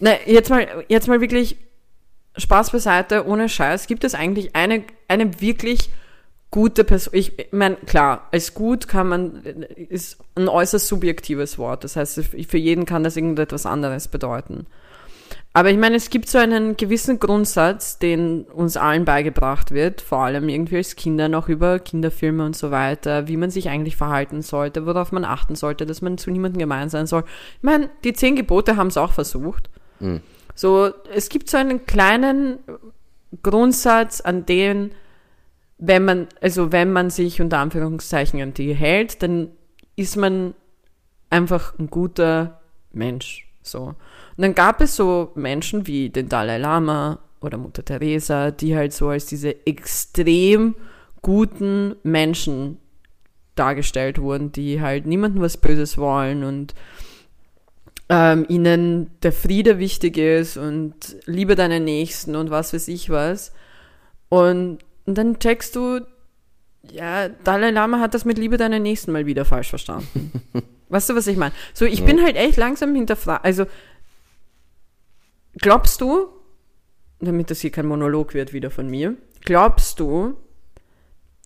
Na, 0.00 0.12
jetzt 0.24 0.48
mal, 0.48 0.86
jetzt 0.88 1.06
mal 1.06 1.20
wirklich 1.20 1.58
Spaß 2.38 2.70
beiseite, 2.70 3.26
ohne 3.26 3.50
Scheiß. 3.50 3.88
Gibt 3.88 4.04
es 4.04 4.14
eigentlich 4.14 4.56
eine, 4.56 4.84
eine 5.06 5.38
wirklich 5.42 5.90
gute 6.50 6.84
Person? 6.84 7.14
Ich 7.14 7.48
meine, 7.50 7.76
klar, 7.76 8.28
als 8.32 8.54
gut 8.54 8.88
kann 8.88 9.08
man, 9.08 9.42
ist 9.42 10.18
ein 10.34 10.48
äußerst 10.48 10.86
subjektives 10.86 11.58
Wort. 11.58 11.84
Das 11.84 11.96
heißt, 11.96 12.20
für 12.48 12.58
jeden 12.58 12.84
kann 12.84 13.04
das 13.04 13.16
irgendetwas 13.16 13.66
anderes 13.66 14.08
bedeuten. 14.08 14.66
Aber 15.54 15.70
ich 15.70 15.78
meine, 15.78 15.96
es 15.96 16.10
gibt 16.10 16.28
so 16.28 16.38
einen 16.38 16.76
gewissen 16.76 17.18
Grundsatz, 17.18 17.98
den 17.98 18.42
uns 18.44 18.76
allen 18.76 19.04
beigebracht 19.04 19.72
wird, 19.72 20.00
vor 20.00 20.18
allem 20.18 20.48
irgendwie 20.48 20.76
als 20.76 20.94
Kinder 20.94 21.28
noch 21.28 21.48
über 21.48 21.80
Kinderfilme 21.80 22.44
und 22.44 22.54
so 22.54 22.70
weiter, 22.70 23.28
wie 23.28 23.36
man 23.36 23.50
sich 23.50 23.68
eigentlich 23.68 23.96
verhalten 23.96 24.42
sollte, 24.42 24.86
worauf 24.86 25.10
man 25.10 25.24
achten 25.24 25.56
sollte, 25.56 25.84
dass 25.84 26.00
man 26.00 26.16
zu 26.16 26.30
niemandem 26.30 26.60
gemein 26.60 26.90
sein 26.90 27.06
soll. 27.06 27.24
Ich 27.56 27.62
meine, 27.62 27.90
die 28.04 28.12
zehn 28.12 28.36
Gebote 28.36 28.76
haben 28.76 28.88
es 28.88 28.96
auch 28.96 29.12
versucht. 29.12 29.68
So, 30.54 30.90
es 31.12 31.28
gibt 31.28 31.50
so 31.50 31.56
einen 31.56 31.86
kleinen 31.86 32.58
Grundsatz, 33.42 34.20
an 34.20 34.46
den, 34.46 34.92
wenn 35.78 36.04
man, 36.04 36.26
also 36.40 36.72
wenn 36.72 36.92
man 36.92 37.10
sich 37.10 37.40
unter 37.40 37.58
Anführungszeichen 37.58 38.40
an 38.42 38.54
die 38.54 38.74
hält, 38.74 39.22
dann 39.22 39.50
ist 39.96 40.16
man 40.16 40.54
einfach 41.30 41.78
ein 41.78 41.88
guter 41.88 42.60
Mensch. 42.92 43.48
So. 43.62 43.80
Und 43.80 43.96
dann 44.36 44.54
gab 44.54 44.80
es 44.80 44.96
so 44.96 45.32
Menschen 45.34 45.86
wie 45.86 46.10
den 46.10 46.28
Dalai 46.28 46.58
Lama 46.58 47.20
oder 47.40 47.58
Mutter 47.58 47.84
Teresa, 47.84 48.50
die 48.50 48.76
halt 48.76 48.92
so 48.92 49.08
als 49.08 49.26
diese 49.26 49.66
extrem 49.66 50.74
guten 51.22 51.96
Menschen 52.02 52.78
dargestellt 53.54 54.20
wurden, 54.20 54.52
die 54.52 54.80
halt 54.80 55.06
niemandem 55.06 55.42
was 55.42 55.56
Böses 55.56 55.98
wollen 55.98 56.44
und 56.44 56.74
ähm, 58.08 58.46
ihnen 58.48 59.10
der 59.22 59.32
Friede 59.32 59.78
wichtig 59.78 60.16
ist 60.16 60.56
und 60.56 61.16
liebe 61.26 61.54
deinen 61.54 61.84
Nächsten 61.84 62.36
und 62.36 62.50
was 62.50 62.72
weiß 62.72 62.88
ich 62.88 63.10
was. 63.10 63.52
Und, 64.28 64.78
und 65.08 65.16
dann 65.16 65.38
checkst 65.38 65.74
du, 65.74 66.06
ja, 66.82 67.30
Dalai 67.30 67.70
Lama 67.70 67.98
hat 67.98 68.12
das 68.12 68.26
mit 68.26 68.36
Liebe 68.36 68.58
deinen 68.58 68.82
Nächsten 68.82 69.10
mal 69.10 69.24
wieder 69.24 69.46
falsch 69.46 69.70
verstanden. 69.70 70.42
weißt 70.90 71.08
du, 71.08 71.16
was 71.16 71.26
ich 71.26 71.38
meine? 71.38 71.54
So, 71.72 71.86
ich 71.86 72.04
bin 72.04 72.22
halt 72.22 72.36
echt 72.36 72.58
langsam 72.58 72.94
hinterfragt. 72.94 73.42
Also, 73.42 73.64
glaubst 75.54 76.02
du, 76.02 76.28
damit 77.20 77.50
das 77.50 77.60
hier 77.60 77.70
kein 77.70 77.86
Monolog 77.86 78.34
wird 78.34 78.52
wieder 78.52 78.70
von 78.70 78.86
mir, 78.86 79.16
glaubst 79.46 79.98
du, 79.98 80.36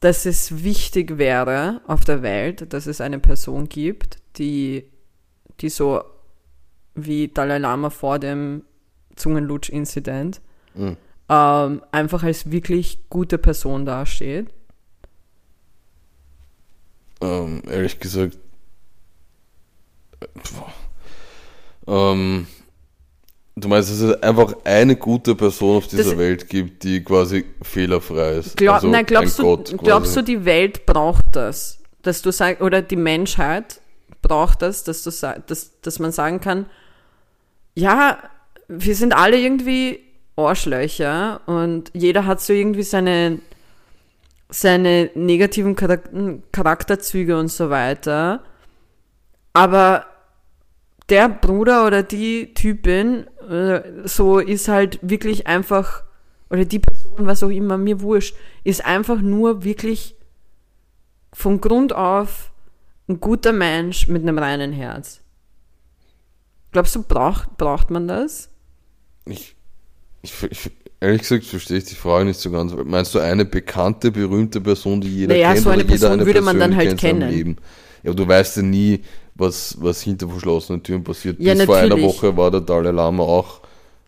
dass 0.00 0.26
es 0.26 0.64
wichtig 0.64 1.16
wäre 1.16 1.82
auf 1.86 2.04
der 2.04 2.22
Welt, 2.22 2.72
dass 2.72 2.88
es 2.88 3.00
eine 3.00 3.20
Person 3.20 3.68
gibt, 3.68 4.18
die, 4.38 4.90
die 5.60 5.68
so 5.68 6.02
wie 6.96 7.28
Dalai 7.28 7.58
Lama 7.58 7.90
vor 7.90 8.18
dem 8.18 8.64
Zungenlutsch-Inzident 9.14 10.40
Mhm. 10.74 10.96
Ähm, 11.32 11.82
einfach 11.92 12.22
als 12.24 12.50
wirklich 12.50 13.08
gute 13.08 13.38
Person 13.38 13.86
dasteht? 13.86 14.48
Ähm, 17.22 17.62
ehrlich 17.70 17.98
gesagt. 17.98 18.36
äh. 20.20 20.26
Ähm, 21.86 22.46
du 23.56 23.68
meinst, 23.68 23.90
dass 23.90 24.00
es 24.00 24.22
einfach 24.22 24.54
eine 24.64 24.96
gute 24.96 25.34
Person 25.34 25.78
auf 25.78 25.86
dieser 25.86 26.04
Das- 26.10 26.18
Welt 26.18 26.48
gibt, 26.48 26.82
die 26.84 27.02
quasi 27.02 27.44
fehlerfrei 27.62 28.32
ist? 28.34 28.56
Glaub, 28.56 28.74
Also 28.76 28.88
nein, 28.88 29.06
glaubst, 29.06 29.38
du, 29.38 29.42
Gott 29.42 29.78
glaubst 29.78 30.16
du, 30.16 30.22
die 30.22 30.44
Welt 30.44 30.84
braucht 30.86 31.24
das? 31.34 31.78
Dass 32.02 32.20
du 32.22 32.30
sagst, 32.30 32.60
oder 32.60 32.82
die 32.82 32.96
Menschheit 32.96 33.80
braucht 34.20 34.62
das, 34.62 34.84
dass, 34.84 35.02
du, 35.02 35.10
dass, 35.46 35.80
dass 35.80 35.98
man 35.98 36.12
sagen 36.12 36.40
kann, 36.40 36.66
ja, 37.74 38.18
wir 38.68 38.94
sind 38.94 39.14
alle 39.14 39.38
irgendwie 39.38 40.00
Arschlöcher 40.36 41.40
und 41.46 41.90
jeder 41.94 42.26
hat 42.26 42.40
so 42.40 42.52
irgendwie 42.52 42.82
seine, 42.82 43.38
seine 44.48 45.10
negativen 45.14 45.76
Charak 45.76 46.10
Charakterzüge 46.52 47.38
und 47.38 47.48
so 47.48 47.70
weiter. 47.70 48.42
Aber 49.52 50.06
der 51.08 51.28
Bruder 51.28 51.86
oder 51.86 52.02
die 52.02 52.54
Typin 52.54 53.26
äh, 53.48 53.82
so 54.04 54.38
ist 54.38 54.68
halt 54.68 54.98
wirklich 55.02 55.46
einfach, 55.46 56.04
oder 56.48 56.64
die 56.64 56.78
Person, 56.78 57.26
was 57.26 57.42
auch 57.42 57.50
immer, 57.50 57.76
mir 57.76 58.00
wurscht, 58.00 58.34
ist 58.64 58.84
einfach 58.84 59.20
nur 59.20 59.64
wirklich 59.64 60.14
von 61.32 61.60
Grund 61.60 61.92
auf 61.92 62.52
ein 63.08 63.20
guter 63.20 63.52
Mensch 63.52 64.08
mit 64.08 64.22
einem 64.22 64.38
reinen 64.38 64.72
Herz. 64.72 65.20
Glaubst 66.70 66.94
du, 66.94 67.02
braucht, 67.02 67.58
braucht 67.58 67.90
man 67.90 68.08
das? 68.08 68.48
Ich, 69.26 69.56
ich, 70.22 70.32
ich, 70.50 70.70
ehrlich 71.00 71.22
gesagt 71.22 71.44
verstehe 71.44 71.78
ich 71.78 71.84
die 71.84 71.94
Frage 71.94 72.24
nicht 72.24 72.40
so 72.40 72.50
ganz. 72.50 72.72
Meinst 72.84 73.14
du 73.14 73.18
eine 73.18 73.44
bekannte, 73.44 74.10
berühmte 74.10 74.60
Person, 74.60 75.00
die 75.00 75.08
jeder 75.08 75.34
Naja, 75.34 75.52
kennt? 75.52 75.64
so 75.64 75.70
eine 75.70 75.84
Person 75.84 76.24
würde 76.24 76.40
man 76.40 76.58
dann 76.58 76.76
halt 76.76 76.92
in 76.92 76.96
kennen. 76.96 77.56
Ja, 78.02 78.10
aber 78.10 78.16
du 78.16 78.26
weißt 78.28 78.56
ja 78.58 78.62
nie, 78.62 79.00
was, 79.34 79.76
was 79.80 80.02
hinter 80.02 80.28
verschlossenen 80.28 80.82
Türen 80.82 81.04
passiert. 81.04 81.38
Ja, 81.40 81.54
Bis 81.54 81.64
vor 81.64 81.76
einer 81.76 81.88
natürlich. 81.90 82.06
Woche 82.06 82.36
war 82.36 82.50
der 82.50 82.60
Dalai 82.60 82.90
Lama 82.90 83.22
auch. 83.22 83.60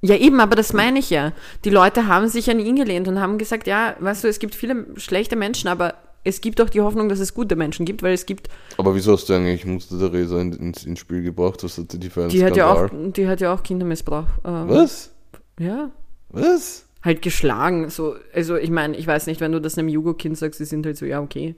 Ja, 0.03 0.17
eben, 0.17 0.39
aber 0.41 0.55
das 0.55 0.73
meine 0.73 0.99
ich 0.99 1.11
ja. 1.11 1.33
Die 1.65 1.71
Leute 1.71 2.07
haben 2.09 2.29
sich 2.29 2.51
an 2.51 2.61
ihn 2.61 2.77
gelehnt 2.77 3.09
und 3.09 3.21
haben 3.21 3.39
gesagt, 3.39 3.67
ja, 3.67 3.97
weißt 4.01 4.25
du, 4.25 4.29
es 4.29 4.39
gibt 4.39 4.55
viele 4.55 4.87
schlechte 4.97 5.35
Menschen, 5.35 5.69
aber 5.69 5.95
es 6.25 6.41
gibt 6.41 6.61
auch 6.61 6.69
die 6.69 6.81
Hoffnung, 6.81 7.09
dass 7.09 7.21
es 7.21 7.33
gute 7.35 7.57
Menschen 7.57 7.87
gibt, 7.87 8.03
weil 8.03 8.13
es 8.13 8.27
gibt, 8.27 8.49
Aber 8.77 8.95
wieso 8.95 9.13
hast 9.13 9.29
du 9.29 9.35
eigentlich 9.35 9.65
Mutter 9.65 9.99
Teresa 9.99 10.41
in, 10.41 10.53
ins, 10.53 10.85
ins 10.85 10.99
Spiel 10.99 11.23
gebracht? 11.23 11.63
Was 11.65 11.79
hatte 11.79 11.99
die 11.99 12.11
für 12.11 12.23
einen 12.23 12.31
die 12.31 12.45
hat 12.45 12.57
ja 12.57 12.71
Skandal? 12.75 13.09
auch, 13.09 13.13
die 13.13 13.27
hat 13.29 13.41
ja 13.41 13.55
auch 13.55 13.63
Kindermissbrauch. 13.63 14.27
Ähm, 14.45 14.69
Was? 14.69 15.11
Ja. 15.59 15.91
Was? 16.31 16.87
Halt 17.03 17.23
geschlagen. 17.23 17.91
So, 17.91 18.17
also 18.33 18.57
ich 18.57 18.71
meine, 18.71 18.97
ich 18.97 19.07
weiß 19.07 19.27
nicht, 19.27 19.41
wenn 19.41 19.53
du 19.53 19.61
das 19.61 19.79
einem 19.79 19.89
Jugo-Kind 19.89 20.39
sagst, 20.39 20.59
sie 20.59 20.65
sind 20.65 20.87
halt 20.87 20.97
so, 20.97 21.07
ja, 21.07 21.21
okay. 21.21 21.55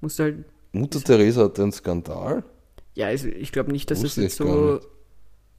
Musst 0.00 0.18
du 0.18 0.24
halt, 0.24 0.44
Mutter 0.72 1.00
Teresa 1.00 1.44
hatte 1.44 1.62
einen 1.62 1.72
Skandal? 1.72 2.44
ja, 2.94 3.06
also 3.06 3.28
ich 3.28 3.52
glaube 3.52 3.72
nicht, 3.72 3.90
dass 3.90 3.98
es 3.98 4.04
Wusste 4.04 4.22
jetzt 4.22 4.40
ich 4.40 4.46
gar 4.46 4.80
so. 4.80 4.80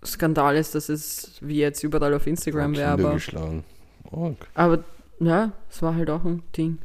Skandal 0.05 0.57
ist, 0.57 0.75
dass 0.75 0.89
es 0.89 1.37
wie 1.41 1.57
jetzt 1.57 1.83
überall 1.83 2.13
auf 2.13 2.27
Instagram 2.27 2.75
wäre, 2.75 2.91
aber, 2.91 3.13
geschlagen. 3.13 3.63
Oh, 4.11 4.33
aber 4.53 4.83
ja, 5.19 5.53
es 5.69 5.81
war 5.81 5.95
halt 5.95 6.09
auch 6.09 6.23
ein 6.25 6.43
Ding. 6.55 6.77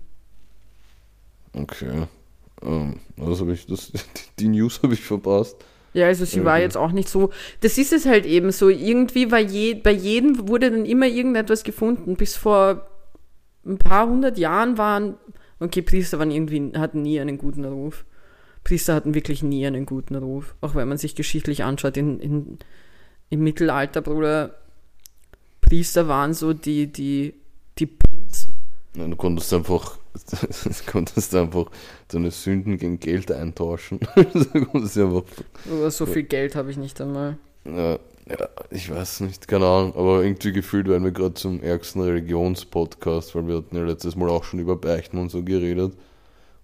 okay. 1.52 2.07
Ähm, 2.62 3.00
also 3.18 3.40
habe 3.40 3.52
ich 3.52 3.66
das, 3.66 3.92
die 4.38 4.48
News 4.48 4.81
habe 4.83 4.94
ich 4.94 5.02
verpasst. 5.02 5.57
Ja, 5.94 6.07
also 6.07 6.24
sie 6.24 6.44
war 6.44 6.57
Mhm. 6.57 6.62
jetzt 6.62 6.77
auch 6.77 6.92
nicht 6.92 7.09
so. 7.09 7.31
Das 7.61 7.79
ist 7.79 7.92
es 7.92 8.05
halt 8.07 8.27
eben 8.27 8.53
so. 8.53 8.68
Irgendwie 8.68 9.31
war 9.31 9.38
je, 9.40 9.74
bei 9.74 9.90
jedem 9.92 10.48
wurde 10.48 10.70
dann 10.70 10.85
immer 10.85 11.07
irgendetwas 11.07 11.64
gefunden. 11.64 12.16
Bis 12.16 12.37
vor 12.37 12.87
ein 13.66 13.79
paar 13.79 14.09
hundert 14.09 14.38
Jahren 14.38 14.79
waren, 14.79 15.14
okay, 15.61 15.83
Priester 15.83 16.18
waren 16.18 16.31
irgendwie, 16.31 16.72
hatten 16.79 17.03
nie 17.03 17.18
einen 17.20 17.38
guten 17.38 17.64
Ruf. 17.64 18.05
Priester 18.64 18.94
hatten 18.94 19.14
wirklich 19.14 19.42
nie 19.42 19.66
einen 19.66 19.87
guten 19.87 20.14
Ruf. 20.14 20.55
Auch 20.61 20.74
wenn 20.74 20.88
man 20.88 20.98
sich 20.98 21.14
geschichtlich 21.14 21.64
anschaut, 21.64 21.96
in, 21.96 22.20
in, 22.20 22.59
im 23.31 23.40
Mittelalter, 23.42 24.03
Bruder, 24.03 24.55
Priester 25.61 26.07
waren 26.09 26.35
so 26.35 26.53
die, 26.53 26.87
die, 26.92 27.35
die 27.79 27.87
Pimps. 27.87 28.48
Du 28.94 29.16
konntest 29.16 29.53
einfach, 29.55 29.98
du 30.64 30.90
konntest 30.90 31.35
einfach 31.35 31.66
deine 32.09 32.31
Sünden 32.31 32.78
gegen 32.78 33.00
Geld 33.00 33.31
eintauschen. 33.33 34.00
du 34.14 34.66
Aber 35.70 35.90
so 35.90 36.07
viel 36.07 36.24
Geld 36.24 36.54
habe 36.54 36.70
ich 36.70 36.76
nicht 36.76 37.00
einmal. 37.00 37.37
ja, 37.64 37.98
Ja, 38.28 38.46
ich 38.70 38.90
weiß 38.90 39.20
nicht, 39.20 39.48
keine 39.48 39.66
Ahnung, 39.66 39.94
aber 39.96 40.22
irgendwie 40.22 40.52
gefühlt 40.52 40.87
werden 40.87 41.04
wir 41.04 41.12
gerade 41.12 41.33
zum 41.33 41.62
ärgsten 41.62 42.02
Religionspodcast, 42.02 43.35
weil 43.35 43.46
wir 43.48 43.57
hatten 43.57 43.76
ja 43.76 43.85
letztes 43.85 44.16
Mal 44.16 44.28
auch 44.28 44.44
schon 44.44 44.61
über 44.61 44.76
Beichten 44.76 45.16
und 45.16 45.31
so 45.31 45.42
geredet. 45.42 45.94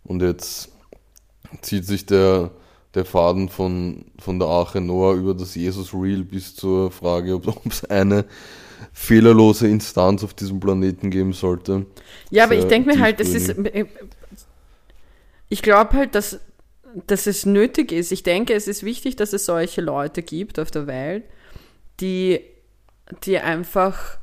Und 0.04 0.20
jetzt 0.20 0.70
zieht 1.62 1.86
sich 1.86 2.04
der, 2.04 2.50
der 2.94 3.06
Faden 3.06 3.48
von, 3.48 4.04
von 4.18 4.38
der 4.38 4.48
Arche 4.48 4.82
Noah 4.82 5.14
über 5.14 5.32
das 5.32 5.54
Jesus-Reel 5.54 6.24
bis 6.24 6.54
zur 6.54 6.90
Frage, 6.90 7.34
ob 7.34 7.64
es 7.64 7.84
eine 7.86 8.26
fehlerlose 8.92 9.68
Instanz 9.68 10.24
auf 10.24 10.34
diesem 10.34 10.60
Planeten 10.60 11.10
geben 11.10 11.32
sollte. 11.32 11.86
Ja, 12.30 12.44
aber 12.44 12.54
ich 12.56 12.64
denke 12.64 12.94
mir 12.94 13.00
halt, 13.00 13.20
das 13.20 13.28
ist. 13.28 13.46
tiefgründig. 13.46 13.88
Ich 15.48 15.62
glaube 15.62 15.92
halt, 15.92 16.14
dass, 16.14 16.40
dass 17.06 17.26
es 17.26 17.46
nötig 17.46 17.92
ist. 17.92 18.12
Ich 18.12 18.22
denke, 18.22 18.54
es 18.54 18.66
ist 18.66 18.82
wichtig, 18.82 19.16
dass 19.16 19.32
es 19.32 19.46
solche 19.46 19.80
Leute 19.80 20.22
gibt 20.22 20.58
auf 20.58 20.70
der 20.70 20.86
Welt, 20.86 21.24
die, 22.00 22.40
die 23.24 23.38
einfach 23.38 24.18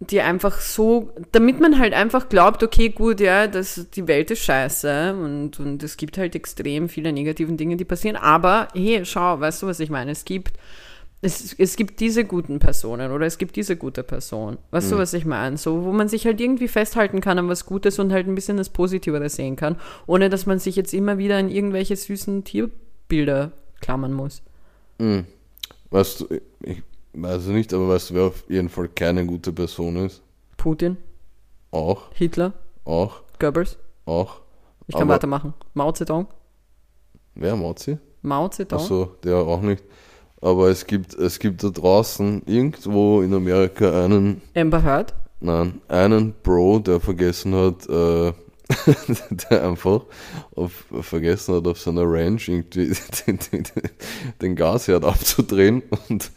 die 0.00 0.22
einfach 0.22 0.60
so, 0.60 1.12
damit 1.32 1.60
man 1.60 1.78
halt 1.78 1.92
einfach 1.92 2.30
glaubt, 2.30 2.62
okay, 2.62 2.88
gut, 2.88 3.20
ja, 3.20 3.46
das, 3.46 3.90
die 3.90 4.08
Welt 4.08 4.30
ist 4.30 4.42
scheiße 4.42 5.12
und, 5.12 5.60
und 5.60 5.82
es 5.82 5.98
gibt 5.98 6.16
halt 6.16 6.34
extrem 6.34 6.88
viele 6.88 7.12
negativen 7.12 7.58
Dinge, 7.58 7.76
die 7.76 7.84
passieren, 7.84 8.16
aber 8.16 8.68
hey, 8.74 9.04
schau, 9.04 9.38
weißt 9.38 9.60
du, 9.60 9.66
was 9.66 9.78
ich 9.78 9.90
meine? 9.90 10.12
Es 10.12 10.24
gibt, 10.24 10.54
es, 11.22 11.54
es 11.58 11.76
gibt 11.76 12.00
diese 12.00 12.24
guten 12.24 12.58
Personen 12.60 13.12
oder 13.12 13.26
es 13.26 13.36
gibt 13.36 13.56
diese 13.56 13.76
gute 13.76 14.02
Person. 14.02 14.56
Weißt 14.70 14.90
du, 14.90 14.96
was 14.96 15.12
ich 15.12 15.26
meine? 15.26 15.58
So, 15.58 15.84
wo 15.84 15.92
man 15.92 16.08
sich 16.08 16.24
halt 16.24 16.40
irgendwie 16.40 16.68
festhalten 16.68 17.20
kann 17.20 17.38
an 17.38 17.48
was 17.48 17.66
Gutes 17.66 17.98
und 17.98 18.10
halt 18.12 18.26
ein 18.26 18.34
bisschen 18.34 18.56
das 18.56 18.70
Positivere 18.70 19.28
sehen 19.28 19.56
kann, 19.56 19.76
ohne 20.06 20.30
dass 20.30 20.46
man 20.46 20.58
sich 20.58 20.76
jetzt 20.76 20.94
immer 20.94 21.18
wieder 21.18 21.38
in 21.38 21.50
irgendwelche 21.50 21.94
süßen 21.96 22.44
Tierbilder 22.44 23.52
klammern 23.80 24.14
muss. 24.14 24.42
Hm. 24.98 25.26
Weißt 25.90 26.20
du, 26.20 26.28
ich 26.62 26.82
weiß 27.12 27.42
es 27.42 27.48
nicht, 27.48 27.74
aber 27.74 27.88
weißt 27.90 28.10
du, 28.10 28.14
wer 28.14 28.22
auf 28.24 28.44
jeden 28.48 28.68
Fall 28.70 28.88
keine 28.88 29.26
gute 29.26 29.52
Person 29.52 29.96
ist? 29.96 30.22
Putin, 30.56 30.96
Auch, 31.70 32.12
Hitler, 32.14 32.52
auch, 32.84 33.22
Goebbels. 33.38 33.76
auch. 34.06 34.40
Ich 34.86 34.94
kann 34.94 35.02
Aber- 35.02 35.14
weitermachen. 35.14 35.54
Mao 35.74 35.92
Zedong. 35.92 36.26
Wer, 37.34 37.56
Mozi? 37.56 37.98
Mao 38.22 38.48
Zedong. 38.48 38.80
Achso, 38.80 39.04
der 39.22 39.36
auch 39.36 39.60
nicht. 39.62 39.82
Aber 40.40 40.68
es 40.68 40.86
gibt, 40.86 41.14
es 41.14 41.38
gibt 41.38 41.62
da 41.62 41.68
draußen 41.68 42.42
irgendwo 42.46 43.20
in 43.20 43.34
Amerika 43.34 44.04
einen, 44.04 44.40
Amber 44.54 44.82
Heard. 44.82 45.14
nein, 45.40 45.80
einen 45.88 46.34
Bro, 46.42 46.80
der 46.80 47.00
vergessen 47.00 47.54
hat, 47.54 47.86
äh, 47.88 48.32
der 49.50 49.68
einfach 49.68 50.02
auf, 50.54 50.84
vergessen 51.02 51.56
hat, 51.56 51.66
auf 51.66 51.78
seiner 51.78 52.04
Ranch 52.04 52.48
irgendwie 52.48 52.94
den, 53.26 53.38
den, 53.52 53.64
den 54.40 54.56
Gasherd 54.56 55.04
abzudrehen 55.04 55.82
und 56.08 56.30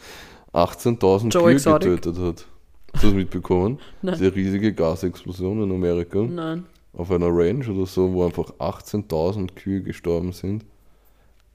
18.000 0.53 1.29
Joe 1.29 1.43
Kühe 1.43 1.53
Exotic. 1.53 1.89
getötet 1.89 2.17
hat. 2.17 2.45
Hast 2.93 3.03
du 3.03 3.07
das 3.07 3.15
mitbekommen? 3.15 3.79
Nein. 4.01 4.15
Diese 4.19 4.35
riesige 4.35 4.73
Gasexplosion 4.73 5.63
in 5.63 5.71
Amerika 5.71 6.19
Nein. 6.21 6.65
auf 6.93 7.09
einer 7.09 7.29
Range 7.29 7.67
oder 7.71 7.85
so, 7.85 8.13
wo 8.13 8.25
einfach 8.25 8.51
18.000 8.59 9.53
Kühe 9.55 9.81
gestorben 9.81 10.31
sind. 10.31 10.65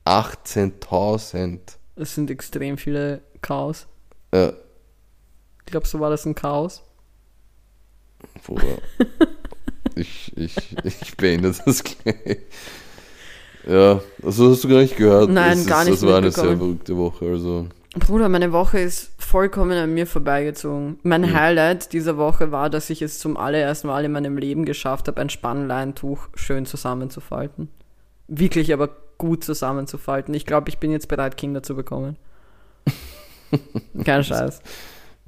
18.000! 0.05 1.78
Es 1.99 2.15
sind 2.15 2.31
extrem 2.31 2.79
viele 2.79 3.21
Chaos. 3.43 3.87
Ja, 4.33 4.53
Ich 5.65 5.71
glaube, 5.71 5.87
so 5.87 6.01
war 6.01 6.11
das 6.11 6.25
ein 6.27 6.35
Chaos. 6.35 6.83
Bruder. 8.45 8.79
ich, 9.95 10.33
ich, 10.37 10.57
ich 10.85 11.17
beende 11.17 11.53
das 11.65 11.85
gleich. 11.85 12.39
Ja, 13.67 14.01
also 14.23 14.51
hast 14.51 14.65
du 14.65 14.69
gar 14.69 14.81
nicht 14.81 14.97
gehört. 14.97 15.31
Nein, 15.31 15.59
das 15.59 15.67
gar 15.67 15.85
nicht 15.85 15.95
Das 15.95 16.07
war 16.07 16.19
eine 16.19 16.31
sehr 16.31 16.57
verrückte 16.57 16.97
Woche. 16.97 17.27
Also, 17.27 17.67
Bruder, 17.99 18.29
meine 18.29 18.53
Woche 18.53 18.79
ist 18.79 19.11
vollkommen 19.19 19.73
an 19.77 19.93
mir 19.93 20.07
vorbeigezogen. 20.07 20.99
Mein 21.03 21.23
Mhm. 21.23 21.35
Highlight 21.35 21.93
dieser 21.93 22.17
Woche 22.17 22.51
war, 22.53 22.71
dass 22.71 22.91
ich 22.91 23.03
es 23.03 23.19
zum 23.19 23.37
allerersten 23.37 23.89
Mal 23.89 24.05
in 24.05 24.13
meinem 24.13 24.39
Leben 24.39 24.65
geschafft 24.65 25.09
habe, 25.09 25.21
ein 25.21 25.31
Spannleintuch 25.31 26.29
schön 26.35 26.65
zusammenzufalten. 26.65 27.69
Wirklich 28.27 28.73
aber 28.73 28.91
gut 29.19 29.45
zusammenzufalten. 29.45 30.33
Ich 30.35 30.47
glaube, 30.47 30.69
ich 30.69 30.79
bin 30.79 30.91
jetzt 30.91 31.09
bereit, 31.09 31.37
Kinder 31.37 31.63
zu 31.63 31.75
bekommen. 31.75 32.17
Kein 34.05 34.25
Scheiß. 34.25 34.61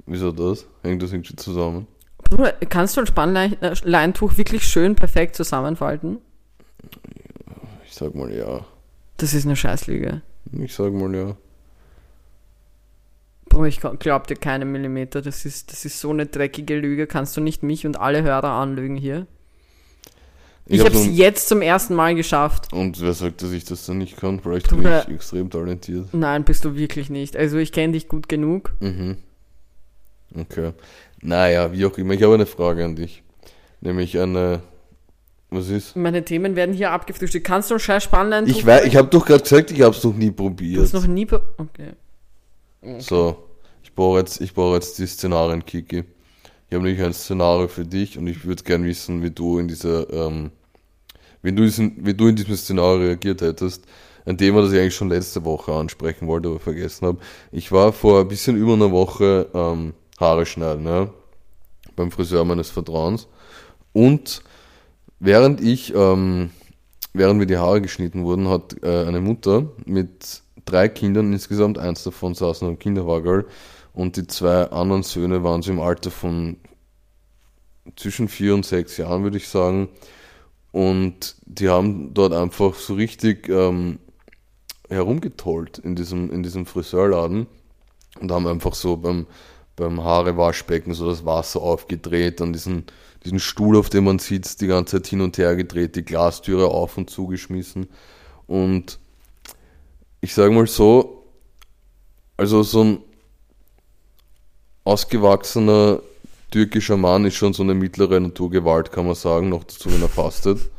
wieso 0.05 0.31
das? 0.31 0.65
Hängt 0.83 1.01
das 1.03 1.11
irgendwie 1.11 1.35
zusammen? 1.35 1.87
Bruder, 2.23 2.53
kannst 2.69 2.95
du 2.95 3.01
ein 3.01 3.07
Spannleintuch 3.07 4.37
wirklich 4.37 4.63
schön 4.63 4.95
perfekt 4.95 5.35
zusammenfalten? 5.35 6.19
Ich 7.85 7.93
sag 7.93 8.15
mal 8.15 8.33
ja. 8.33 8.65
Das 9.17 9.33
ist 9.33 9.45
eine 9.45 9.55
Scheißlüge. 9.55 10.21
Ich 10.53 10.73
sag 10.73 10.93
mal 10.93 11.13
ja. 11.13 11.35
Bruder, 13.49 13.67
ich 13.67 13.81
glaub 13.99 14.27
dir 14.27 14.37
keine 14.37 14.63
Millimeter. 14.63 15.21
Das 15.21 15.45
ist, 15.45 15.71
das 15.71 15.83
ist 15.83 15.99
so 15.99 16.09
eine 16.09 16.25
dreckige 16.25 16.77
Lüge. 16.77 17.05
Kannst 17.05 17.35
du 17.35 17.41
nicht 17.41 17.63
mich 17.63 17.85
und 17.85 17.99
alle 17.99 18.23
Hörer 18.23 18.51
anlügen 18.51 18.95
hier? 18.95 19.27
Ich, 20.67 20.79
hab 20.79 20.87
habe 20.87 20.97
es 20.97 21.07
jetzt 21.17 21.49
zum 21.49 21.61
ersten 21.61 21.95
Mal 21.95 22.15
geschafft. 22.15 22.71
Und 22.71 23.01
wer 23.01 23.13
sagt, 23.13 23.41
dass 23.41 23.51
ich 23.51 23.65
das 23.65 23.85
dann 23.85 23.97
nicht 23.97 24.17
kann? 24.17 24.39
Vielleicht 24.39 24.69
bin 24.69 24.81
ich 24.85 25.07
extrem 25.13 25.49
talentiert. 25.49 26.13
Nein, 26.13 26.43
bist 26.45 26.63
du 26.63 26.75
wirklich 26.75 27.09
nicht. 27.09 27.35
Also 27.35 27.57
ich 27.57 27.71
kenne 27.71 27.93
dich 27.93 28.07
gut 28.07 28.29
genug. 28.29 28.73
Mhm. 28.79 29.17
Okay. 30.39 30.71
Naja, 31.21 31.73
wie 31.73 31.85
auch 31.85 31.97
immer. 31.97 32.13
Ich 32.13 32.23
habe 32.23 32.35
eine 32.35 32.45
Frage 32.45 32.85
an 32.85 32.95
dich. 32.95 33.23
Nämlich 33.81 34.17
eine. 34.17 34.61
Was 35.49 35.67
ist? 35.67 35.97
Meine 35.97 36.23
Themen 36.23 36.55
werden 36.55 36.73
hier 36.73 36.91
abgefrühstückt. 36.91 37.45
Kannst 37.45 37.69
du 37.69 37.73
ein 37.75 37.79
scheiß 37.81 38.03
Spannlein 38.05 38.47
Ich 38.47 38.65
weiß, 38.65 38.85
ich 38.85 38.95
habe 38.95 39.09
doch 39.09 39.25
gerade 39.25 39.43
gesagt, 39.43 39.71
ich 39.71 39.81
habe 39.81 39.93
es 39.93 40.01
noch 40.03 40.13
nie 40.15 40.27
Du 40.27 40.33
probiert. 40.33 40.81
hast 40.81 40.93
noch 40.93 41.05
nie... 41.07 41.25
pro- 41.25 41.41
Okay. 41.57 41.89
So, 42.99 43.43
ich 43.83 43.93
brauche 43.93 44.19
jetzt, 44.19 44.39
ich 44.39 44.53
brauche 44.53 44.75
jetzt 44.75 44.97
die 44.97 45.05
Szenarien, 45.05 45.65
Kiki. 45.65 46.05
Ich 46.71 46.75
habe 46.75 46.85
nämlich 46.85 47.03
ein 47.03 47.11
Szenario 47.13 47.67
für 47.67 47.83
dich 47.83 48.17
und 48.17 48.27
ich 48.27 48.45
würde 48.45 48.63
gern 48.63 48.85
wissen, 48.85 49.21
wie 49.21 49.29
du 49.29 49.59
in 49.59 49.67
dieser, 49.67 50.09
ähm, 50.09 50.51
wie 51.41 51.51
du, 51.51 51.63
diesen, 51.63 52.05
wie 52.05 52.13
du 52.13 52.27
in 52.29 52.37
diesem 52.37 52.55
Szenario 52.55 53.07
reagiert 53.07 53.41
hättest. 53.41 53.83
Ein 54.25 54.37
Thema, 54.37 54.61
das 54.61 54.71
ich 54.71 54.79
eigentlich 54.79 54.95
schon 54.95 55.09
letzte 55.09 55.43
Woche 55.43 55.73
ansprechen 55.73 56.27
wollte, 56.27 56.47
aber 56.47 56.61
vergessen 56.61 57.07
habe. 57.07 57.17
Ich 57.51 57.73
war 57.73 57.91
vor 57.91 58.21
ein 58.21 58.29
bisschen 58.29 58.55
über 58.55 58.71
einer 58.71 58.89
Woche 58.89 59.49
ähm, 59.53 59.93
Haare 60.17 60.45
schneiden, 60.45 60.85
ja, 60.85 61.09
beim 61.97 62.09
Friseur 62.09 62.45
meines 62.45 62.69
Vertrauens. 62.69 63.27
Und 63.91 64.41
während 65.19 65.59
ich, 65.59 65.93
ähm, 65.93 66.51
während 67.11 67.37
mir 67.37 67.47
die 67.47 67.57
Haare 67.57 67.81
geschnitten 67.81 68.23
wurden, 68.23 68.47
hat 68.47 68.81
äh, 68.81 69.03
eine 69.07 69.19
Mutter 69.19 69.65
mit 69.85 70.41
drei 70.63 70.87
Kindern 70.87 71.33
insgesamt, 71.33 71.77
eins 71.77 72.05
davon 72.05 72.33
saß 72.33 72.61
noch 72.61 72.69
im 72.69 72.79
Kinderwagen 72.79 73.43
und 73.93 74.17
die 74.17 74.27
zwei 74.27 74.69
anderen 74.71 75.03
Söhne 75.03 75.43
waren 75.43 75.61
so 75.61 75.71
im 75.71 75.79
Alter 75.79 76.11
von 76.11 76.57
zwischen 77.95 78.27
vier 78.27 78.53
und 78.53 78.65
sechs 78.65 78.97
Jahren, 78.97 79.23
würde 79.23 79.37
ich 79.37 79.49
sagen. 79.49 79.89
Und 80.71 81.35
die 81.45 81.69
haben 81.69 82.13
dort 82.13 82.33
einfach 82.33 82.75
so 82.75 82.93
richtig 82.93 83.49
ähm, 83.49 83.99
herumgetollt 84.89 85.79
in 85.79 85.95
diesem, 85.95 86.31
in 86.31 86.43
diesem 86.43 86.65
Friseurladen 86.65 87.47
und 88.19 88.31
haben 88.31 88.47
einfach 88.47 88.75
so 88.75 88.95
beim, 88.97 89.27
beim 89.75 90.03
Haarewaschbecken 90.03 90.93
so 90.93 91.09
das 91.09 91.25
Wasser 91.25 91.61
aufgedreht, 91.61 92.39
dann 92.39 92.53
diesen, 92.53 92.85
diesen 93.25 93.39
Stuhl, 93.39 93.77
auf 93.77 93.89
dem 93.89 94.05
man 94.05 94.19
sitzt, 94.19 94.61
die 94.61 94.67
ganze 94.67 94.97
Zeit 94.97 95.07
hin 95.07 95.21
und 95.21 95.37
her 95.37 95.55
gedreht, 95.55 95.95
die 95.95 96.05
Glastüre 96.05 96.67
auf 96.67 96.97
und 96.97 97.09
zugeschmissen. 97.09 97.87
Und 98.47 98.99
ich 100.21 100.33
sage 100.33 100.51
mal 100.51 100.67
so, 100.67 101.25
also 102.37 102.63
so 102.63 102.83
ein 102.83 102.99
ausgewachsener 104.83 106.01
türkischer 106.51 106.97
Mann 106.97 107.25
ist 107.25 107.35
schon 107.35 107.53
so 107.53 107.63
eine 107.63 107.73
mittlere 107.73 108.19
Naturgewalt, 108.19 108.91
kann 108.91 109.05
man 109.05 109.15
sagen, 109.15 109.49
noch 109.49 109.63
dazu, 109.63 109.91
wenn 109.91 110.01
er 110.01 110.09
fastet. 110.09 110.69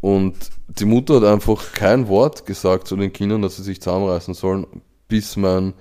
Und 0.00 0.36
die 0.66 0.84
Mutter 0.84 1.16
hat 1.16 1.24
einfach 1.24 1.72
kein 1.72 2.08
Wort 2.08 2.44
gesagt 2.44 2.88
zu 2.88 2.96
den 2.96 3.12
Kindern, 3.12 3.42
dass 3.42 3.56
sie 3.56 3.62
sich 3.62 3.80
zusammenreißen 3.80 4.34
sollen, 4.34 4.66
bis 5.06 5.36
mein 5.36 5.74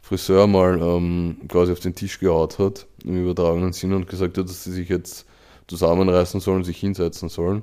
Friseur 0.00 0.46
mal 0.46 0.80
ähm, 0.80 1.36
quasi 1.48 1.72
auf 1.72 1.80
den 1.80 1.94
Tisch 1.94 2.20
gehaut 2.20 2.58
hat, 2.58 2.86
im 3.04 3.22
übertragenen 3.22 3.72
Sinne, 3.72 3.96
und 3.96 4.08
gesagt 4.08 4.38
hat, 4.38 4.48
dass 4.48 4.64
sie 4.64 4.72
sich 4.72 4.88
jetzt 4.88 5.26
zusammenreißen 5.66 6.40
sollen, 6.40 6.64
sich 6.64 6.78
hinsetzen 6.78 7.28
sollen. 7.28 7.62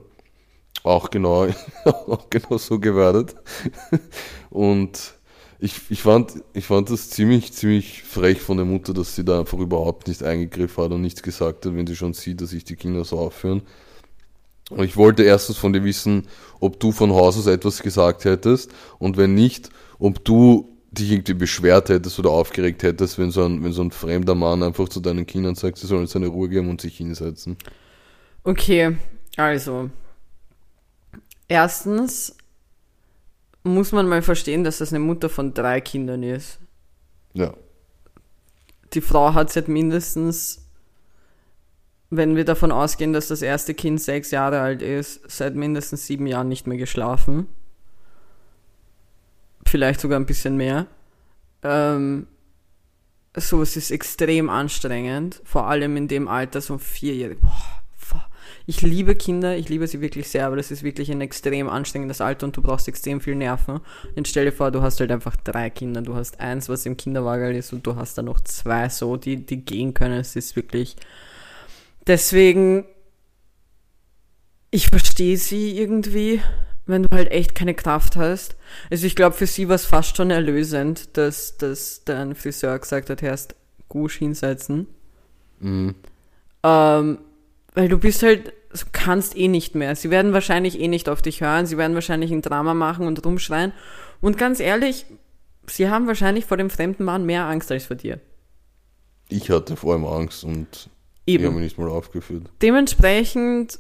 Auch 0.84 1.10
genau, 1.10 1.48
auch 1.86 2.30
genau 2.30 2.58
so 2.58 2.80
gewertet. 2.80 3.36
Und 4.50 5.17
ich, 5.60 5.82
ich, 5.90 6.02
fand, 6.02 6.44
ich 6.54 6.66
fand 6.66 6.90
das 6.90 7.10
ziemlich, 7.10 7.52
ziemlich 7.54 8.04
frech 8.04 8.42
von 8.42 8.58
der 8.58 8.66
Mutter, 8.66 8.94
dass 8.94 9.16
sie 9.16 9.26
da 9.26 9.40
einfach 9.40 9.58
überhaupt 9.58 10.08
nicht 10.08 10.22
eingegriffen 10.24 10.84
hat 10.84 10.92
und 10.92 11.02
nichts 11.02 11.24
gesagt 11.24 11.66
hat, 11.66 11.76
wenn 11.76 11.88
sie 11.88 11.96
schon 11.96 12.14
sieht, 12.14 12.42
dass 12.42 12.52
sich 12.52 12.64
die 12.64 12.76
Kinder 12.76 13.04
so 13.04 13.18
aufführen. 13.18 13.64
Und 14.70 14.84
ich 14.84 14.98
wollte 14.98 15.24
erstens 15.24 15.58
von 15.58 15.74
dir 15.74 15.84
wissen, 15.84 16.28
ob 16.60 16.80
du 16.80 16.92
von 16.92 17.12
Haus 17.12 17.38
aus 17.38 17.48
etwas 17.48 17.82
gesagt 17.82 18.26
hättest 18.26 18.72
und 19.00 19.18
wenn 19.18 19.34
nicht, 19.34 19.70
ob 19.98 20.24
du 20.26 20.78
dich 20.92 21.12
irgendwie 21.12 21.34
beschwert 21.34 21.90
hättest 21.90 22.20
oder 22.20 22.30
aufgeregt 22.32 22.84
hättest, 22.84 23.18
wenn 23.18 23.32
so 23.32 23.44
ein, 23.44 23.64
wenn 23.64 23.72
so 23.72 23.82
ein 23.82 23.92
fremder 23.92 24.36
Mann 24.36 24.64
einfach 24.64 24.90
zu 24.90 25.00
deinen 25.00 25.26
Kindern 25.26 25.56
sagt, 25.56 25.78
sie 25.78 25.88
sollen 25.88 26.08
seine 26.08 26.28
Ruhe 26.28 26.50
geben 26.50 26.70
und 26.70 26.82
sich 26.82 26.98
hinsetzen. 26.98 27.58
Okay, 28.44 28.96
also. 29.38 29.90
Erstens 31.48 32.36
muss 33.68 33.92
man 33.92 34.08
mal 34.08 34.22
verstehen, 34.22 34.64
dass 34.64 34.80
das 34.80 34.92
eine 34.92 35.00
Mutter 35.00 35.30
von 35.30 35.54
drei 35.54 35.82
Kindern 35.82 36.24
ist. 36.24 36.60
Ja. 37.34 37.54
Die 38.94 39.02
Frau 39.02 39.34
hat 39.34 39.52
seit 39.52 39.68
mindestens, 39.68 40.66
wenn 42.10 42.36
wir 42.36 42.46
davon 42.46 42.72
ausgehen, 42.72 43.14
dass 43.14 43.28
das 43.28 43.42
erste 43.42 43.74
Kind 43.74 44.02
sechs 44.02 44.32
Jahre 44.32 44.62
alt 44.62 44.82
ist, 44.82 45.30
seit 45.30 45.56
mindestens 45.56 46.08
sieben 46.08 46.28
Jahren 46.28 46.48
nicht 46.48 46.68
mehr 46.68 46.78
geschlafen. 46.78 47.48
Vielleicht 49.66 50.00
sogar 50.00 50.20
ein 50.20 50.26
bisschen 50.26 50.56
mehr. 50.56 50.88
Ähm, 51.64 52.28
so, 53.36 53.62
es 53.62 53.76
ist 53.76 53.92
extrem 53.92 54.50
anstrengend, 54.50 55.42
vor 55.44 55.68
allem 55.68 55.98
in 55.98 56.08
dem 56.08 56.28
Alter, 56.28 56.62
so 56.62 56.78
vierjährig. 56.78 57.40
Boah, 57.42 57.50
fuck. 57.50 57.87
Ich 58.70 58.82
liebe 58.82 59.16
Kinder, 59.16 59.56
ich 59.56 59.70
liebe 59.70 59.88
sie 59.88 60.02
wirklich 60.02 60.28
sehr, 60.28 60.46
aber 60.46 60.58
das 60.58 60.72
ist 60.72 60.84
wirklich 60.84 61.10
ein 61.10 61.22
extrem 61.22 61.70
anstrengendes 61.70 62.20
Alter 62.20 62.48
und 62.48 62.58
du 62.58 62.62
brauchst 62.62 62.90
extrem 62.90 63.22
viel 63.22 63.36
Nerven. 63.36 63.80
Jetzt 64.18 64.28
stell 64.28 64.44
dir 64.44 64.52
vor, 64.52 64.72
du 64.72 64.82
hast 64.82 65.00
halt 65.00 65.10
einfach 65.10 65.38
drei 65.38 65.70
Kinder, 65.70 66.02
du 66.02 66.16
hast 66.16 66.42
eins, 66.42 66.68
was 66.68 66.86
im 66.86 66.98
Kinderwagen 66.98 67.56
ist 67.56 67.72
und 67.72 67.88
du 67.88 67.96
hast 67.96 68.18
dann 68.18 68.26
noch 68.26 68.42
zwei 68.42 68.90
so, 68.90 69.16
die, 69.16 69.38
die 69.38 69.64
gehen 69.64 69.94
können. 69.94 70.20
Es 70.20 70.36
ist 70.36 70.58
wirklich, 70.58 70.98
deswegen, 72.08 72.84
ich 74.70 74.90
verstehe 74.90 75.38
sie 75.38 75.80
irgendwie, 75.80 76.42
wenn 76.86 77.04
du 77.04 77.10
halt 77.12 77.32
echt 77.32 77.56
keine 77.56 77.74
Kraft 77.74 78.18
hast. 78.18 78.58
Also 78.92 79.08
ich 79.08 79.16
glaube, 79.16 79.38
für 79.38 79.48
sie 79.48 79.70
war 79.70 79.76
es 79.76 79.86
fast 79.86 80.18
schon 80.18 80.30
erlösend, 80.30 81.16
dass, 81.16 81.56
dass 81.56 82.04
dein 82.04 82.36
Friseur 82.36 82.78
gesagt 82.78 83.10
hat, 83.10 83.24
erst 83.24 83.56
Gusch 83.88 84.18
hinsetzen. 84.18 84.88
Mhm. 85.62 85.96
Ähm, 86.64 87.20
weil 87.78 87.90
du 87.90 88.00
bist 88.00 88.24
halt, 88.24 88.54
du 88.72 88.86
kannst 88.92 89.38
eh 89.38 89.48
nicht 89.48 89.76
mehr. 89.76 89.96
Sie 89.96 90.10
werden 90.10 90.34
wahrscheinlich 90.34 90.80
eh 90.80 90.88
nicht 90.88 91.10
auf 91.10 91.22
dich 91.22 91.42
hören, 91.42 91.68
sie 91.68 91.78
werden 91.78 91.94
wahrscheinlich 91.94 92.32
ein 92.32 92.42
Drama 92.42 92.74
machen 92.74 93.06
und 93.06 93.24
rumschreien. 93.24 93.72
Und 94.20 94.40
ganz 94.40 94.60
ehrlich, 94.60 95.06
sie 95.68 95.88
haben 95.88 96.08
wahrscheinlich 96.08 96.46
vor 96.46 96.58
dem 96.58 96.72
fremden 96.72 97.04
Mann 97.04 97.28
mehr 97.28 97.46
Angst 97.46 97.72
als 97.72 97.86
vor 97.86 97.96
dir. 97.96 98.20
Ich 99.30 99.52
hatte 99.52 99.76
vor 99.76 99.94
allem 99.94 100.06
Angst 100.06 100.44
und 100.44 100.90
ich 101.26 101.36
habe 101.36 101.46
Eben. 101.46 101.54
mich 101.54 101.66
nicht 101.66 101.78
mal 101.78 101.88
aufgeführt. 101.88 102.50
Dementsprechend, 102.64 103.78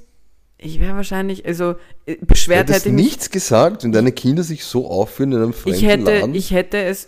ich 0.59 0.79
wäre 0.79 0.95
wahrscheinlich, 0.95 1.47
also 1.47 1.73
äh, 2.05 2.17
beschwert 2.21 2.69
hätte 2.69 2.89
ich 2.89 2.93
nichts 2.93 3.31
gesagt, 3.31 3.83
wenn 3.83 3.93
deine 3.93 4.11
Kinder 4.11 4.43
sich 4.43 4.63
so 4.63 4.87
aufführen 4.87 5.31
in 5.31 5.39
einem 5.39 5.53
fremden 5.53 5.79
Ich 5.79 5.87
hätte, 5.87 6.19
Laden. 6.19 6.35
ich 6.35 6.51
hätte 6.51 6.77
es. 6.77 7.07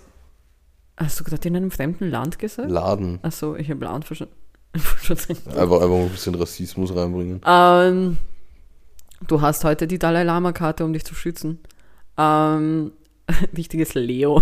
Hast 0.97 1.19
du 1.19 1.23
gerade 1.23 1.47
in 1.49 1.56
einem 1.56 1.69
fremden 1.69 2.10
Land 2.10 2.39
gesagt? 2.39 2.71
Laden. 2.71 3.19
Achso, 3.21 3.56
ich 3.56 3.69
habe 3.69 3.86
Land 3.86 4.06
verstanden. 4.06 4.34
Einfach, 4.73 5.17
einfach 5.58 5.88
mal 5.89 6.03
ein 6.03 6.10
bisschen 6.10 6.36
Rassismus 6.36 6.95
reinbringen. 6.95 7.41
Ähm, 7.45 8.17
du 9.27 9.41
hast 9.41 9.63
heute 9.63 9.88
die 9.88 9.97
Dalai 9.97 10.23
Lama-Karte, 10.23 10.86
um 10.86 10.93
dich 10.93 11.03
zu 11.05 11.15
schützen. 11.15 11.60
Ähm, 12.17 12.91
wichtiges 13.51 13.95
Leo. 13.95 14.41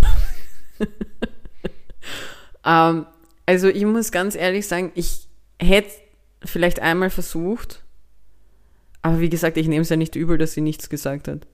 ähm, 2.65 3.05
also 3.45 3.67
ich 3.67 3.85
muss 3.85 4.11
ganz 4.11 4.35
ehrlich 4.35 4.67
sagen, 4.67 4.91
ich 4.95 5.27
hätte 5.59 5.91
vielleicht 6.43 6.79
einmal 6.81 7.09
versucht, 7.09 7.83
aber 9.01 9.19
wie 9.21 9.29
gesagt, 9.29 9.57
ich 9.57 9.67
nehme 9.67 9.81
es 9.83 9.89
ja 9.89 9.95
nicht 9.95 10.15
übel, 10.15 10.37
dass 10.37 10.53
sie 10.53 10.61
nichts 10.61 10.89
gesagt 10.89 11.27
hat. 11.27 11.47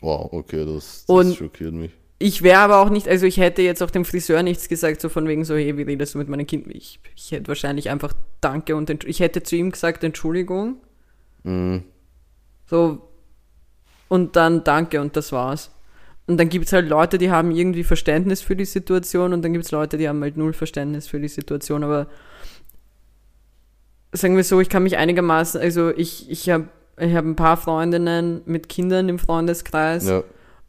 Wow, 0.00 0.32
okay, 0.32 0.64
das, 0.64 1.04
das 1.06 1.16
Und- 1.16 1.36
schockiert 1.36 1.74
mich. 1.74 1.90
Ich 2.22 2.42
wäre 2.42 2.58
aber 2.60 2.80
auch 2.80 2.90
nicht, 2.90 3.08
also 3.08 3.24
ich 3.24 3.38
hätte 3.38 3.62
jetzt 3.62 3.82
auch 3.82 3.90
dem 3.90 4.04
Friseur 4.04 4.42
nichts 4.42 4.68
gesagt, 4.68 5.00
so 5.00 5.08
von 5.08 5.26
wegen 5.26 5.42
so, 5.46 5.54
hey, 5.54 5.78
wie 5.78 5.82
redest 5.84 6.14
du 6.14 6.18
mit 6.18 6.28
meinem 6.28 6.46
Kind? 6.46 6.66
Ich, 6.68 7.00
ich 7.16 7.32
hätte 7.32 7.48
wahrscheinlich 7.48 7.88
einfach 7.88 8.12
Danke 8.42 8.76
und 8.76 8.90
ich 9.04 9.20
hätte 9.20 9.42
zu 9.42 9.56
ihm 9.56 9.72
gesagt 9.72 10.04
Entschuldigung, 10.04 10.76
Mhm. 11.44 11.84
so 12.66 13.08
und 14.08 14.36
dann 14.36 14.62
Danke 14.64 15.00
und 15.00 15.16
das 15.16 15.32
war's. 15.32 15.70
Und 16.26 16.36
dann 16.36 16.50
gibt's 16.50 16.74
halt 16.74 16.86
Leute, 16.90 17.16
die 17.16 17.30
haben 17.30 17.50
irgendwie 17.52 17.84
Verständnis 17.84 18.42
für 18.42 18.54
die 18.54 18.66
Situation 18.66 19.32
und 19.32 19.40
dann 19.42 19.54
gibt's 19.54 19.70
Leute, 19.70 19.96
die 19.96 20.06
haben 20.06 20.20
halt 20.20 20.36
null 20.36 20.52
Verständnis 20.52 21.06
für 21.08 21.18
die 21.18 21.28
Situation, 21.28 21.82
aber 21.82 22.06
sagen 24.12 24.36
wir 24.36 24.44
so, 24.44 24.60
ich 24.60 24.68
kann 24.68 24.82
mich 24.82 24.98
einigermaßen, 24.98 25.58
also 25.58 25.88
ich, 25.88 26.30
ich 26.30 26.50
habe 26.50 26.68
ich 26.98 27.14
hab 27.14 27.24
ein 27.24 27.36
paar 27.36 27.56
Freundinnen 27.56 28.42
mit 28.44 28.68
Kindern 28.68 29.08
im 29.08 29.18
Freundeskreis. 29.18 30.06
Ja, 30.06 30.22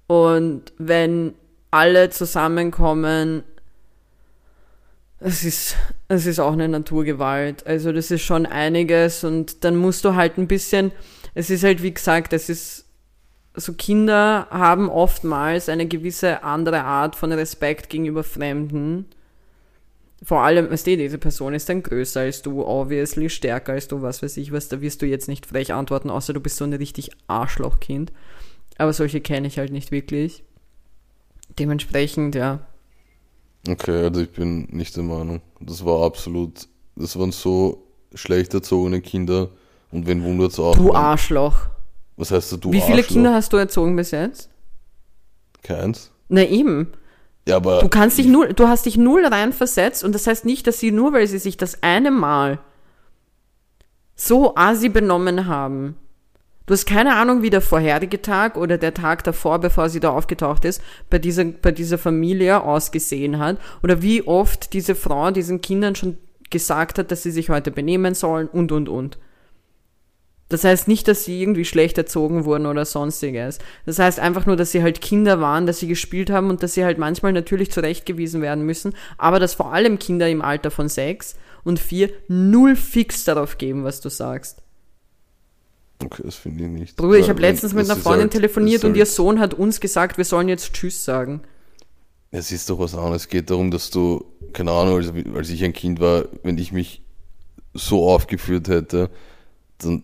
Und 0.08 0.72
wenn 0.78 1.34
alle 1.72 2.10
zusammenkommen, 2.10 3.44
es 5.22 5.46
ist, 5.46 5.76
es 6.08 6.26
ist 6.26 6.40
auch 6.40 6.54
eine 6.54 6.68
Naturgewalt. 6.68 7.66
Also 7.66 7.92
das 7.92 8.12
ist 8.12 8.24
schon 8.24 8.46
einiges 8.46 9.24
und 9.24 9.64
dann 9.64 9.76
musst 9.76 10.04
du 10.04 10.16
halt 10.16 10.38
ein 10.38 10.48
bisschen, 10.48 10.92
es 11.36 11.50
ist 11.50 11.64
halt 11.64 11.82
wie 11.84 11.94
gesagt, 11.94 12.34
es 12.34 12.50
ist, 12.50 12.86
so 13.54 13.74
Kinder 13.74 14.48
haben 14.50 14.90
oftmals 14.90 15.70
eine 15.70 15.88
gewisse 15.88 16.44
andere 16.44 16.84
Art 16.84 17.16
von 17.16 17.32
Respekt 17.32 17.90
gegenüber 17.90 18.24
Fremden. 18.24 19.06
Vor 20.24 20.42
allem, 20.42 20.72
weißt 20.72 20.88
du, 20.88 20.98
diese 20.98 21.18
Person 21.18 21.54
ist 21.54 21.68
dann 21.70 21.84
größer 21.84 22.22
als 22.22 22.42
du, 22.42 22.64
obviously, 22.66 23.30
stärker 23.30 23.74
als 23.74 23.88
du, 23.88 24.02
was 24.02 24.24
weiß 24.24 24.38
ich 24.38 24.52
was, 24.52 24.70
da 24.70 24.82
wirst 24.82 25.02
du 25.02 25.06
jetzt 25.06 25.28
nicht 25.28 25.46
frech 25.46 25.74
antworten, 25.74 26.10
außer 26.10 26.34
du 26.34 26.40
bist 26.40 26.58
so 26.58 26.64
ein 26.64 26.74
richtig 26.74 27.12
Arschlochkind. 27.28 28.12
Aber 28.78 28.94
solche 28.94 29.22
kenne 29.22 29.48
ich 29.48 29.60
halt 29.60 29.72
nicht 29.72 29.92
wirklich. 29.92 30.44
Dementsprechend, 31.60 32.36
ja. 32.36 32.60
okay, 33.68 34.04
also 34.06 34.22
ich 34.22 34.32
bin 34.32 34.68
nicht 34.72 34.96
der 34.96 35.04
Meinung. 35.04 35.42
Das 35.60 35.84
war 35.86 36.04
absolut, 36.06 36.68
das 36.96 37.18
waren 37.20 37.32
so 37.32 37.84
schlecht 38.14 38.54
erzogene 38.54 39.02
Kinder 39.02 39.50
und 39.92 40.08
wen 40.08 40.24
wundert's 40.24 40.60
auch. 40.60 40.76
Du 40.76 40.88
wenn- 40.90 40.96
Arschloch. 40.96 41.68
Was 42.18 42.32
heißt 42.32 42.52
du, 42.54 42.58
du 42.58 42.72
Wie 42.72 42.82
viele 42.82 42.98
Arschloch? 43.00 43.08
Kinder 43.14 43.34
hast 43.34 43.52
du 43.54 43.58
erzogen 43.58 43.96
bis 43.96 44.12
jetzt? 44.12 44.50
Keins. 45.64 46.12
Na 46.30 46.44
eben. 46.44 46.88
Ja, 47.48 47.56
aber 47.58 47.80
Du 47.80 47.90
kannst 47.90 48.18
dich 48.18 48.28
null, 48.28 48.54
du 48.54 48.68
hast 48.68 48.86
dich 48.86 48.98
null 48.98 49.26
reinversetzt 49.26 50.04
und 50.04 50.14
das 50.14 50.28
heißt 50.28 50.46
nicht, 50.46 50.68
dass 50.68 50.80
sie 50.80 50.92
nur, 50.92 51.12
weil 51.14 51.26
sie 51.28 51.40
sich 51.40 51.58
das 51.58 51.82
eine 51.84 52.12
Mal 52.12 52.60
so 54.16 54.56
asi 54.56 54.90
benommen 54.90 55.48
haben. 55.48 55.96
Du 56.72 56.74
hast 56.74 56.86
keine 56.86 57.18
Ahnung, 57.18 57.42
wie 57.42 57.50
der 57.50 57.60
vorherige 57.60 58.22
Tag 58.22 58.56
oder 58.56 58.78
der 58.78 58.94
Tag 58.94 59.26
davor, 59.26 59.60
bevor 59.60 59.90
sie 59.90 60.00
da 60.00 60.12
aufgetaucht 60.12 60.64
ist, 60.64 60.82
bei 61.10 61.20
dieser, 61.20 61.44
bei 61.44 61.74
dieser 61.74 61.98
Familie 61.98 62.64
ausgesehen 62.64 63.40
hat 63.40 63.58
oder 63.84 64.02
wie 64.02 64.26
oft 64.26 64.72
diese 64.72 64.96
Frau 64.96 65.32
diesen 65.32 65.60
Kindern 65.60 65.96
schon 65.96 66.18
gesagt 66.50 66.98
hat, 66.98 67.12
dass 67.12 67.24
sie 67.24 67.32
sich 67.32 67.50
heute 67.50 67.72
benehmen 67.72 68.14
sollen 68.14 68.48
und, 68.48 68.72
und, 68.72 68.88
und. 68.88 69.18
Das 70.48 70.64
heißt 70.64 70.88
nicht, 70.88 71.10
dass 71.10 71.26
sie 71.26 71.42
irgendwie 71.42 71.66
schlecht 71.66 71.98
erzogen 71.98 72.46
wurden 72.46 72.66
oder 72.66 72.86
sonstiges. 72.86 73.60
Das 73.86 74.00
heißt 74.00 74.22
einfach 74.22 74.46
nur, 74.46 74.56
dass 74.56 74.72
sie 74.72 74.82
halt 74.82 75.02
Kinder 75.02 75.42
waren, 75.42 75.66
dass 75.66 75.80
sie 75.80 75.90
gespielt 75.90 76.30
haben 76.30 76.50
und 76.50 76.64
dass 76.64 76.76
sie 76.76 76.86
halt 76.86 76.98
manchmal 76.98 77.34
natürlich 77.34 77.70
zurechtgewiesen 77.70 78.42
werden 78.42 78.66
müssen, 78.66 78.94
aber 79.18 79.42
dass 79.42 79.56
vor 79.56 79.74
allem 79.74 80.00
Kinder 80.00 80.30
im 80.30 80.42
Alter 80.42 80.72
von 80.72 80.88
sechs 80.88 81.36
und 81.66 81.82
vier 81.82 82.12
null 82.30 82.78
fix 82.78 83.26
darauf 83.26 83.58
geben, 83.58 83.84
was 83.84 84.00
du 84.00 84.08
sagst. 84.08 84.64
Okay, 86.06 86.22
das 86.26 86.36
finde 86.36 86.64
ich 86.66 86.70
nicht. 86.70 86.96
Bruder, 86.96 87.18
ich 87.18 87.30
habe 87.30 87.42
letztens 87.42 87.74
mit 87.74 87.84
das 87.84 87.92
einer 87.92 88.02
Freundin 88.02 88.22
halt- 88.24 88.32
telefoniert 88.34 88.84
das 88.84 88.86
und 88.86 88.92
ist 88.92 88.98
ihr 88.98 89.06
halt- 89.06 89.14
Sohn 89.16 89.40
hat 89.40 89.54
uns 89.54 89.80
gesagt, 89.80 90.18
wir 90.18 90.26
sollen 90.26 90.50
jetzt 90.50 90.74
Tschüss 90.74 91.04
sagen. 91.04 91.42
Es 92.32 92.52
ist 92.52 92.70
doch 92.70 92.80
was 92.80 92.96
anderes. 92.96 93.24
Es 93.24 93.28
geht 93.28 93.50
darum, 93.50 93.72
dass 93.72 93.90
du, 93.90 94.24
keine 94.54 94.72
Ahnung, 94.72 94.96
als, 94.96 95.12
als 95.36 95.50
ich 95.50 95.64
ein 95.64 95.74
Kind 95.74 96.00
war, 96.00 96.26
wenn 96.44 96.58
ich 96.58 96.72
mich 96.72 97.02
so 97.74 98.08
aufgeführt 98.10 98.68
hätte, 98.70 99.10
dann 99.80 100.04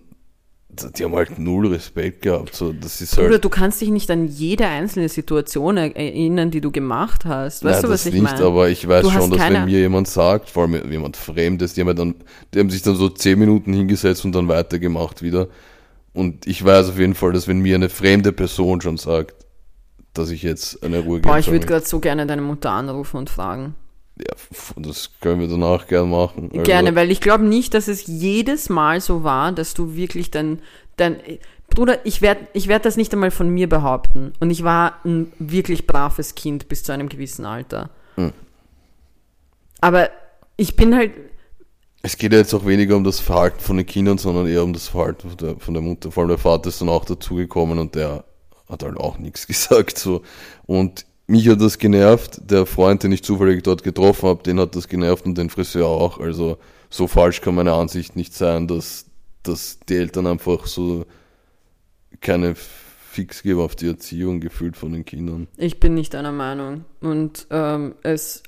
die 0.96 1.04
haben 1.06 1.16
halt 1.16 1.40
null 1.40 1.68
Respekt 1.74 2.22
gehabt. 2.22 2.54
So, 2.54 2.72
das 2.72 3.02
ist 3.02 3.16
Bruder, 3.16 3.32
halt. 3.32 3.46
du 3.46 3.50
kannst 3.50 3.82
dich 3.82 3.90
nicht 3.90 4.12
an 4.12 4.28
jede 4.28 4.68
einzelne 4.68 5.10
Situation 5.10 5.76
er- 5.76 5.96
erinnern, 5.96 6.52
die 6.52 6.62
du 6.62 6.70
gemacht 6.72 7.26
hast. 7.26 7.64
Weißt 7.64 7.82
Nein, 7.82 7.82
du, 7.82 7.90
was 7.90 8.04
das 8.04 8.14
ich 8.14 8.22
nicht, 8.22 8.32
meine? 8.32 8.46
aber 8.46 8.70
ich 8.70 8.88
weiß 8.88 9.04
Du 9.04 9.10
schon, 9.10 9.32
dass 9.32 9.40
keine- 9.40 9.56
wenn 9.60 9.66
mir 9.66 9.80
jemand 9.80 10.08
sagt, 10.08 10.50
vor 10.52 10.64
allem 10.64 10.92
jemand 10.92 11.18
Fremdes, 11.18 11.74
die 11.74 11.82
haben, 11.82 11.96
dann, 11.96 12.14
die 12.54 12.60
haben 12.60 12.70
sich 12.70 12.84
dann 12.84 12.96
so 12.96 13.10
zehn 13.10 13.40
Minuten 13.40 13.74
hingesetzt 13.74 14.24
und 14.24 14.34
dann 14.34 14.48
weitergemacht 14.50 15.24
wieder. 15.24 15.48
Und 16.13 16.48
ich 16.48 16.63
weiß 16.63 16.89
auf 16.89 17.00
jeden 17.00 17.15
Fall, 17.15 17.34
dass 17.34 17.48
wenn 17.48 17.60
mir 17.60 17.76
eine 17.76 17.89
fremde 17.89 18.32
Person 18.32 18.82
schon 18.82 18.98
sagt, 18.98 19.46
dass 20.13 20.30
ich 20.30 20.43
jetzt 20.43 20.84
eine 20.84 21.00
Ruhe 21.00 21.20
Boah, 21.20 21.34
geben 21.34 21.39
ich 21.39 21.52
würde 21.52 21.67
gerade 21.67 21.86
so 21.86 22.00
gerne 22.00 22.26
deine 22.26 22.41
Mutter 22.41 22.72
anrufen 22.72 23.17
und 23.17 23.30
fragen. 23.30 23.76
ja, 24.17 24.34
das 24.78 25.12
können 25.22 25.39
wir 25.39 25.48
danach 25.48 25.88
gern 25.88 26.10
machen. 26.10 26.50
Also, 26.52 26.63
Gerne, 26.63 26.96
weil 26.96 27.12
ich 27.12 27.22
glaube 27.22 27.46
nicht, 27.46 27.74
dass 27.74 27.88
es 27.88 28.08
jedes 28.08 28.70
Mal 28.70 29.00
so 29.00 29.24
war, 29.24 29.52
dass 29.52 29.74
du 29.74 29.96
wirklich 29.96 30.32
dann, 30.32 30.60
dann, 30.96 31.17
Bruder, 31.70 32.06
ich 32.06 32.22
werde 32.22 32.48
ich 32.54 32.67
werd 32.67 32.86
das 32.86 32.98
nicht 32.98 33.13
einmal 33.13 33.32
von 33.32 33.50
mir 33.50 33.70
behaupten. 33.70 34.34
Und 34.39 34.50
ich 34.50 34.63
war 34.63 35.00
ein 35.06 35.32
wirklich 35.38 35.86
braves 35.86 36.36
Kind 36.36 36.67
bis 36.67 36.84
zu 36.84 36.91
einem 36.91 37.10
gewissen 37.10 37.46
Alter. 37.46 37.89
Hm. 38.15 38.34
Aber 39.82 40.10
ich 40.56 40.76
bin 40.76 40.96
halt, 40.96 41.12
Es 42.02 42.18
geht 42.18 42.32
ja 42.32 42.40
jetzt 42.40 42.54
auch 42.54 42.66
weniger 42.66 42.96
um 42.96 43.04
das 43.04 43.20
Verhalten 43.20 43.60
von 43.60 43.78
den 43.78 43.86
Kindern, 43.86 44.18
sondern 44.18 44.48
eher 44.48 44.64
um 44.64 44.74
das 44.74 44.88
Verhalten 44.88 45.30
von 45.30 45.38
der, 45.38 45.56
von 45.58 45.74
der 45.74 45.84
Mutter. 45.84 46.12
Vor 46.12 46.22
allem 46.22 46.30
der 46.30 46.38
Vater 46.38 46.70
ist 46.70 46.80
dann 46.80 46.90
auch 46.90 47.06
dazugekommen 47.06 47.80
und 47.80 47.96
der 47.96 48.24
hat 48.70 48.84
halt 48.84 48.98
auch 48.98 49.18
nichts 49.18 49.48
gesagt. 49.48 49.98
So. 49.98 50.22
Und 50.66 51.06
mich 51.26 51.48
hat 51.50 51.62
das 51.62 51.78
genervt. 51.78 52.40
Der 52.50 52.66
Freund, 52.66 53.04
den 53.04 53.12
ich 53.12 53.24
zufällig 53.24 53.64
dort 53.64 53.84
getroffen 53.84 54.30
habe, 54.30 54.44
den 54.44 54.60
hat 54.60 54.76
das 54.76 54.88
genervt 54.88 55.26
und 55.26 55.38
den 55.38 55.50
Friseur 55.50 55.88
auch. 55.88 56.20
Also 56.20 56.58
so 56.90 57.08
falsch 57.08 57.42
kann 57.42 57.56
meine 57.56 57.74
Ansicht 57.74 58.16
nicht 58.16 58.34
sein, 58.34 58.68
dass, 58.68 59.06
dass 59.44 59.80
die 59.90 59.96
Eltern 59.96 60.28
einfach 60.28 60.68
so 60.68 61.06
keine 62.22 62.56
fix 62.56 63.44
gebe 63.44 63.62
auf 63.62 63.76
die 63.76 63.88
Erziehung 63.88 64.40
gefühlt 64.40 64.78
von 64.78 64.94
den 64.94 65.04
Kindern. 65.04 65.48
Ich 65.58 65.80
bin 65.80 65.96
nicht 65.96 66.16
einer 66.16 66.32
Meinung. 66.32 66.86
Und 67.02 67.48
ähm, 67.50 67.96
es 68.04 68.44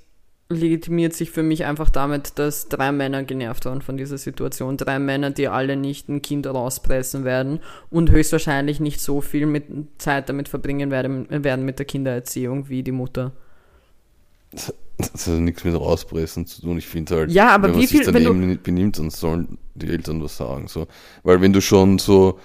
legitimiert 0.52 1.14
sich 1.14 1.30
für 1.30 1.44
mich 1.44 1.66
einfach 1.66 1.92
damit, 1.92 2.40
dass 2.40 2.68
drei 2.70 2.92
Männer 2.92 3.24
genervt 3.24 3.66
waren 3.66 3.84
von 3.84 3.98
dieser 3.98 4.18
Situation. 4.18 4.78
Drei 4.78 4.98
Männer, 4.98 5.30
die 5.30 5.48
alle 5.48 5.76
nicht 5.76 6.10
ein 6.10 6.24
Kind 6.24 6.48
rauspressen 6.48 7.24
werden 7.24 7.60
und 7.92 8.10
höchstwahrscheinlich 8.10 8.80
nicht 8.80 9.00
so 9.00 9.22
viel 9.22 9.46
mit 9.46 9.66
Zeit 10.00 10.28
damit 10.28 10.50
verbringen 10.50 10.90
werden, 10.90 11.28
werden 11.30 11.66
mit 11.66 11.78
der 11.78 11.86
Kindererziehung 11.86 12.68
wie 12.68 12.82
die 12.82 12.92
Mutter. 12.92 13.32
Das 14.98 15.28
hat 15.28 15.36
nichts 15.40 15.64
mit 15.64 15.76
rauspressen 15.76 16.48
zu 16.48 16.62
tun. 16.62 16.80
Ich 16.80 16.88
finde 16.88 17.16
halt, 17.16 17.32
Ja, 17.32 17.50
aber 17.50 17.66
wenn 17.66 17.72
man 17.74 17.82
wie 17.82 17.86
sich 17.86 17.98
viel- 18.02 18.08
wenn 18.08 18.24
daneben 18.24 18.48
nicht 18.48 18.64
benimmt, 18.64 18.98
dann 18.98 19.12
sollen 19.12 19.60
die 19.76 19.88
Eltern 19.88 20.22
was 20.24 20.36
sagen. 20.36 20.68
So. 20.68 20.88
Weil 21.22 21.42
wenn 21.42 21.54
du 21.54 21.62
schon 21.62 22.00
so, 22.00 22.40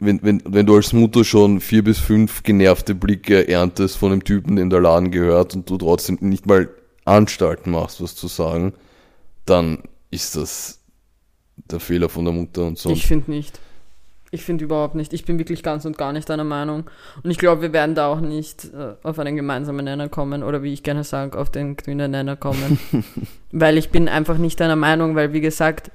wenn, 0.00 0.18
wenn, 0.22 0.42
wenn 0.46 0.64
du 0.64 0.74
als 0.76 0.94
Mutter 0.94 1.24
schon 1.24 1.60
vier 1.60 1.84
bis 1.84 1.98
fünf 1.98 2.42
genervte 2.42 2.94
Blicke 2.94 3.46
erntest 3.46 3.98
von 3.98 4.12
dem 4.12 4.24
Typen, 4.24 4.56
der 4.56 4.62
in 4.62 4.70
der 4.70 4.80
Laden 4.80 5.10
gehört 5.10 5.54
und 5.54 5.68
du 5.68 5.76
trotzdem 5.76 6.16
nicht 6.22 6.46
mal 6.46 6.70
Anstalten 7.08 7.70
machst, 7.70 8.02
was 8.02 8.14
zu 8.14 8.28
sagen, 8.28 8.74
dann 9.44 9.82
ist 10.10 10.36
das 10.36 10.80
der 11.56 11.80
Fehler 11.80 12.08
von 12.08 12.24
der 12.24 12.34
Mutter 12.34 12.64
und 12.64 12.78
so. 12.78 12.90
Ich 12.90 13.06
finde 13.06 13.30
nicht. 13.30 13.58
Ich 14.30 14.44
finde 14.44 14.64
überhaupt 14.64 14.94
nicht. 14.94 15.14
Ich 15.14 15.24
bin 15.24 15.38
wirklich 15.38 15.62
ganz 15.62 15.86
und 15.86 15.96
gar 15.96 16.12
nicht 16.12 16.30
einer 16.30 16.44
Meinung. 16.44 16.84
Und 17.22 17.30
ich 17.30 17.38
glaube, 17.38 17.62
wir 17.62 17.72
werden 17.72 17.94
da 17.94 18.08
auch 18.08 18.20
nicht 18.20 18.66
äh, 18.74 18.94
auf 19.02 19.18
einen 19.18 19.36
gemeinsamen 19.36 19.84
Nenner 19.84 20.08
kommen 20.10 20.42
oder 20.42 20.62
wie 20.62 20.72
ich 20.72 20.82
gerne 20.82 21.02
sage, 21.02 21.38
auf 21.38 21.50
den 21.50 21.76
grünen 21.76 22.10
Nenner 22.10 22.36
kommen. 22.36 22.78
weil 23.52 23.78
ich 23.78 23.88
bin 23.88 24.06
einfach 24.08 24.36
nicht 24.36 24.60
einer 24.60 24.76
Meinung, 24.76 25.14
weil 25.14 25.32
wie 25.32 25.40
gesagt, 25.40 25.90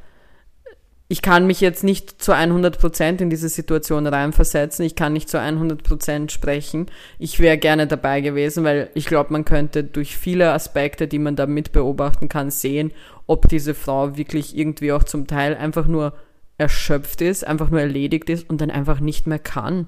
ich 1.10 1.22
kann 1.22 1.46
mich 1.46 1.62
jetzt 1.62 1.84
nicht 1.84 2.22
zu 2.22 2.34
100% 2.34 3.22
in 3.22 3.30
diese 3.30 3.50
Situation 3.50 4.08
reinversetzen. 4.08 4.86
Ich 4.86 4.96
kann 4.96 5.14
nicht 5.14 5.30
zu 5.30 5.40
100% 5.40 6.32
sprechen. 6.32 6.88
Ich 7.20 7.40
wäre 7.40 7.58
gerne 7.58 7.88
dabei 7.88 8.22
gewesen, 8.22 8.64
weil 8.64 8.90
ich 8.94 9.06
glaube, 9.06 9.34
man 9.34 9.46
könnte 9.46 9.84
durch 9.84 10.18
viele 10.18 10.54
Aspekte, 10.54 11.08
die 11.08 11.20
man 11.20 11.36
da 11.36 11.46
mit 11.46 11.72
beobachten 11.72 12.30
kann, 12.30 12.50
sehen, 12.50 12.92
ob 13.28 13.48
diese 13.50 13.74
Frau 13.76 14.18
wirklich 14.18 14.58
irgendwie 14.58 14.92
auch 14.92 15.04
zum 15.04 15.28
Teil 15.28 15.56
einfach 15.56 15.88
nur 15.88 16.14
erschöpft 16.58 17.22
ist, 17.22 17.46
einfach 17.46 17.70
nur 17.70 17.82
erledigt 17.82 18.30
ist 18.30 18.50
und 18.50 18.62
dann 18.62 18.72
einfach 18.72 19.00
nicht 19.00 19.28
mehr 19.28 19.40
kann. 19.40 19.88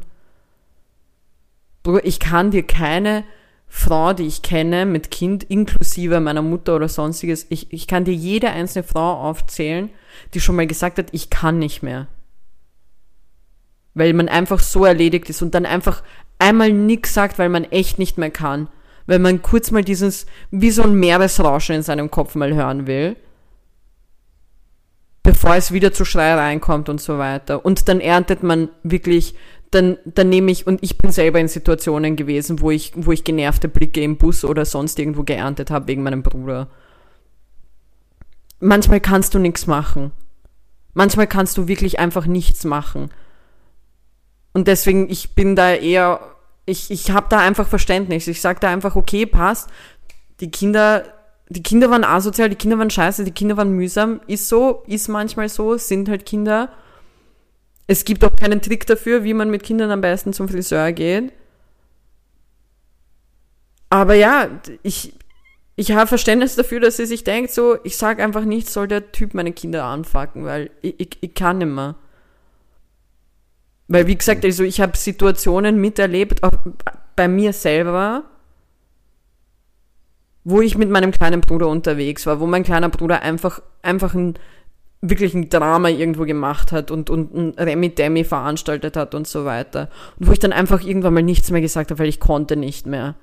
Ich 2.04 2.19
kann 2.19 2.51
dir 2.51 2.63
keine 2.63 3.23
Frau, 3.77 4.13
die 4.13 4.25
ich 4.25 4.41
kenne, 4.41 4.85
mit 4.85 5.11
Kind, 5.11 5.43
inklusive 5.43 6.21
meiner 6.21 6.41
Mutter 6.41 6.77
oder 6.77 6.88
sonstiges, 6.88 7.45
ich, 7.49 7.73
ich 7.73 7.88
kann 7.88 8.05
dir 8.05 8.13
jede 8.13 8.49
einzelne 8.49 8.83
Frau 8.83 9.15
aufzählen, 9.15 9.89
die 10.33 10.39
schon 10.39 10.55
mal 10.55 10.65
gesagt 10.65 10.97
hat, 10.97 11.07
ich 11.11 11.29
kann 11.29 11.59
nicht 11.59 11.83
mehr. 11.83 12.07
Weil 13.93 14.13
man 14.13 14.29
einfach 14.29 14.59
so 14.59 14.85
erledigt 14.85 15.29
ist 15.29 15.41
und 15.41 15.53
dann 15.53 15.65
einfach 15.65 16.03
einmal 16.39 16.71
nix 16.71 17.13
sagt, 17.13 17.38
weil 17.38 17.49
man 17.49 17.65
echt 17.65 17.99
nicht 17.99 18.17
mehr 18.17 18.31
kann. 18.31 18.69
Weil 19.07 19.19
man 19.19 19.41
kurz 19.41 19.71
mal 19.71 19.83
dieses, 19.83 20.25
wie 20.51 20.71
so 20.71 20.83
ein 20.83 20.95
Meeresrauschen 20.95 21.75
in 21.75 21.83
seinem 21.83 22.09
Kopf 22.09 22.33
mal 22.35 22.53
hören 22.53 22.88
will 22.88 23.17
bevor 25.21 25.55
es 25.55 25.71
wieder 25.71 25.91
zu 25.91 26.05
Schreiereien 26.05 26.61
kommt 26.61 26.88
und 26.88 27.01
so 27.01 27.17
weiter. 27.17 27.65
Und 27.65 27.89
dann 27.89 27.99
erntet 27.99 28.43
man 28.43 28.69
wirklich, 28.83 29.33
dann, 29.75 29.97
dann 30.05 30.29
nehme 30.29 30.51
ich, 30.51 30.65
und 30.65 30.81
ich 30.83 30.97
bin 30.97 31.11
selber 31.11 31.39
in 31.39 31.47
Situationen 31.47 32.15
gewesen, 32.15 32.61
wo 32.61 32.71
ich, 32.71 32.93
wo 32.95 33.11
ich 33.11 33.23
genervte 33.23 33.67
Blicke 33.67 34.01
im 34.01 34.17
Bus 34.17 34.43
oder 34.43 34.65
sonst 34.65 34.97
irgendwo 34.97 35.23
geerntet 35.23 35.71
habe 35.71 35.88
wegen 35.88 36.03
meinem 36.03 36.23
Bruder. 36.23 36.67
Manchmal 38.59 38.99
kannst 38.99 39.33
du 39.33 39.39
nichts 39.39 39.67
machen. 39.67 40.11
Manchmal 40.93 41.27
kannst 41.27 41.57
du 41.57 41.67
wirklich 41.67 41.99
einfach 41.99 42.25
nichts 42.25 42.63
machen. 42.63 43.09
Und 44.53 44.67
deswegen, 44.67 45.09
ich 45.09 45.35
bin 45.35 45.55
da 45.55 45.73
eher, 45.73 46.21
ich, 46.65 46.89
ich 46.89 47.11
habe 47.11 47.27
da 47.29 47.39
einfach 47.39 47.67
Verständnis. 47.67 48.27
Ich 48.27 48.41
sage 48.41 48.59
da 48.61 48.69
einfach, 48.69 48.95
okay, 48.95 49.25
passt. 49.25 49.69
Die 50.39 50.49
Kinder 50.49 51.03
die 51.49 51.63
Kinder 51.63 51.89
waren 51.91 52.03
asozial, 52.03 52.49
die 52.49 52.55
Kinder 52.55 52.79
waren 52.79 52.89
scheiße, 52.89 53.23
die 53.23 53.31
Kinder 53.31 53.57
waren 53.57 53.71
mühsam. 53.71 54.21
Ist 54.27 54.49
so, 54.49 54.83
ist 54.88 55.07
manchmal 55.07 55.49
so, 55.49 55.77
sind 55.77 56.09
halt 56.09 56.25
Kinder. 56.25 56.69
Es 57.87 58.05
gibt 58.05 58.23
auch 58.23 58.35
keinen 58.35 58.61
Trick 58.61 58.85
dafür, 58.87 59.23
wie 59.23 59.33
man 59.33 59.49
mit 59.49 59.63
Kindern 59.63 59.91
am 59.91 60.01
besten 60.01 60.33
zum 60.33 60.49
Friseur 60.49 60.91
geht. 60.91 61.31
Aber 63.89 64.15
ja, 64.15 64.49
ich, 64.81 65.13
ich 65.75 65.91
habe 65.91 66.07
Verständnis 66.07 66.55
dafür, 66.55 66.79
dass 66.79 66.97
sie 66.97 67.05
sich 67.05 67.23
denkt, 67.23 67.51
so, 67.51 67.77
ich 67.83 67.97
sag 67.97 68.19
einfach 68.19 68.43
nicht, 68.43 68.69
soll 68.69 68.87
der 68.87 69.11
Typ 69.11 69.33
meine 69.33 69.53
Kinder 69.53 69.83
anfacken, 69.83 70.45
weil 70.45 70.71
ich, 70.81 70.95
ich, 70.99 71.17
ich 71.21 71.33
kann 71.33 71.59
nicht 71.59 71.67
mehr. 71.67 71.95
Weil, 73.87 74.07
wie 74.07 74.17
gesagt, 74.17 74.43
also 74.43 74.63
ich 74.63 74.81
habe 74.81 74.97
Situationen 74.97 75.79
miterlebt, 75.79 76.43
auch 76.43 76.57
bei 77.15 77.27
mir 77.27 77.53
selber, 77.53 78.23
wo 80.43 80.61
ich 80.61 80.77
mit 80.77 80.89
meinem 80.89 81.11
kleinen 81.11 81.41
Bruder 81.41 81.67
unterwegs 81.67 82.25
war, 82.25 82.39
wo 82.39 82.47
mein 82.47 82.63
kleiner 82.63 82.89
Bruder 82.89 83.21
einfach, 83.21 83.61
einfach 83.81 84.13
ein, 84.15 84.35
wirklich 85.01 85.34
ein 85.34 85.49
Drama 85.49 85.89
irgendwo 85.89 86.23
gemacht 86.23 86.71
hat 86.71 86.91
und, 86.91 87.10
und 87.10 87.34
ein 87.34 87.49
Remi-Demi 87.58 88.23
veranstaltet 88.23 88.97
hat 88.97 89.13
und 89.13 89.27
so 89.27 89.45
weiter. 89.45 89.89
Und 90.19 90.27
wo 90.27 90.31
ich 90.31 90.39
dann 90.39 90.53
einfach 90.53 90.81
irgendwann 90.81 91.13
mal 91.13 91.23
nichts 91.23 91.51
mehr 91.51 91.62
gesagt 91.62 91.91
habe, 91.91 91.99
weil 91.99 92.10
ich 92.10 92.19
konnte 92.19 92.55
nicht 92.55 92.88
mehr. 92.88 93.15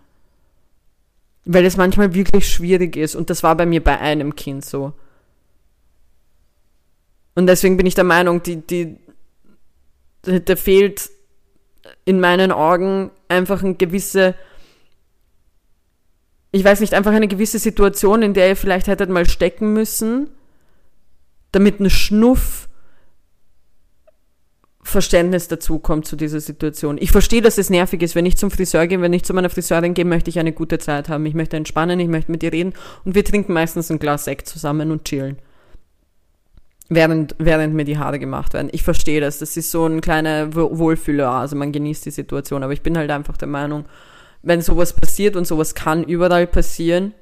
Weil 1.44 1.64
es 1.64 1.76
manchmal 1.76 2.14
wirklich 2.14 2.48
schwierig 2.48 2.96
ist 2.96 3.16
und 3.16 3.30
das 3.30 3.42
war 3.42 3.56
bei 3.56 3.66
mir 3.66 3.82
bei 3.82 3.98
einem 3.98 4.36
Kind 4.36 4.64
so. 4.64 4.92
Und 7.34 7.46
deswegen 7.46 7.76
bin 7.76 7.86
ich 7.86 7.94
der 7.94 8.04
Meinung, 8.04 8.42
die, 8.42 8.56
die, 8.56 8.96
da 10.22 10.54
fehlt 10.54 11.10
in 12.04 12.20
meinen 12.20 12.52
Augen 12.52 13.10
einfach 13.28 13.62
eine 13.62 13.74
gewisse 13.74 14.34
ich 16.52 16.62
weiß 16.62 16.80
nicht, 16.80 16.92
einfach 16.92 17.12
eine 17.12 17.28
gewisse 17.28 17.58
Situation, 17.58 18.22
in 18.22 18.34
der 18.34 18.48
ihr 18.48 18.56
vielleicht 18.56 18.86
hättet 18.86 19.08
mal 19.08 19.28
stecken 19.28 19.72
müssen, 19.72 20.28
damit 21.52 21.80
ein 21.80 21.90
Schnuff 21.90 22.68
Verständnis 24.84 25.46
dazu 25.46 25.78
kommt 25.78 26.06
zu 26.06 26.16
dieser 26.16 26.40
Situation. 26.40 26.98
Ich 27.00 27.12
verstehe, 27.12 27.40
dass 27.40 27.56
es 27.56 27.70
nervig 27.70 28.02
ist, 28.02 28.16
wenn 28.16 28.26
ich 28.26 28.36
zum 28.36 28.50
Friseur 28.50 28.86
gehe, 28.88 29.00
wenn 29.00 29.12
ich 29.12 29.22
zu 29.22 29.32
meiner 29.32 29.48
Friseurin 29.48 29.94
gehe, 29.94 30.04
möchte 30.04 30.28
ich 30.28 30.40
eine 30.40 30.52
gute 30.52 30.78
Zeit 30.78 31.08
haben. 31.08 31.24
Ich 31.24 31.34
möchte 31.34 31.56
entspannen, 31.56 32.00
ich 32.00 32.08
möchte 32.08 32.32
mit 32.32 32.42
ihr 32.42 32.52
reden 32.52 32.72
und 33.04 33.14
wir 33.14 33.24
trinken 33.24 33.52
meistens 33.52 33.90
ein 33.90 34.00
Glas 34.00 34.24
Sekt 34.24 34.48
zusammen 34.48 34.90
und 34.90 35.04
chillen. 35.04 35.38
Während, 36.88 37.36
während 37.38 37.74
mir 37.74 37.84
die 37.84 37.96
Haare 37.96 38.18
gemacht 38.18 38.54
werden. 38.54 38.68
Ich 38.72 38.82
verstehe 38.82 39.20
das. 39.20 39.38
Das 39.38 39.56
ist 39.56 39.70
so 39.70 39.86
ein 39.86 40.00
kleiner 40.02 40.54
Wohlfühloase. 40.54 41.54
Man 41.56 41.72
genießt 41.72 42.04
die 42.04 42.10
Situation. 42.10 42.62
Aber 42.62 42.72
ich 42.74 42.82
bin 42.82 42.98
halt 42.98 43.10
einfach 43.10 43.38
der 43.38 43.48
Meinung, 43.48 43.86
wenn 44.42 44.60
sowas 44.60 44.92
passiert 44.92 45.36
und 45.36 45.46
sowas 45.46 45.74
kann 45.74 46.04
überall 46.04 46.46
passieren, 46.46 47.14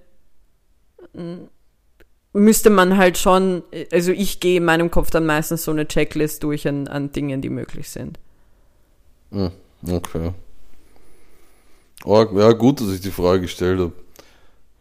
müsste 2.33 2.71
man 2.71 2.97
halt 2.97 3.19
schon, 3.19 3.63
also 3.93 4.13
ich 4.13 4.41
gehe 4.41 4.59
in 4.59 4.65
meinem 4.65 4.91
Kopf 4.91 5.11
dann 5.11 5.27
meistens 5.27 5.65
so 5.65 5.71
eine 5.71 5.87
Checklist 5.87 6.43
durch 6.43 6.67
an, 6.69 6.89
an 6.89 7.13
Dingen, 7.13 7.43
die 7.43 7.51
möglich 7.51 7.89
sind. 7.91 8.19
Hm, 9.31 9.51
okay. 9.89 10.33
Oh, 12.05 12.27
ja, 12.35 12.53
gut, 12.53 12.81
dass 12.81 12.93
ich 12.93 13.01
die 13.01 13.11
Frage 13.11 13.43
gestellt 13.43 13.81
habe. 13.81 13.93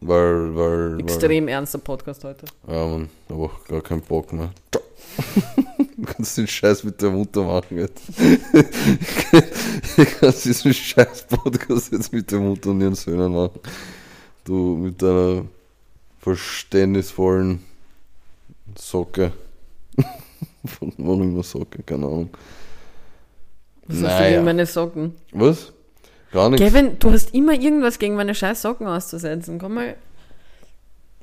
Weil, 0.02 0.56
weil. 0.56 1.00
Extrem 1.02 1.46
weil, 1.46 1.54
ernster 1.54 1.80
Podcast 1.80 2.24
heute. 2.24 2.46
Ja, 2.68 2.88
man, 2.88 3.10
aber 3.28 3.46
auch 3.46 3.64
gar 3.68 3.82
keinen 3.82 4.02
Bock 4.02 4.32
mehr. 4.32 4.52
Du 5.98 6.06
kannst 6.06 6.38
den 6.38 6.48
Scheiß 6.48 6.86
mit 6.86 7.02
der 7.02 7.10
Mutter 7.10 7.44
machen 7.44 7.78
jetzt. 7.78 8.04
Du 9.98 10.06
kannst 10.06 10.46
diesen 10.46 10.74
scheiß 10.74 11.26
Podcast 11.28 11.92
jetzt 11.92 12.14
mit 12.14 12.32
der 12.32 12.40
Mutter 12.40 12.70
und 12.70 12.80
ihren 12.80 12.96
Söhnen 12.96 13.34
machen. 13.34 13.60
Du 14.46 14.78
mit 14.78 15.02
deiner 15.02 15.44
verständnisvollen 16.20 17.64
Socke. 18.78 19.32
Warum 20.98 21.22
immer 21.22 21.44
Socke? 21.44 21.82
Keine 21.84 22.06
Ahnung. 22.06 22.30
Was 23.88 23.98
naja. 24.00 24.14
hast 24.14 24.22
du 24.22 24.30
gegen 24.30 24.46
meine 24.46 24.66
Socken? 24.66 25.16
Was? 25.32 25.74
Gar 26.32 26.50
nichts. 26.50 26.66
Kevin, 26.66 27.00
du 27.00 27.12
hast 27.12 27.34
immer 27.34 27.54
irgendwas 27.54 27.98
gegen 27.98 28.16
meine 28.16 28.36
scheiß 28.36 28.62
Socken 28.62 28.86
auszusetzen. 28.88 29.58
Komm 29.58 29.76
mal. 29.76 29.96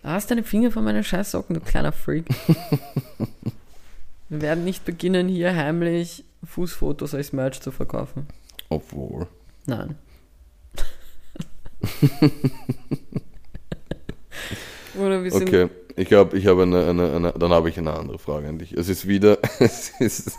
Lass 0.03 0.27
deine 0.27 0.43
Finger 0.43 0.71
von 0.71 0.85
meinen 0.85 1.05
scheiß 1.05 1.31
Socken, 1.31 1.55
du 1.55 1.61
kleiner 1.61 1.93
Freak. 1.93 2.27
Wir 4.29 4.41
werden 4.41 4.65
nicht 4.65 4.85
beginnen, 4.85 5.29
hier 5.29 5.55
heimlich 5.55 6.25
Fußfotos 6.45 7.15
als 7.15 7.33
Merch 7.33 7.61
zu 7.61 7.71
verkaufen. 7.71 8.27
Obwohl. 8.69 9.29
Nein. 9.67 9.97
Oder 14.99 15.23
wir 15.23 15.31
sind 15.31 15.49
Okay, 15.49 15.69
ich 15.97 16.13
habe 16.13 16.37
ich 16.37 16.47
hab 16.47 16.59
eine, 16.59 16.87
eine, 16.87 17.13
eine, 17.13 17.33
dann 17.33 17.51
habe 17.51 17.69
ich 17.69 17.79
eine 17.79 17.93
andere 17.93 18.19
Frage 18.19 18.49
an 18.49 18.59
dich. 18.59 18.73
Es 18.73 18.89
ist 18.89 19.09
wieder, 19.09 19.39
es 19.59 19.93
ist 19.99 20.39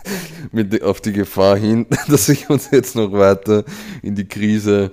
mit 0.52 0.82
auf 0.82 1.00
die 1.00 1.12
Gefahr 1.12 1.56
hin, 1.56 1.86
dass 2.08 2.28
ich 2.28 2.48
uns 2.50 2.70
jetzt 2.70 2.96
noch 2.96 3.12
weiter 3.12 3.64
in 4.02 4.14
die 4.14 4.26
Krise 4.26 4.92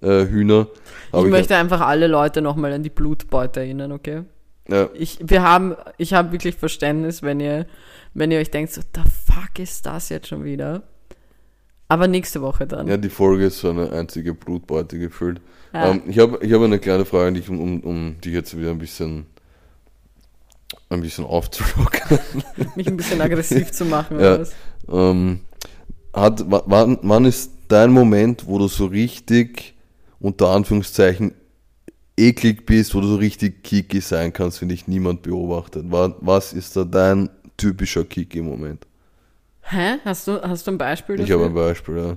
äh, 0.00 0.26
Hühner. 0.26 0.68
Ich 1.12 1.24
möchte 1.24 1.56
einfach 1.56 1.80
alle 1.80 2.06
Leute 2.06 2.40
nochmal 2.40 2.72
an 2.72 2.82
die 2.82 2.90
Blutbeute 2.90 3.60
erinnern, 3.60 3.92
okay? 3.92 4.22
Ja, 4.68 4.88
Ich, 4.94 5.18
wir 5.20 5.42
haben, 5.42 5.74
ich 5.98 6.14
habe 6.14 6.32
wirklich 6.32 6.54
Verständnis, 6.54 7.22
wenn 7.22 7.40
ihr, 7.40 7.66
wenn 8.14 8.30
ihr 8.30 8.38
euch 8.38 8.50
denkt, 8.50 8.72
so, 8.72 8.80
the 8.80 9.02
fuck 9.26 9.58
ist 9.58 9.86
das 9.86 10.08
jetzt 10.08 10.28
schon 10.28 10.44
wieder? 10.44 10.82
Aber 11.88 12.06
nächste 12.06 12.40
Woche 12.40 12.68
dann. 12.68 12.86
Ja, 12.86 12.96
die 12.96 13.08
Folge 13.08 13.46
ist 13.46 13.58
so 13.58 13.70
eine 13.70 13.90
einzige 13.90 14.32
Blutbeute 14.32 14.98
gefühlt. 14.98 15.40
Ja. 15.72 15.90
Ähm, 15.90 16.02
ich 16.08 16.18
habe 16.18 16.38
ich 16.44 16.52
hab 16.52 16.60
eine 16.62 16.78
kleine 16.78 17.04
Frage 17.04 17.28
an 17.28 17.34
dich, 17.34 17.48
um, 17.48 17.60
um, 17.60 17.80
um 17.80 18.20
dich 18.20 18.32
jetzt 18.32 18.56
wieder 18.58 18.70
ein 18.70 18.78
bisschen, 18.78 19.26
ein 20.88 21.00
bisschen 21.00 21.24
aufzulockern. 21.24 22.18
Mich 22.76 22.86
ein 22.88 22.96
bisschen 22.96 23.20
aggressiv 23.20 23.70
zu 23.72 23.84
machen. 23.84 24.18
Ja. 24.20 24.34
Oder 24.34 24.40
was? 24.40 24.52
ähm, 24.88 25.40
hat, 26.12 26.50
wa- 26.50 26.64
wann, 26.66 26.98
wann 27.02 27.24
ist 27.24 27.52
dein 27.68 27.92
Moment, 27.92 28.46
wo 28.46 28.58
du 28.58 28.66
so 28.68 28.86
richtig, 28.86 29.74
unter 30.18 30.48
Anführungszeichen, 30.48 31.34
eklig 32.16 32.66
bist, 32.66 32.94
wo 32.94 33.00
du 33.00 33.06
so 33.06 33.16
richtig 33.16 33.62
kiki 33.62 34.00
sein 34.00 34.32
kannst, 34.32 34.60
wenn 34.60 34.68
dich 34.68 34.88
niemand 34.88 35.22
beobachtet? 35.22 35.84
Wa- 35.90 36.16
Was 36.20 36.52
ist 36.52 36.76
da 36.76 36.84
dein 36.84 37.30
typischer 37.56 38.04
Kiki-Moment? 38.04 38.86
Hä? 39.62 39.98
Hast 40.04 40.26
du, 40.26 40.40
hast 40.42 40.66
du 40.66 40.72
ein 40.72 40.78
Beispiel 40.78 41.20
Ich 41.20 41.30
habe 41.30 41.44
ein 41.44 41.54
Beispiel, 41.54 41.96
ja. 41.96 42.16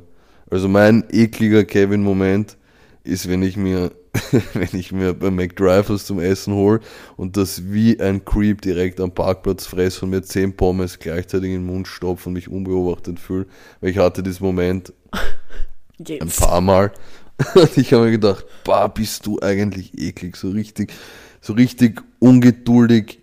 Also 0.49 0.67
mein 0.67 1.03
ekliger 1.11 1.63
Kevin-Moment 1.65 2.57
ist, 3.03 3.27
wenn 3.27 3.43
ich 3.43 3.57
mir, 3.57 3.91
wenn 4.53 4.69
ich 4.73 4.91
mir 4.91 5.13
bei 5.13 5.29
McDrive 5.29 5.89
was 5.89 6.05
zum 6.05 6.19
Essen 6.19 6.53
hole 6.53 6.79
und 7.17 7.37
das 7.37 7.71
wie 7.71 7.99
ein 7.99 8.23
Creep 8.23 8.61
direkt 8.61 8.99
am 8.99 9.11
Parkplatz 9.11 9.65
fresse 9.65 10.05
und 10.05 10.11
mir 10.11 10.21
zehn 10.21 10.55
Pommes 10.55 10.99
gleichzeitig 10.99 11.49
in 11.49 11.61
den 11.61 11.65
Mund 11.65 11.87
stopfe 11.87 12.29
und 12.29 12.33
mich 12.33 12.49
unbeobachtet 12.49 13.19
fühle. 13.19 13.45
Weil 13.81 13.91
ich 13.91 13.97
hatte 13.97 14.23
diesen 14.23 14.45
Moment 14.45 14.93
ein 15.99 16.05
Jetzt. 16.05 16.39
paar 16.39 16.61
Mal 16.61 16.91
und 17.55 17.77
ich 17.77 17.93
habe 17.93 18.05
mir 18.05 18.11
gedacht, 18.11 18.45
bah, 18.63 18.87
bist 18.87 19.25
du 19.25 19.39
eigentlich 19.41 19.97
eklig, 19.97 20.37
so 20.37 20.49
richtig, 20.49 20.93
so 21.41 21.53
richtig 21.53 22.01
ungeduldig, 22.19 23.19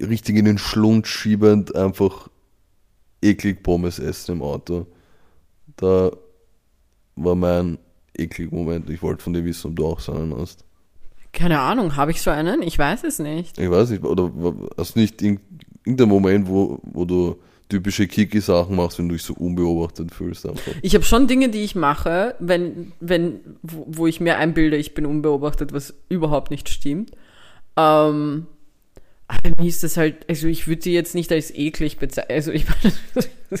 richtig 0.00 0.36
in 0.36 0.44
den 0.44 0.58
Schlund 0.58 1.06
schiebend, 1.06 1.74
einfach 1.76 2.28
eklig 3.22 3.62
Pommes 3.62 3.98
essen 3.98 4.36
im 4.36 4.42
Auto. 4.42 4.86
Da 5.76 6.10
war 7.16 7.34
mein 7.34 7.78
ekliger 8.20 8.54
Moment. 8.54 8.88
Ich 8.90 9.02
wollte 9.02 9.22
von 9.24 9.32
dir 9.32 9.44
wissen, 9.44 9.70
ob 9.70 9.76
du 9.76 9.86
auch 9.86 10.00
so 10.00 10.12
einen 10.12 10.36
hast. 10.36 10.64
Keine 11.32 11.60
Ahnung, 11.60 11.96
habe 11.96 12.10
ich 12.10 12.20
so 12.22 12.30
einen? 12.30 12.62
Ich 12.62 12.78
weiß 12.78 13.04
es 13.04 13.18
nicht. 13.18 13.58
Ich 13.58 13.70
weiß 13.70 13.90
nicht, 13.90 14.04
oder 14.04 14.32
hast 14.76 14.96
du 14.96 15.00
nicht 15.00 15.20
irg- 15.20 15.38
irgendeinen 15.84 16.10
Moment, 16.10 16.48
wo, 16.48 16.80
wo 16.82 17.04
du 17.04 17.36
typische 17.68 18.08
Kiki-Sachen 18.08 18.74
machst, 18.74 18.98
wenn 18.98 19.08
du 19.08 19.14
dich 19.14 19.22
so 19.22 19.34
unbeobachtet 19.34 20.12
fühlst 20.12 20.44
einfach? 20.44 20.72
Ich 20.82 20.94
habe 20.96 21.04
schon 21.04 21.28
Dinge, 21.28 21.48
die 21.48 21.60
ich 21.60 21.76
mache, 21.76 22.34
wenn, 22.40 22.92
wenn, 22.98 23.40
wo, 23.62 23.86
wo 23.88 24.06
ich 24.08 24.20
mir 24.20 24.38
einbilde, 24.38 24.76
ich 24.76 24.92
bin 24.92 25.06
unbeobachtet, 25.06 25.72
was 25.72 25.94
überhaupt 26.08 26.50
nicht 26.50 26.68
stimmt. 26.68 27.12
Ähm, 27.76 28.46
mir 29.58 29.68
ist 29.68 29.82
das 29.82 29.96
halt, 29.96 30.28
also 30.28 30.48
ich 30.48 30.66
würde 30.66 30.82
sie 30.82 30.92
jetzt 30.92 31.14
nicht 31.14 31.30
als 31.32 31.54
eklig 31.54 31.98
bezeichnen, 31.98 32.34
also 32.34 32.52
ich 32.52 32.66
meine, 32.68 32.94
das 33.50 33.60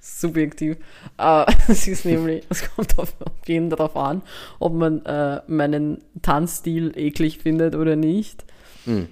ist 0.00 0.20
subjektiv. 0.20 0.76
Äh, 1.18 1.44
es 1.68 1.86
ist 1.86 2.04
nämlich, 2.04 2.44
es 2.48 2.70
kommt 2.70 2.98
auf, 2.98 3.14
auf 3.20 3.32
jeden 3.46 3.70
darauf 3.70 3.96
an, 3.96 4.22
ob 4.58 4.74
man 4.74 5.04
äh, 5.04 5.40
meinen 5.46 6.02
Tanzstil 6.22 6.92
eklig 6.96 7.38
findet 7.38 7.74
oder 7.74 7.96
nicht. 7.96 8.44
Hm. 8.84 9.08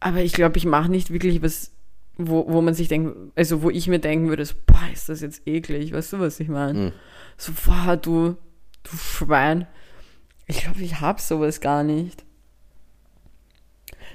Aber 0.00 0.20
ich 0.20 0.32
glaube, 0.32 0.58
ich 0.58 0.64
mache 0.64 0.90
nicht 0.90 1.10
wirklich 1.12 1.42
was, 1.42 1.72
wo, 2.16 2.46
wo 2.48 2.60
man 2.62 2.74
sich 2.74 2.88
denkt, 2.88 3.16
also 3.36 3.62
wo 3.62 3.70
ich 3.70 3.88
mir 3.88 3.98
denken 3.98 4.28
würde, 4.28 4.44
so, 4.44 4.54
boah, 4.66 4.88
ist 4.92 5.08
das 5.08 5.20
jetzt 5.20 5.46
eklig, 5.46 5.92
weißt 5.92 6.14
du, 6.14 6.18
was 6.20 6.40
ich 6.40 6.48
meine? 6.48 6.78
Hm. 6.78 6.92
So, 7.36 7.52
boah, 7.66 7.96
du, 7.96 8.36
du 8.84 8.96
Schwein. 8.96 9.66
Ich 10.46 10.62
glaube, 10.62 10.80
ich 10.80 11.00
hab 11.00 11.20
sowas 11.20 11.60
gar 11.60 11.82
nicht. 11.82 12.24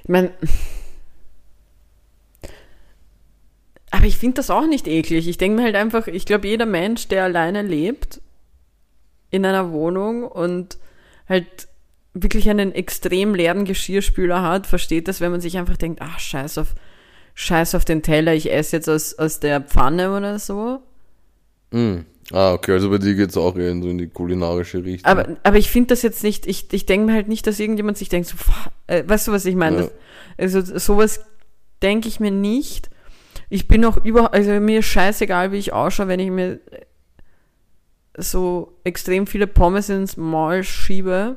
Ich 0.04 0.10
meine, 0.10 0.30
aber 3.90 4.06
ich 4.06 4.18
finde 4.18 4.34
das 4.34 4.50
auch 4.50 4.66
nicht 4.66 4.86
eklig. 4.86 5.28
Ich 5.28 5.38
denke 5.38 5.56
mir 5.56 5.62
halt 5.64 5.76
einfach, 5.76 6.08
ich 6.08 6.26
glaube, 6.26 6.48
jeder 6.48 6.66
Mensch, 6.66 7.08
der 7.08 7.24
alleine 7.24 7.62
lebt, 7.62 8.20
in 9.30 9.46
einer 9.46 9.72
Wohnung 9.72 10.24
und 10.24 10.78
halt 11.28 11.68
wirklich 12.12 12.50
einen 12.50 12.72
extrem 12.72 13.34
leeren 13.34 13.64
Geschirrspüler 13.64 14.42
hat, 14.42 14.66
versteht 14.66 15.08
das, 15.08 15.20
wenn 15.20 15.30
man 15.30 15.40
sich 15.40 15.56
einfach 15.58 15.76
denkt, 15.76 16.00
ach, 16.02 16.18
scheiß 16.18 16.58
auf, 16.58 16.74
scheiß 17.34 17.74
auf 17.74 17.84
den 17.84 18.02
Teller, 18.02 18.34
ich 18.34 18.52
esse 18.52 18.76
jetzt 18.76 18.88
aus, 18.88 19.14
aus 19.18 19.40
der 19.40 19.60
Pfanne 19.60 20.16
oder 20.16 20.38
so. 20.38 20.80
Hm. 21.72 22.04
Ah, 22.32 22.52
okay, 22.52 22.72
also 22.72 22.90
bei 22.90 22.98
dir 22.98 23.14
geht 23.14 23.30
es 23.30 23.36
auch 23.36 23.56
eher 23.56 23.70
in, 23.70 23.82
so 23.82 23.88
in 23.88 23.98
die 23.98 24.08
kulinarische 24.08 24.84
Richtung. 24.84 25.10
Aber, 25.10 25.36
aber 25.42 25.56
ich 25.56 25.70
finde 25.70 25.88
das 25.88 26.02
jetzt 26.02 26.24
nicht, 26.24 26.46
ich, 26.46 26.72
ich 26.72 26.86
denke 26.86 27.06
mir 27.06 27.12
halt 27.12 27.28
nicht, 27.28 27.46
dass 27.46 27.60
irgendjemand 27.60 27.96
sich 27.96 28.08
denkt, 28.08 28.28
so, 28.28 28.36
äh, 28.86 29.02
weißt 29.06 29.28
du, 29.28 29.32
was 29.32 29.44
ich 29.44 29.56
meine? 29.56 29.84
Ja. 29.84 29.88
Also 30.38 30.60
sowas 30.78 31.24
denke 31.82 32.08
ich 32.08 32.20
mir 32.20 32.30
nicht. 32.30 32.90
Ich 33.48 33.68
bin 33.68 33.84
auch 33.84 34.04
über, 34.04 34.32
also 34.32 34.50
mir 34.52 34.80
ist 34.80 34.86
scheißegal, 34.86 35.52
wie 35.52 35.58
ich 35.58 35.72
ausschaue, 35.72 36.08
wenn 36.08 36.20
ich 36.20 36.30
mir 36.30 36.60
so 38.16 38.78
extrem 38.84 39.26
viele 39.26 39.46
Pommes 39.46 39.88
ins 39.88 40.16
Maul 40.16 40.64
schiebe. 40.64 41.36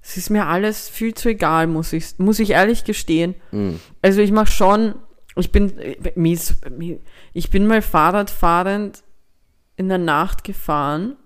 Es 0.00 0.16
ist 0.16 0.30
mir 0.30 0.46
alles 0.46 0.88
viel 0.88 1.14
zu 1.14 1.30
egal, 1.30 1.66
muss 1.66 1.92
ich, 1.92 2.18
muss 2.18 2.38
ich 2.38 2.50
ehrlich 2.50 2.84
gestehen. 2.84 3.34
Hm. 3.50 3.80
Also 4.02 4.20
ich 4.20 4.32
mache 4.32 4.50
schon, 4.50 4.94
ich 5.36 5.50
bin, 5.50 5.78
äh, 5.78 5.96
mir, 6.14 6.98
ich 7.32 7.50
bin 7.50 7.66
mal 7.66 7.82
Fahrradfahrend 7.82 9.02
in 9.76 9.88
der 9.88 9.98
Nacht 9.98 10.44
gefahren 10.44 11.16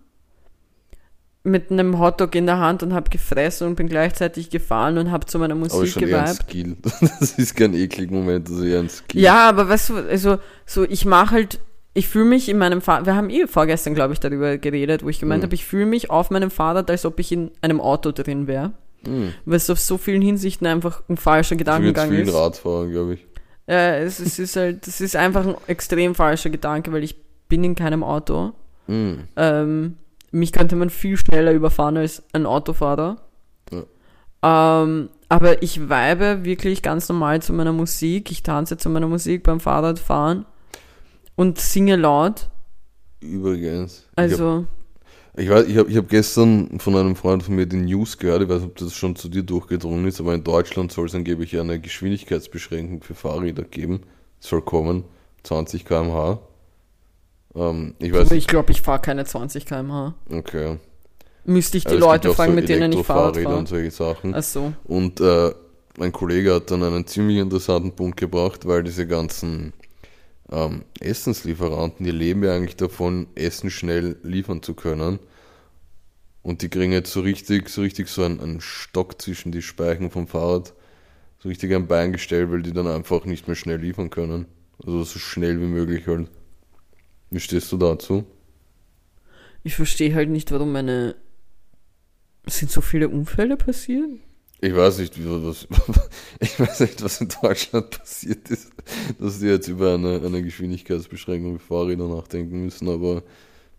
mit 1.44 1.70
einem 1.70 1.98
Hotdog 1.98 2.34
in 2.34 2.46
der 2.46 2.58
Hand 2.58 2.82
und 2.82 2.92
habe 2.92 3.08
gefressen 3.10 3.68
und 3.68 3.76
bin 3.76 3.88
gleichzeitig 3.88 4.50
gefahren 4.50 4.98
und 4.98 5.10
habe 5.10 5.26
zu 5.26 5.38
meiner 5.38 5.54
Aber 5.54 5.60
Musik 5.60 5.88
schon 5.88 6.02
eher 6.02 6.18
ein 6.20 6.24
geweibt. 6.24 6.42
Skill. 6.48 6.76
Das 7.20 7.32
ist 7.38 7.54
kein 7.56 7.74
ekliger 7.74 8.12
Moment, 8.14 8.48
das 8.48 8.56
ist 8.56 8.64
eher 8.64 8.80
ein 8.80 8.88
Skill. 8.88 9.22
Ja, 9.22 9.48
aber 9.48 9.68
weißt 9.68 9.90
du, 9.90 9.96
also 9.96 10.38
so 10.66 10.84
ich 10.84 11.04
mache 11.06 11.30
halt, 11.36 11.60
ich 11.94 12.08
fühle 12.08 12.26
mich 12.26 12.48
in 12.48 12.58
meinem 12.58 12.80
Fahrrad, 12.80 13.06
wir 13.06 13.14
haben 13.14 13.30
eh 13.30 13.46
vorgestern, 13.46 13.94
glaube 13.94 14.12
ich, 14.12 14.20
darüber 14.20 14.58
geredet, 14.58 15.02
wo 15.04 15.08
ich 15.08 15.20
gemeint 15.20 15.42
Mhm. 15.42 15.46
habe, 15.46 15.54
ich 15.54 15.64
fühle 15.64 15.86
mich 15.86 16.10
auf 16.10 16.30
meinem 16.30 16.50
Fahrrad, 16.50 16.90
als 16.90 17.04
ob 17.06 17.18
ich 17.18 17.32
in 17.32 17.50
einem 17.62 17.80
Auto 17.80 18.12
drin 18.12 18.46
wäre. 18.46 18.72
Hm. 19.06 19.32
Weil 19.44 19.56
es 19.56 19.70
auf 19.70 19.78
so 19.78 19.96
vielen 19.96 20.22
Hinsichten 20.22 20.66
einfach 20.66 21.02
ein 21.08 21.16
falscher 21.16 21.54
Gedankengang 21.56 22.10
vielen 22.10 22.26
ist. 22.28 22.34
Radfahrern, 22.34 22.90
glaube 22.90 23.14
ich. 23.14 23.26
Ja, 23.68 23.94
es, 23.96 24.18
es 24.18 24.38
ist 24.40 24.56
halt, 24.56 24.86
es 24.88 25.00
ist 25.00 25.14
einfach 25.14 25.46
ein 25.46 25.54
extrem 25.68 26.14
falscher 26.16 26.50
Gedanke, 26.50 26.92
weil 26.92 27.04
ich 27.04 27.14
bin 27.48 27.62
in 27.64 27.74
keinem 27.76 28.02
Auto. 28.02 28.52
Hm. 28.86 29.24
Ähm, 29.36 29.96
mich 30.30 30.52
könnte 30.52 30.76
man 30.76 30.90
viel 30.90 31.16
schneller 31.16 31.52
überfahren 31.52 31.96
als 31.96 32.22
ein 32.32 32.46
Autofahrer. 32.46 33.16
Ähm, 34.42 35.08
aber 35.28 35.62
ich 35.62 35.88
weibe 35.88 36.44
wirklich 36.44 36.82
ganz 36.82 37.08
normal 37.08 37.42
zu 37.42 37.52
meiner 37.52 37.72
Musik. 37.72 38.30
Ich 38.30 38.42
tanze 38.42 38.76
zu 38.76 38.88
meiner 38.88 39.08
Musik 39.08 39.42
beim 39.42 39.60
Fahrradfahren 39.60 40.46
und 41.34 41.58
singe 41.58 41.96
laut. 41.96 42.48
Übrigens. 43.20 44.06
Also, 44.14 44.66
ich 45.36 45.48
weiß, 45.48 45.66
ich 45.66 45.76
habe 45.76 45.90
ich 45.90 45.96
hab 45.96 46.08
gestern 46.08 46.78
von 46.78 46.96
einem 46.96 47.16
Freund 47.16 47.42
von 47.42 47.56
mir 47.56 47.66
die 47.66 47.76
News 47.76 48.16
gehört, 48.18 48.42
ich 48.42 48.48
weiß 48.48 48.60
nicht, 48.60 48.70
ob 48.70 48.76
das 48.76 48.94
schon 48.94 49.16
zu 49.16 49.28
dir 49.28 49.42
durchgedrungen 49.42 50.06
ist, 50.06 50.20
aber 50.20 50.34
in 50.34 50.44
Deutschland 50.44 50.92
soll 50.92 51.06
es 51.06 51.14
angeblich 51.14 51.58
eine 51.58 51.80
Geschwindigkeitsbeschränkung 51.80 53.02
für 53.02 53.14
Fahrräder 53.14 53.64
geben. 53.64 54.02
Soll 54.40 54.62
kommen, 54.62 55.04
20 55.42 55.84
km/h. 55.84 56.40
Ähm, 57.58 57.94
ich 57.98 58.12
weiß 58.12 58.30
ich 58.32 58.46
glaube, 58.46 58.72
ich 58.72 58.82
fahre 58.82 59.00
keine 59.00 59.24
20 59.24 59.66
km/h. 59.66 60.14
okay. 60.30 60.78
Müsste 61.44 61.78
ich 61.78 61.84
die 61.84 61.90
gibt 61.90 62.00
Leute 62.00 62.34
fragen, 62.34 62.52
so 62.52 62.56
mit 62.56 62.68
denen 62.68 62.92
ich 62.92 63.06
Fahrrad 63.06 63.36
fahre. 63.36 63.56
und 63.56 63.68
solche 63.68 63.90
Sachen. 63.90 64.34
Ach 64.34 64.42
so. 64.42 64.74
Und 64.84 65.20
äh, 65.20 65.52
mein 65.96 66.12
Kollege 66.12 66.54
hat 66.54 66.70
dann 66.70 66.82
einen 66.82 67.06
ziemlich 67.06 67.38
interessanten 67.38 67.92
Punkt 67.92 68.18
gebracht, 68.18 68.68
weil 68.68 68.82
diese 68.84 69.06
ganzen 69.06 69.72
ähm, 70.50 70.84
Essenslieferanten, 71.00 72.04
die 72.04 72.12
leben 72.12 72.44
ja 72.44 72.54
eigentlich 72.54 72.76
davon, 72.76 73.28
Essen 73.34 73.70
schnell 73.70 74.16
liefern 74.22 74.62
zu 74.62 74.74
können. 74.74 75.18
Und 76.42 76.62
die 76.62 76.68
kriegen 76.68 76.92
jetzt 76.92 77.12
so 77.12 77.20
richtig, 77.20 77.70
so 77.70 77.80
richtig 77.80 78.08
so 78.08 78.22
einen, 78.24 78.40
einen 78.40 78.60
Stock 78.60 79.20
zwischen 79.20 79.50
die 79.50 79.62
Speichen 79.62 80.10
vom 80.10 80.28
Fahrrad, 80.28 80.74
so 81.38 81.48
richtig 81.48 81.74
ein 81.74 81.86
Bein 81.86 82.12
gestellt, 82.12 82.50
weil 82.50 82.62
die 82.62 82.72
dann 82.72 82.86
einfach 82.86 83.24
nicht 83.24 83.48
mehr 83.48 83.56
schnell 83.56 83.78
liefern 83.78 84.10
können. 84.10 84.46
Also 84.84 85.02
so 85.02 85.18
schnell 85.18 85.60
wie 85.60 85.66
möglich 85.66 86.06
halt. 86.06 86.28
Wie 87.30 87.40
stehst 87.40 87.70
du 87.72 87.76
dazu? 87.76 88.24
Ich 89.62 89.74
verstehe 89.76 90.14
halt 90.14 90.30
nicht, 90.30 90.50
warum 90.50 90.72
meine. 90.72 91.16
Sind 92.46 92.70
so 92.70 92.80
viele 92.80 93.08
Unfälle 93.08 93.56
passiert? 93.56 94.08
Ich 94.60 94.74
weiß 94.74 94.98
nicht, 94.98 95.18
wie 95.18 95.24
was, 95.26 95.68
ich 96.40 96.58
weiß 96.58 96.80
nicht, 96.80 97.02
was 97.04 97.20
in 97.20 97.28
Deutschland 97.42 97.90
passiert 97.90 98.50
ist, 98.50 98.70
dass 99.20 99.38
die 99.38 99.46
jetzt 99.46 99.68
über 99.68 99.94
eine, 99.94 100.20
eine 100.24 100.42
Geschwindigkeitsbeschränkung 100.42 101.58
für 101.58 101.66
Fahrräder 101.66 102.08
nachdenken 102.08 102.64
müssen, 102.64 102.88
aber 102.88 103.22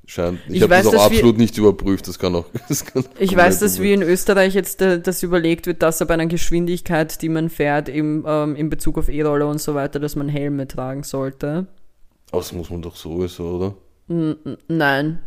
scheint, 0.05 0.39
ich, 0.47 0.55
Ich 0.57 0.61
habe 0.61 0.75
das 0.75 0.87
auch 0.87 0.91
dass 0.91 1.01
wir- 1.01 1.17
absolut 1.17 1.37
nicht 1.37 1.57
überprüft, 1.57 2.07
das 2.07 2.17
kann 2.17 2.33
auch, 2.35 2.45
das 2.69 2.85
kann 2.85 3.03
Ich 3.19 3.35
weiß, 3.35 3.59
dass 3.59 3.81
wie 3.81 3.91
in 3.91 4.03
Österreich 4.03 4.53
jetzt 4.53 4.81
äh, 4.81 5.01
das 5.01 5.21
überlegt 5.23 5.65
wird, 5.67 5.81
dass 5.81 6.01
ab 6.01 6.11
einer 6.11 6.27
Geschwindigkeit, 6.27 7.21
die 7.21 7.29
man 7.29 7.49
fährt, 7.49 7.89
im, 7.89 8.23
ähm, 8.25 8.55
in 8.55 8.69
Bezug 8.69 8.97
auf 8.99 9.09
E-Roller 9.09 9.49
und 9.49 9.59
so 9.59 9.73
weiter, 9.75 9.99
dass 9.99 10.15
man 10.15 10.29
Helme 10.29 10.67
tragen 10.67 11.03
sollte. 11.03 11.67
Aber 12.32 12.41
das 12.41 12.53
muss 12.53 12.69
man 12.69 12.82
doch 12.82 12.95
sowieso, 12.95 13.43
oder? 13.55 13.75
N 14.07 14.38
nein. 14.67 15.19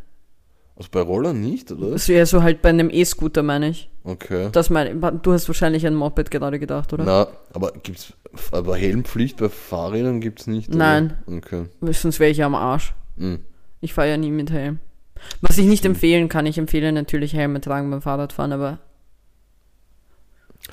Also 0.76 0.88
bei 0.90 1.00
Rollern 1.00 1.40
nicht, 1.40 1.70
oder? 1.70 1.90
Das 1.90 2.08
wäre 2.08 2.26
so 2.26 2.42
halt 2.42 2.62
bei 2.62 2.70
einem 2.70 2.90
E-Scooter, 2.90 3.42
meine 3.42 3.68
ich. 3.68 3.90
Okay. 4.04 4.48
Das 4.52 4.70
meine 4.70 4.94
Du 4.94 5.32
hast 5.32 5.48
wahrscheinlich 5.48 5.86
an 5.86 5.94
Moped 5.94 6.30
gerade 6.30 6.58
gedacht, 6.58 6.92
oder? 6.92 7.04
Na, 7.04 7.26
aber 7.52 7.72
gibt's, 7.82 8.14
aber 8.50 8.76
Helmpflicht 8.76 9.36
bei 9.36 9.48
Fahrrädern 9.48 10.20
gibt's 10.20 10.46
nicht? 10.46 10.70
oder? 10.70 10.78
Nein. 10.78 11.18
Okay. 11.26 11.66
Sonst 11.92 12.18
wäre 12.18 12.30
ich 12.30 12.38
ja 12.38 12.46
am 12.46 12.54
Arsch. 12.54 12.94
Hm. 13.16 13.40
Ich 13.80 13.94
fahre 13.94 14.08
ja 14.08 14.16
nie 14.16 14.30
mit 14.30 14.50
Helm. 14.50 14.78
Was 15.40 15.58
ich 15.58 15.66
nicht 15.66 15.84
empfehlen 15.84 16.28
kann, 16.28 16.46
ich 16.46 16.58
empfehle 16.58 16.90
natürlich 16.92 17.34
Helme 17.34 17.60
tragen 17.60 17.90
beim 17.90 18.02
Fahrradfahren, 18.02 18.52
aber 18.52 18.78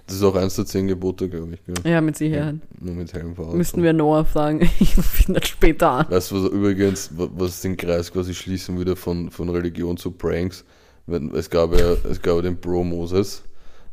Das 0.05 0.15
ist 0.17 0.23
auch 0.23 0.35
eins 0.35 0.55
der 0.55 0.65
zehn 0.65 0.87
Gebote, 0.87 1.29
glaube 1.29 1.53
ich. 1.55 1.63
Gell? 1.65 1.91
ja, 1.91 1.99
mit 2.01 2.15
Sicherheit. 2.17 2.55
Nur 2.79 2.95
mit 2.95 3.11
Helm 3.13 3.35
fahren. 3.35 3.57
Müssten 3.57 3.81
wir 3.83 3.93
Noah 3.93 4.25
fragen. 4.25 4.59
Ich 4.79 4.95
ihn 4.97 5.33
dann 5.33 5.43
später 5.43 5.89
an. 5.91 6.05
Weißt 6.09 6.31
du, 6.31 6.43
was 6.43 6.51
übrigens, 6.51 7.09
wa- 7.17 7.29
was 7.35 7.61
den 7.61 7.75
Kreis 7.77 8.11
quasi 8.11 8.33
schließen 8.33 8.77
würde 8.77 8.95
von, 8.95 9.29
von 9.31 9.49
Religion 9.49 9.97
zu 9.97 10.11
Pranks? 10.11 10.63
Es, 11.33 11.49
gab 11.49 11.73
ja, 11.77 11.93
es 12.09 12.21
gab 12.21 12.35
ja 12.37 12.41
den 12.43 12.57
Bro 12.57 12.83
Moses, 12.83 13.41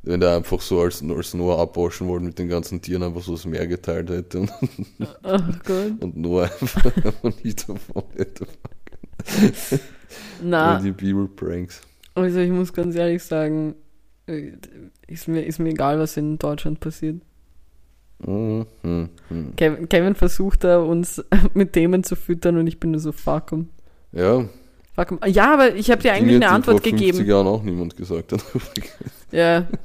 wenn 0.03 0.21
der 0.21 0.37
einfach 0.37 0.61
so 0.61 0.81
als, 0.81 1.03
als 1.03 1.33
Noah 1.35 1.61
abwaschen 1.61 2.07
wollte 2.09 2.27
mit 2.27 2.39
den 2.39 2.49
ganzen 2.49 2.81
Tieren 2.83 3.03
einfach 3.03 3.23
so 3.23 3.33
das 3.33 3.47
Meer 3.47 3.67
geteilt 3.67 4.11
hätte 4.11 4.41
und, 4.41 4.51
Oh 5.25 5.39
Gott. 5.65 5.93
und 6.01 6.17
Noah 6.17 6.45
einfach, 6.61 6.95
einfach 6.97 7.33
nicht 7.43 7.67
davon 7.69 8.05
hätte. 8.17 8.47
Na, 10.43 10.79
Die 10.81 10.93
Bibel-Pranks. 10.93 11.81
also 12.15 12.39
ich 12.39 12.51
muss 12.51 12.73
ganz 12.73 12.95
ehrlich 12.95 13.23
sagen, 13.23 13.75
äh, 14.27 14.53
ist 15.07 15.29
mir, 15.29 15.43
ist 15.43 15.59
mir 15.59 15.71
egal, 15.71 15.99
was 15.99 16.17
in 16.17 16.39
Deutschland 16.39 16.81
passiert. 16.81 17.21
Mhm, 18.25 18.67
mhm, 18.83 19.09
mhm. 19.29 19.57
Kevin, 19.57 19.89
Kevin 19.89 20.15
versucht 20.15 20.65
da 20.65 20.79
uns 20.79 21.23
mit 21.55 21.73
Themen 21.73 22.03
zu 22.03 22.17
füttern 22.17 22.57
und 22.57 22.67
ich 22.67 22.81
bin 22.81 22.93
nur 22.93 23.01
so, 23.01 23.13
fuck 23.13 23.53
'em. 23.53 23.69
Ja, 24.13 24.47
Fuck 24.95 25.13
'em. 25.13 25.21
Ja, 25.27 25.53
aber 25.53 25.75
ich 25.75 25.91
habe 25.91 26.01
dir 26.01 26.15
eigentlich 26.15 26.37
eine 26.37 26.49
Antwort 26.49 26.81
vor 26.81 26.89
50 26.91 27.13
gegeben. 27.13 27.29
Jahren 27.29 27.47
auch 27.47 27.63
niemand 27.63 27.97
gesagt 27.97 28.33
hat. 28.33 28.45
Ja. 29.33 29.67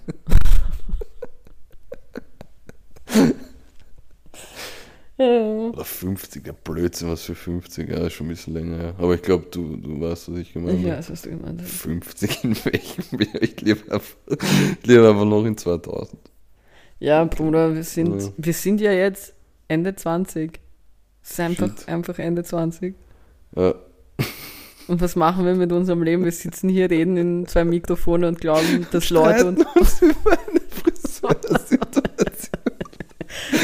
Oder 5.22 5.84
50er, 5.84 6.54
Blödsinn, 6.64 7.10
was 7.10 7.24
für 7.24 7.36
50 7.36 7.90
ja, 7.90 8.08
ist 8.08 8.14
schon 8.14 8.28
ein 8.28 8.30
bisschen 8.32 8.54
länger 8.54 8.78
her. 8.78 8.96
Aber 8.98 9.14
ich 9.16 9.22
glaube, 9.22 9.46
du, 9.52 9.76
du 9.78 10.02
weißt, 10.02 10.32
was 10.32 10.40
ich 10.40 10.54
gemeint 10.54 10.80
Ich 10.80 10.86
habe. 10.86 10.98
weiß, 10.98 11.12
was 11.12 11.22
du 11.22 11.30
gemeint 11.30 11.62
hast. 11.62 11.72
50 11.72 12.44
in 12.44 12.56
welchem 12.66 13.20
Jahr? 13.22 13.42
Ich 13.42 13.62
lebe 13.62 13.92
einfach, 13.94 14.16
ich 14.82 14.88
lebe 14.88 15.10
einfach 15.10 15.26
noch 15.26 15.46
in 15.46 15.58
2000. 15.58 16.20
Ja, 17.00 17.24
Bruder, 17.26 17.74
wir 17.76 17.84
sind, 17.84 18.22
Ja. 18.22 18.30
wir 18.38 18.54
sind 18.54 18.82
ja 18.82 18.92
jetzt 18.92 19.34
Ende 19.68 19.96
20. 19.96 20.60
Es 21.24 21.32
ist 21.32 21.40
einfach, 21.40 21.68
Shit. 21.78 21.88
einfach 21.88 22.20
Ende 22.20 22.44
20. 22.44 22.96
Ja, 23.56 23.76
Und 24.88 25.02
was 25.02 25.16
machen 25.16 25.46
wir 25.46 25.56
mit 25.56 25.72
unserem 25.72 26.04
Leben? 26.04 26.26
Wir 26.26 26.32
sitzen 26.32 26.68
hier, 26.70 26.90
reden 26.90 27.16
in 27.18 27.48
zwei 27.48 27.64
Mikrofone 27.64 28.28
und 28.28 28.42
glauben, 28.42 28.86
dass 28.92 29.10
Leute 29.10 29.48
uns. 29.48 29.66
uns 29.76 30.02
über 30.02 30.32
eine 30.32 30.61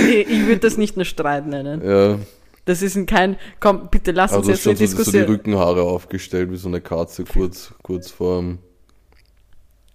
ich 0.07 0.45
würde 0.47 0.59
das 0.59 0.77
nicht 0.77 0.95
nur 0.95 1.05
Streit 1.05 1.47
nennen. 1.47 1.81
Ja, 1.83 2.19
Das 2.65 2.81
ist 2.81 2.95
ein 2.95 3.05
kein. 3.05 3.37
Komm, 3.59 3.89
bitte 3.89 4.11
lass 4.11 4.33
uns 4.33 4.47
hast 4.47 4.65
jetzt 4.65 4.67
eine 4.67 4.75
schon 4.77 4.87
so, 4.87 4.95
so 4.95 5.01
die 5.01 5.03
Diskussion. 5.05 5.23
Rückenhaare 5.25 5.81
aufgestellt, 5.83 6.51
wie 6.51 6.57
so 6.57 6.67
eine 6.67 6.81
Katze 6.81 7.23
kurz, 7.23 7.73
kurz 7.83 8.09
vorm 8.11 8.59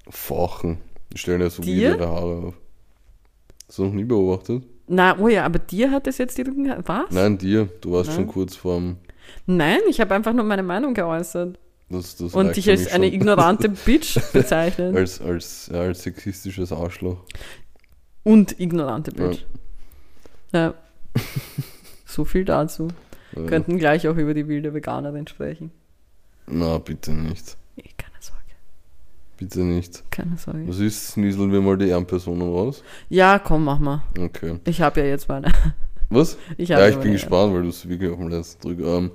Fauchen. 0.09 0.79
Die 1.13 1.19
stellen 1.19 1.41
ja 1.41 1.51
so 1.51 1.63
wie 1.63 1.75
Dir? 1.77 1.91
ihre 1.97 2.09
Haare 2.09 2.47
auf. 2.49 2.55
Hast 3.69 3.79
du 3.79 3.85
noch 3.85 3.93
nie 3.93 4.05
beobachtet? 4.05 4.65
Na, 4.89 5.19
oh 5.19 5.29
ja, 5.29 5.45
aber 5.45 5.59
dir 5.59 5.91
hat 5.91 6.07
es 6.07 6.19
jetzt 6.19 6.37
die 6.39 6.43
Rücken. 6.43 6.71
Was? 6.87 7.11
Nein, 7.11 7.39
dir. 7.39 7.69
Du 7.81 7.93
warst 7.93 8.09
Nein. 8.11 8.17
schon 8.17 8.27
kurz 8.27 8.57
vorm. 8.57 8.97
Nein, 9.47 9.79
ich 9.89 10.01
habe 10.01 10.15
einfach 10.15 10.33
nur 10.33 10.45
meine 10.45 10.63
Meinung 10.63 10.93
geäußert. 10.95 11.59
Das, 11.89 12.17
das 12.17 12.35
Und 12.35 12.57
dich 12.57 12.69
als 12.69 12.91
eine 12.93 13.07
ignorante 13.13 13.69
Bitch 13.85 14.19
bezeichnen. 14.33 14.97
als, 14.97 15.21
als, 15.21 15.71
ja, 15.73 15.81
als 15.83 16.03
sexistisches 16.03 16.73
Arschloch. 16.73 17.19
Und 18.25 18.59
ignorante 18.59 19.13
Bitch. 19.13 19.41
Ja. 19.41 19.47
So 22.05 22.25
viel 22.25 22.45
dazu. 22.45 22.89
Ja. 23.35 23.47
Könnten 23.47 23.79
gleich 23.79 24.07
auch 24.07 24.17
über 24.17 24.35
die 24.35 24.47
wilde 24.47 24.75
Veganerin 24.75 25.27
sprechen. 25.27 25.71
Na, 26.47 26.79
bitte 26.79 27.13
nicht. 27.13 27.57
Nee, 27.77 27.91
keine 27.97 28.17
Sorge. 28.21 28.43
Bitte 29.39 29.61
nicht. 29.61 30.03
Keine 30.11 30.37
Sorge. 30.37 30.69
Was 30.69 30.79
ist, 30.79 31.17
nieseln 31.17 31.51
wir 31.51 31.63
mal 31.63 31.79
die 31.79 31.89
Ehrenpersonen 31.89 32.43
raus? 32.43 32.83
Ja, 33.09 33.39
komm, 33.39 33.65
mach 33.65 33.79
mal. 33.79 34.03
Okay. 34.19 34.59
Ich 34.65 34.83
habe 34.83 35.01
ja 35.01 35.07
jetzt 35.07 35.29
meine. 35.29 35.51
Was? 36.11 36.37
Ich 36.59 36.69
Ja, 36.69 36.87
ich 36.87 36.99
bin 36.99 37.13
gespannt, 37.13 37.55
weil 37.55 37.63
du 37.63 37.71
es 37.71 37.89
wirklich 37.89 38.11
auf 38.11 38.19
dem 38.19 38.29
letzten 38.29 38.61
Drück. 38.61 38.81
Ähm, 38.81 39.13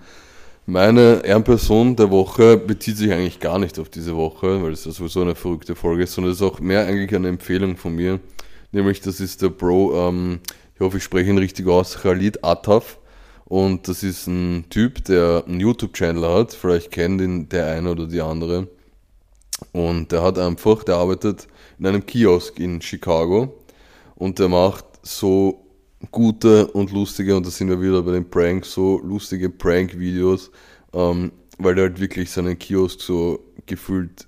meine 0.65 1.21
Ehrenperson 1.23 1.95
der 1.95 2.09
Woche 2.09 2.57
bezieht 2.57 2.97
sich 2.97 3.11
eigentlich 3.11 3.39
gar 3.39 3.59
nicht 3.59 3.77
auf 3.77 3.89
diese 3.89 4.15
Woche, 4.15 4.63
weil 4.63 4.71
es 4.71 4.85
ja 4.85 4.91
sowieso 4.91 5.21
eine 5.21 5.35
verrückte 5.35 5.75
Folge 5.75 6.03
ist, 6.03 6.13
sondern 6.13 6.33
es 6.33 6.41
ist 6.41 6.43
auch 6.43 6.59
mehr 6.59 6.88
eigentlich 6.88 7.13
eine 7.15 7.29
Empfehlung 7.29 7.77
von 7.77 7.95
mir. 7.95 8.19
Nämlich, 8.71 8.99
das 8.99 9.19
ist 9.19 9.41
der 9.43 9.49
Bro, 9.49 10.09
ähm, 10.09 10.39
ich 10.78 10.82
hoffe, 10.82 10.97
ich 10.97 11.03
spreche 11.03 11.32
ihn 11.32 11.39
richtig 11.39 11.65
aus, 11.65 11.97
Khalid 12.03 12.43
Attaf. 12.43 12.99
Und 13.45 13.88
das 13.88 14.03
ist 14.03 14.28
ein 14.28 14.65
Typ, 14.69 15.03
der 15.05 15.43
einen 15.47 15.59
YouTube-Channel 15.59 16.23
hat. 16.23 16.53
Vielleicht 16.53 16.91
kennt 16.91 17.19
ihn 17.19 17.49
der 17.49 17.65
eine 17.71 17.89
oder 17.89 18.05
die 18.05 18.21
andere. 18.21 18.67
Und 19.71 20.11
der 20.11 20.21
hat 20.21 20.38
einfach, 20.38 20.84
der 20.84 20.97
arbeitet 20.97 21.47
in 21.80 21.88
einem 21.88 22.05
Kiosk 22.05 22.59
in 22.59 22.80
Chicago. 22.80 23.57
Und 24.13 24.38
der 24.38 24.49
macht 24.49 24.86
so 25.01 25.65
gute 26.11 26.67
und 26.67 26.91
lustige, 26.91 27.36
und 27.36 27.47
da 27.47 27.49
sind 27.49 27.69
wir 27.69 27.82
wieder 27.82 28.03
bei 28.03 28.11
den 28.11 28.30
Pranks, 28.30 28.71
so 28.71 28.99
lustige 28.99 29.49
Prank-Videos, 29.49 30.51
ähm, 30.93 31.32
weil 31.57 31.73
der 31.73 31.86
halt 31.86 31.99
wirklich 31.99 32.30
seinen 32.30 32.59
Kiosk 32.59 33.01
so 33.01 33.39
gefühlt 33.65 34.28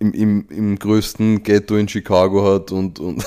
im, 0.00 0.12
im, 0.14 0.48
im 0.48 0.78
größten 0.80 1.44
Ghetto 1.44 1.76
in 1.76 1.86
Chicago 1.86 2.44
hat 2.44 2.72
und, 2.72 2.98
und, 2.98 3.24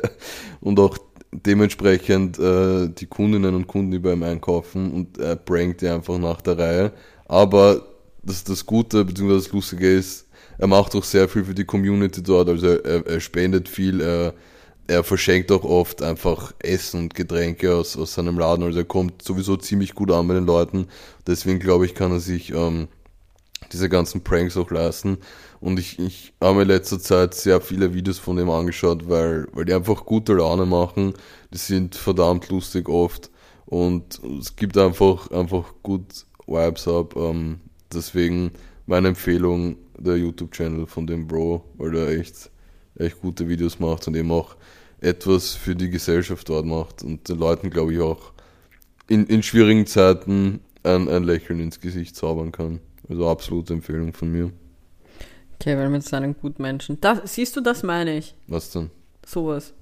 und 0.60 0.80
auch 0.80 0.98
dementsprechend 1.32 2.38
äh, 2.38 2.88
die 2.88 3.06
Kundinnen 3.06 3.54
und 3.54 3.66
Kunden, 3.66 3.92
die 3.92 3.98
bei 3.98 4.12
ihm 4.12 4.22
einkaufen 4.22 4.92
und 4.92 5.18
er 5.18 5.36
prankt 5.36 5.80
die 5.80 5.88
einfach 5.88 6.18
nach 6.18 6.40
der 6.40 6.58
Reihe. 6.58 6.92
Aber 7.26 7.82
das, 8.22 8.44
das 8.44 8.66
Gute 8.66 9.04
bzw. 9.04 9.34
das 9.34 9.52
Lustige 9.52 9.90
ist, 9.92 10.26
er 10.58 10.66
macht 10.66 10.94
auch 10.94 11.04
sehr 11.04 11.28
viel 11.28 11.44
für 11.44 11.54
die 11.54 11.64
Community 11.64 12.22
dort, 12.22 12.48
also 12.48 12.66
er, 12.66 13.06
er 13.06 13.20
spendet 13.20 13.68
viel, 13.68 14.00
er, 14.00 14.34
er 14.88 15.04
verschenkt 15.04 15.50
auch 15.52 15.64
oft 15.64 16.02
einfach 16.02 16.52
Essen 16.58 17.00
und 17.00 17.14
Getränke 17.14 17.74
aus, 17.74 17.96
aus 17.96 18.14
seinem 18.14 18.38
Laden, 18.38 18.64
also 18.64 18.78
er 18.78 18.84
kommt 18.84 19.22
sowieso 19.22 19.56
ziemlich 19.56 19.94
gut 19.94 20.10
an 20.10 20.28
bei 20.28 20.34
den 20.34 20.46
Leuten. 20.46 20.88
Deswegen 21.26 21.60
glaube 21.60 21.86
ich, 21.86 21.94
kann 21.94 22.10
er 22.10 22.20
sich 22.20 22.52
ähm, 22.52 22.88
diese 23.72 23.88
ganzen 23.88 24.22
Pranks 24.22 24.56
auch 24.56 24.70
leisten. 24.70 25.18
Und 25.60 25.78
ich, 25.78 25.98
ich 25.98 26.32
habe 26.40 26.56
mir 26.56 26.62
in 26.62 26.68
letzter 26.68 26.98
Zeit 26.98 27.34
sehr 27.34 27.60
viele 27.60 27.92
Videos 27.92 28.18
von 28.18 28.36
dem 28.36 28.48
angeschaut, 28.48 29.08
weil, 29.08 29.46
weil 29.52 29.66
die 29.66 29.74
einfach 29.74 30.06
gute 30.06 30.32
Laune 30.34 30.64
machen. 30.64 31.12
Die 31.52 31.58
sind 31.58 31.94
verdammt 31.94 32.48
lustig 32.48 32.88
oft. 32.88 33.30
Und 33.66 34.20
es 34.40 34.56
gibt 34.56 34.78
einfach, 34.78 35.30
einfach 35.30 35.74
gut 35.82 36.26
Vibes 36.46 36.88
ab. 36.88 37.14
Ähm, 37.16 37.60
deswegen 37.92 38.52
meine 38.86 39.08
Empfehlung, 39.08 39.76
der 39.98 40.16
YouTube-Channel 40.16 40.86
von 40.86 41.06
dem 41.06 41.28
Bro, 41.28 41.64
weil 41.76 41.92
der 41.92 42.08
echt, 42.08 42.50
echt 42.96 43.20
gute 43.20 43.48
Videos 43.48 43.78
macht 43.78 44.08
und 44.08 44.16
eben 44.16 44.32
auch 44.32 44.56
etwas 45.00 45.54
für 45.54 45.76
die 45.76 45.90
Gesellschaft 45.90 46.48
dort 46.48 46.66
macht 46.66 47.02
und 47.02 47.28
den 47.28 47.38
Leuten, 47.38 47.70
glaube 47.70 47.92
ich, 47.94 48.00
auch 48.00 48.32
in, 49.08 49.26
in 49.26 49.42
schwierigen 49.42 49.86
Zeiten 49.86 50.60
ein, 50.82 51.08
ein 51.08 51.24
Lächeln 51.24 51.60
ins 51.60 51.80
Gesicht 51.80 52.16
zaubern 52.16 52.52
kann. 52.52 52.80
Also 53.08 53.28
absolute 53.28 53.74
Empfehlung 53.74 54.12
von 54.12 54.30
mir. 54.32 54.52
Okay, 55.60 55.76
weil 55.76 55.90
mit 55.90 56.02
seinen 56.04 56.34
Gutmenschen. 56.40 56.98
Das, 57.02 57.20
siehst 57.34 57.54
du, 57.56 57.60
das 57.60 57.82
meine 57.82 58.16
ich. 58.16 58.34
Was 58.46 58.70
denn? 58.70 58.90
Sowas. 59.26 59.74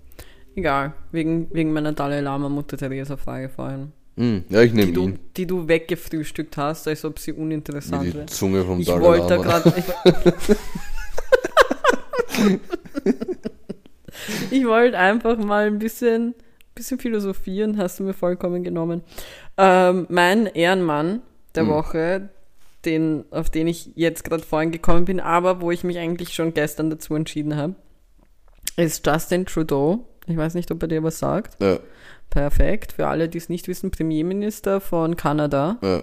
Egal. 0.57 0.93
Wegen, 1.12 1.49
wegen 1.53 1.72
meiner 1.72 1.93
Dalai 1.93 2.20
Lama 2.20 2.49
Mutter 2.49 2.76
Teresa 2.76 3.16
Frage 3.16 3.49
vorhin. 3.49 3.93
Hm, 4.16 4.43
ja, 4.49 4.62
ich 4.62 4.72
Die 4.72 4.76
nehme 4.76 4.93
du, 4.93 5.03
ihn. 5.05 5.18
die 5.37 5.47
du 5.47 5.68
weggefrühstückt 5.68 6.57
hast, 6.57 6.89
als 6.89 7.05
ob 7.05 7.20
sie 7.20 7.33
uninteressant 7.33 8.03
die 8.07 8.14
wäre. 8.14 8.26
Zunge 8.26 8.64
vom 8.64 8.81
Ich 8.81 8.87
Dalai 8.89 9.01
wollte 9.03 9.35
Lama. 9.37 9.61
gerade. 9.61 9.74
Ich, 9.76 9.85
ich 14.51 14.64
wollte 14.66 14.99
einfach 14.99 15.39
mal 15.39 15.66
ein 15.66 15.79
bisschen, 15.79 16.35
bisschen 16.74 16.99
philosophieren, 16.99 17.79
hast 17.79 18.01
du 18.01 18.05
mir 18.05 18.14
vollkommen 18.14 18.64
genommen. 18.64 19.03
Ähm, 19.57 20.07
mein 20.09 20.47
Ehrenmann 20.47 21.22
der 21.55 21.64
Hm. 21.64 21.70
Woche, 21.70 22.29
den, 22.85 23.24
auf 23.31 23.51
den 23.51 23.66
ich 23.66 23.91
jetzt 23.95 24.24
gerade 24.24 24.43
vorhin 24.43 24.70
gekommen 24.70 25.05
bin, 25.05 25.20
aber 25.20 25.61
wo 25.61 25.70
ich 25.70 25.85
mich 25.85 25.99
eigentlich 25.99 26.35
schon 26.35 26.55
gestern 26.55 26.91
dazu 26.91 27.14
entschieden 27.14 27.57
habe, 27.57 27.74
ist 28.76 29.07
Justin 29.07 29.47
Trudeau. 29.47 30.07
Ich 30.26 30.37
weiß 30.37 30.55
nicht, 30.55 30.70
ob 30.70 30.83
er 30.83 30.89
dir 30.89 31.03
was 31.03 31.18
sagt. 31.18 31.61
Ja, 31.62 31.79
Perfekt. 32.31 32.93
Für 32.93 33.07
alle, 33.07 33.29
die 33.29 33.39
es 33.39 33.49
nicht 33.49 33.68
wissen, 33.68 33.91
Premierminister 33.91 34.81
von 34.81 35.16
Kanada. 35.16 35.79
ja. 35.83 36.03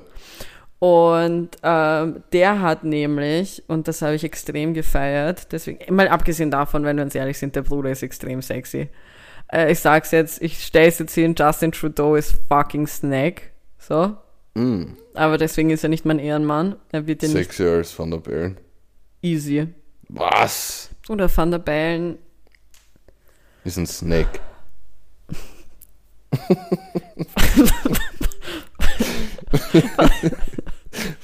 Und 0.77 1.51
ähm, 1.63 2.23
der 2.33 2.61
hat 2.61 2.83
nämlich, 2.83 3.63
und 3.67 3.87
das 3.87 4.01
habe 4.01 4.15
ich 4.15 4.23
extrem 4.23 4.73
gefeiert, 4.73 5.51
deswegen, 5.53 5.95
mal 5.95 6.09
abgesehen 6.09 6.51
davon, 6.51 6.83
wenn 6.83 6.97
wir 6.97 7.03
uns 7.05 7.15
ehrlich 7.15 7.39
sind, 7.39 7.55
der 7.55 7.61
Bruder 7.61 7.89
ist 7.91 8.03
extrem 8.03 8.41
sexy. 8.41 8.89
Äh, 9.51 9.71
ich 9.71 9.79
sag's 9.79 10.11
jetzt, 10.11 10.41
ich 10.41 10.63
stell's 10.63 10.99
jetzt 10.99 11.15
hin, 11.15 11.33
Justin 11.35 11.71
Trudeau 11.71 12.15
ist 12.15 12.35
fucking 12.49 12.87
Snack. 12.87 13.53
So. 13.79 14.17
Hm, 14.57 14.95
Aber 15.13 15.37
deswegen 15.37 15.69
ist 15.69 15.83
er 15.83 15.89
nicht 15.89 16.05
mein 16.05 16.19
Ehrenmann. 16.19 16.75
Er 16.91 17.05
wird 17.07 17.23
ja 17.23 17.29
nicht 17.29 17.59
als 17.59 17.97
Van 17.99 18.11
der 18.11 18.19
Bellen. 18.19 18.57
easy. 19.21 19.67
Was? 20.07 20.89
Oder 21.09 21.35
Van 21.35 21.51
der 21.51 21.59
Bellen. 21.59 22.17
Ist 23.63 23.77
ein 23.77 23.87
Snack. 23.87 24.39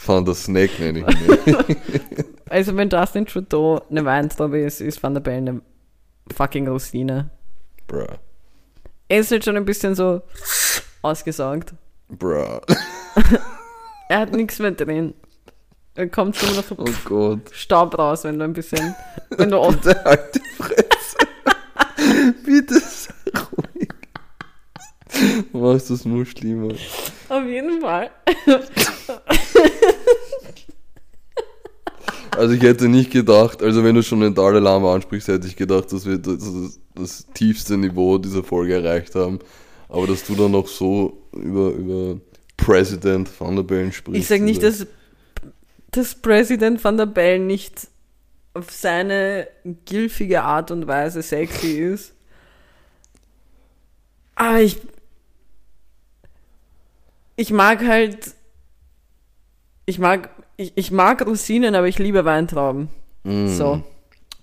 Van 0.05 0.25
der 0.25 0.35
Snack 0.35 0.79
nenne 0.79 0.99
ich 0.99 1.47
ihn. 1.47 2.25
Also 2.49 2.75
wenn 2.75 2.89
Justin 2.89 3.25
Trudeau 3.25 3.81
eine 3.89 4.03
Weintraube 4.03 4.59
ist, 4.59 4.81
ist 4.81 5.01
Van 5.01 5.13
der 5.13 5.21
Bellen 5.21 5.47
eine 5.47 5.61
fucking 6.35 6.67
Rosine. 6.67 7.29
Bruh. 7.87 8.05
Er 9.07 9.19
ist 9.21 9.31
halt 9.31 9.45
schon 9.45 9.55
ein 9.55 9.63
bisschen 9.63 9.95
so 9.95 10.21
ausgesaugt. 11.01 11.73
Bruh. 12.09 12.59
Er 14.09 14.19
hat 14.19 14.33
nichts 14.33 14.59
mehr 14.59 14.71
drin. 14.71 15.13
Er 15.95 16.09
kommt 16.09 16.41
nur 16.43 16.51
noch 16.55 16.63
so 16.65 16.75
Oh 16.77 16.85
Gott. 17.05 17.49
Staub 17.53 17.97
raus, 17.97 18.25
wenn 18.25 18.39
du 18.39 18.43
ein 18.43 18.51
bisschen, 18.51 18.93
wenn 19.29 19.49
du 19.49 19.57
Bitte 19.69 20.03
halt 20.03 20.35
die 20.35 20.41
Fresse. 20.61 21.17
Bitte 22.45 22.79
sei 22.79 23.13
ruhig. 23.33 23.89
Du 25.51 25.57
machst 25.57 25.89
das 25.89 26.03
nur 26.03 26.25
schlimmer. 26.25 26.73
auf 27.29 27.45
jeden 27.45 27.79
Fall. 27.79 28.09
Also 32.31 32.53
ich 32.53 32.61
hätte 32.61 32.87
nicht 32.87 33.11
gedacht, 33.11 33.61
also 33.61 33.83
wenn 33.83 33.95
du 33.95 34.03
schon 34.03 34.21
den 34.21 34.33
Dalai 34.33 34.59
Lama 34.59 34.95
ansprichst, 34.95 35.27
hätte 35.27 35.47
ich 35.47 35.55
gedacht, 35.55 35.91
dass 35.91 36.05
wir 36.05 36.17
das, 36.17 36.37
das, 36.37 36.79
das 36.95 37.25
tiefste 37.33 37.77
Niveau 37.77 38.17
dieser 38.17 38.43
Folge 38.43 38.75
erreicht 38.75 39.15
haben. 39.15 39.39
Aber 39.89 40.07
dass 40.07 40.25
du 40.25 40.35
dann 40.35 40.51
noch 40.51 40.67
so 40.67 41.21
über, 41.33 41.71
über 41.71 42.17
President 42.61 43.29
Van 43.39 43.55
der 43.55 43.63
Bellen 43.63 43.91
sprichst. 43.91 44.21
Ich 44.21 44.27
sage 44.27 44.43
nicht, 44.43 44.63
dass, 44.63 44.85
dass 45.91 46.15
Präsident 46.15 46.83
Van 46.83 46.97
der 46.97 47.07
Bellen 47.07 47.47
nicht 47.47 47.87
auf 48.53 48.71
seine 48.71 49.47
gilfige 49.85 50.43
Art 50.43 50.71
und 50.71 50.87
Weise 50.87 51.21
sexy 51.21 51.79
ist. 51.79 52.13
Aber 54.35 54.61
ich. 54.61 54.77
Ich 57.35 57.51
mag 57.51 57.85
halt. 57.85 58.35
Ich 59.85 59.99
mag. 59.99 60.29
Ich, 60.57 60.73
ich 60.75 60.91
mag 60.91 61.25
Rosinen, 61.25 61.73
aber 61.75 61.87
ich 61.87 61.97
liebe 61.97 62.25
Weintrauben. 62.25 62.89
Mm. 63.23 63.47
So. 63.47 63.83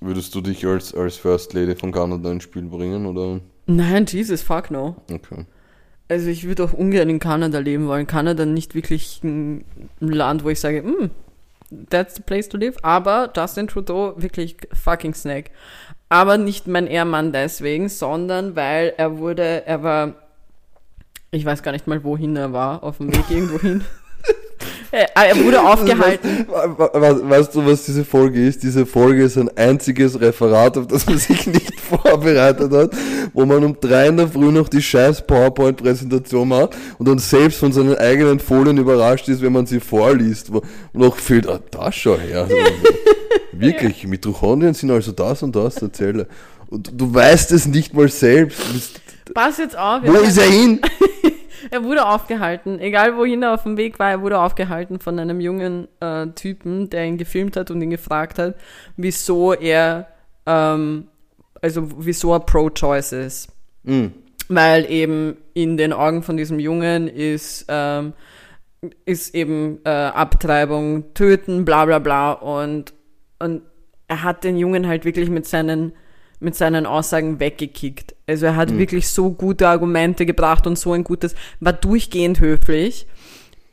Würdest 0.00 0.34
du 0.34 0.40
dich 0.40 0.64
als, 0.66 0.94
als 0.94 1.16
First 1.16 1.52
Lady 1.52 1.74
von 1.74 1.92
Kanada 1.92 2.30
ins 2.30 2.44
Spiel 2.44 2.62
bringen, 2.62 3.06
oder? 3.06 3.40
Nein, 3.66 4.06
Jesus, 4.06 4.42
fuck 4.42 4.70
no. 4.70 4.96
Okay. 5.10 5.44
Also 6.08 6.28
ich 6.28 6.46
würde 6.46 6.64
auch 6.64 6.72
ungern 6.72 7.10
in 7.10 7.18
Kanada 7.18 7.58
leben 7.58 7.86
wollen. 7.86 8.06
Kanada 8.06 8.46
nicht 8.46 8.74
wirklich 8.74 9.20
ein 9.22 9.64
Land, 10.00 10.42
wo 10.44 10.48
ich 10.48 10.58
sage, 10.60 10.82
mm, 10.82 11.10
that's 11.90 12.14
the 12.16 12.22
place 12.22 12.48
to 12.48 12.56
live. 12.56 12.76
Aber 12.82 13.30
Justin 13.36 13.66
Trudeau 13.68 14.14
wirklich 14.16 14.56
fucking 14.72 15.12
Snack. 15.14 15.50
Aber 16.08 16.38
nicht 16.38 16.66
mein 16.66 16.86
Ehrmann 16.86 17.32
deswegen, 17.32 17.90
sondern 17.90 18.56
weil 18.56 18.94
er 18.96 19.18
wurde, 19.18 19.66
er 19.66 19.82
war, 19.82 20.14
ich 21.30 21.44
weiß 21.44 21.62
gar 21.62 21.72
nicht 21.72 21.86
mal 21.86 22.02
wohin 22.04 22.34
er 22.36 22.54
war, 22.54 22.82
auf 22.82 22.96
dem 22.96 23.12
Weg 23.12 23.24
irgendwo 23.30 23.58
hin. 23.60 23.84
er, 24.90 25.36
wurde 25.44 25.60
aufgehalten. 25.60 26.46
Weißt, 26.48 26.78
we- 26.78 27.00
we- 27.00 27.28
weißt 27.30 27.54
du, 27.54 27.66
was 27.66 27.84
diese 27.84 28.06
Folge 28.06 28.46
ist? 28.46 28.62
Diese 28.62 28.86
Folge 28.86 29.22
ist 29.24 29.36
ein 29.36 29.54
einziges 29.54 30.18
Referat, 30.18 30.78
auf 30.78 30.86
das 30.86 31.04
man 31.06 31.18
sich 31.18 31.46
nicht 31.46 31.77
vorbereitet 31.88 32.72
hat, 32.72 32.90
wo 33.32 33.44
man 33.44 33.64
um 33.64 33.76
drei 33.80 34.08
in 34.08 34.16
der 34.16 34.28
Früh 34.28 34.50
noch 34.50 34.68
die 34.68 34.82
scheiß 34.82 35.26
PowerPoint-Präsentation 35.26 36.48
macht 36.48 36.76
und 36.98 37.08
dann 37.08 37.18
selbst 37.18 37.58
von 37.58 37.72
seinen 37.72 37.96
eigenen 37.96 38.40
Folien 38.40 38.78
überrascht 38.78 39.28
ist, 39.28 39.42
wenn 39.42 39.52
man 39.52 39.66
sie 39.66 39.80
vorliest. 39.80 40.52
Wo 40.52 40.58
und 40.92 41.00
noch 41.00 41.16
fehlt, 41.16 41.48
ah, 41.48 41.60
da 41.70 41.90
schau 41.92 42.18
her. 42.18 42.48
Wirklich, 43.52 44.06
Mitochondrien 44.06 44.74
sind 44.74 44.90
also 44.90 45.12
das 45.12 45.42
und 45.42 45.56
das, 45.56 45.80
erzähle. 45.82 46.28
Und 46.68 46.90
du 46.94 47.12
weißt 47.12 47.52
es 47.52 47.66
nicht 47.66 47.94
mal 47.94 48.08
selbst. 48.08 49.00
Pass 49.34 49.58
jetzt 49.58 49.76
auf. 49.76 50.02
wo 50.04 50.12
ist 50.14 50.38
er 50.38 50.50
hin? 50.50 50.80
Er 51.70 51.84
wurde 51.84 52.06
aufgehalten, 52.06 52.78
egal 52.78 53.16
wohin 53.16 53.42
er 53.42 53.54
auf 53.54 53.64
dem 53.64 53.76
Weg 53.76 53.98
war, 53.98 54.10
er 54.10 54.22
wurde 54.22 54.38
aufgehalten 54.38 55.00
von 55.00 55.18
einem 55.18 55.40
jungen 55.40 55.88
äh, 56.00 56.28
Typen, 56.28 56.88
der 56.88 57.04
ihn 57.04 57.18
gefilmt 57.18 57.56
hat 57.56 57.70
und 57.70 57.82
ihn 57.82 57.90
gefragt 57.90 58.38
hat, 58.38 58.54
wieso 58.96 59.52
er, 59.52 60.06
ähm, 60.46 61.08
also 61.60 61.88
wieso 61.98 62.32
er 62.32 62.40
pro-choice 62.40 63.12
ist. 63.12 63.48
Hm. 63.84 64.12
Weil 64.48 64.90
eben 64.90 65.36
in 65.54 65.76
den 65.76 65.92
Augen 65.92 66.22
von 66.22 66.36
diesem 66.36 66.58
Jungen 66.58 67.08
ist, 67.08 67.66
ähm, 67.68 68.14
ist 69.04 69.34
eben 69.34 69.80
äh, 69.84 69.90
Abtreibung, 69.90 71.12
Töten, 71.14 71.64
bla 71.64 71.84
bla 71.84 71.98
bla 71.98 72.32
und, 72.32 72.94
und 73.38 73.62
er 74.06 74.22
hat 74.22 74.44
den 74.44 74.56
Jungen 74.56 74.86
halt 74.86 75.04
wirklich 75.04 75.28
mit 75.28 75.46
seinen 75.46 75.92
mit 76.40 76.54
seinen 76.54 76.86
Aussagen 76.86 77.40
weggekickt. 77.40 78.14
Also 78.26 78.46
er 78.46 78.56
hat 78.56 78.76
wirklich 78.76 79.08
so 79.08 79.32
gute 79.32 79.66
Argumente 79.68 80.24
gebracht 80.24 80.66
und 80.66 80.78
so 80.78 80.92
ein 80.92 81.02
gutes, 81.02 81.34
war 81.60 81.72
durchgehend 81.72 82.40
höflich 82.40 83.06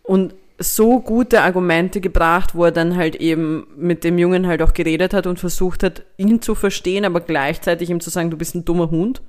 und 0.02 0.34
so 0.58 1.00
gute 1.00 1.42
Argumente 1.42 2.00
gebracht, 2.00 2.56
wo 2.56 2.66
er 2.66 2.72
dann 2.72 2.96
halt 2.96 3.16
eben 3.16 3.68
mit 3.76 4.04
dem 4.04 4.18
Jungen 4.18 4.48
halt 4.48 4.62
auch 4.62 4.74
geredet 4.74 5.14
hat 5.14 5.28
und 5.28 5.40
versucht 5.40 5.84
hat, 5.84 6.04
ihn 6.18 6.42
zu 6.42 6.56
verstehen, 6.56 7.06
aber 7.06 7.22
gleichzeitig 7.22 7.90
ihm 7.90 8.00
zu 8.00 8.10
sagen, 8.10 8.32
du 8.32 8.38
bist 8.38 8.56
ein 8.56 8.66
dummer 8.66 8.90
Hund. 8.90 9.22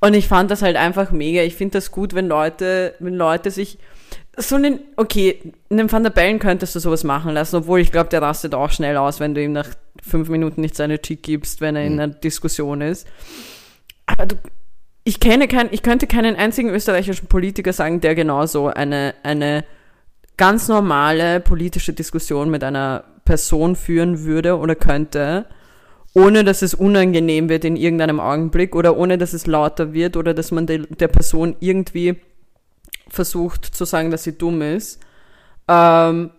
Und 0.00 0.14
ich 0.14 0.28
fand 0.28 0.50
das 0.50 0.62
halt 0.62 0.76
einfach 0.76 1.10
mega. 1.10 1.42
Ich 1.42 1.56
finde 1.56 1.78
das 1.78 1.90
gut, 1.90 2.14
wenn 2.14 2.28
Leute, 2.28 2.94
wenn 3.00 3.14
Leute 3.14 3.50
sich 3.50 3.78
so 4.36 4.54
einen, 4.54 4.78
okay, 4.96 5.52
einem 5.70 5.90
Van 5.90 6.04
der 6.04 6.10
Bellen 6.10 6.38
könntest 6.38 6.74
du 6.74 6.78
sowas 6.78 7.02
machen 7.02 7.34
lassen, 7.34 7.56
obwohl 7.56 7.80
ich 7.80 7.90
glaube, 7.90 8.08
der 8.08 8.22
rastet 8.22 8.54
auch 8.54 8.70
schnell 8.70 8.96
aus, 8.96 9.18
wenn 9.18 9.34
du 9.34 9.42
ihm 9.42 9.52
nach 9.52 9.68
fünf 10.00 10.28
Minuten 10.28 10.60
nicht 10.60 10.76
seine 10.76 11.00
Chick 11.02 11.24
gibst, 11.24 11.60
wenn 11.60 11.74
er 11.74 11.84
in 11.84 11.94
einer 11.94 12.12
Diskussion 12.12 12.80
ist. 12.80 13.08
Aber 14.06 14.26
du, 14.26 14.36
ich 15.02 15.18
kenne 15.18 15.48
keinen, 15.48 15.70
ich 15.72 15.82
könnte 15.82 16.06
keinen 16.06 16.36
einzigen 16.36 16.68
österreichischen 16.68 17.26
Politiker 17.26 17.72
sagen, 17.72 18.00
der 18.00 18.14
genauso 18.14 18.68
eine, 18.68 19.14
eine 19.24 19.64
ganz 20.38 20.68
normale 20.68 21.40
politische 21.40 21.92
Diskussion 21.92 22.50
mit 22.50 22.64
einer 22.64 23.04
Person 23.26 23.76
führen 23.76 24.24
würde 24.24 24.56
oder 24.56 24.74
könnte, 24.74 25.44
ohne 26.14 26.42
dass 26.44 26.62
es 26.62 26.72
unangenehm 26.72 27.50
wird 27.50 27.66
in 27.66 27.76
irgendeinem 27.76 28.18
Augenblick 28.20 28.74
oder 28.74 28.96
ohne 28.96 29.18
dass 29.18 29.34
es 29.34 29.46
lauter 29.46 29.92
wird 29.92 30.16
oder 30.16 30.32
dass 30.32 30.50
man 30.50 30.66
de, 30.66 30.86
der 30.86 31.08
Person 31.08 31.56
irgendwie 31.60 32.16
versucht 33.08 33.66
zu 33.66 33.84
sagen, 33.84 34.10
dass 34.10 34.24
sie 34.24 34.38
dumm 34.38 34.62
ist, 34.62 35.00
ähm, 35.68 36.30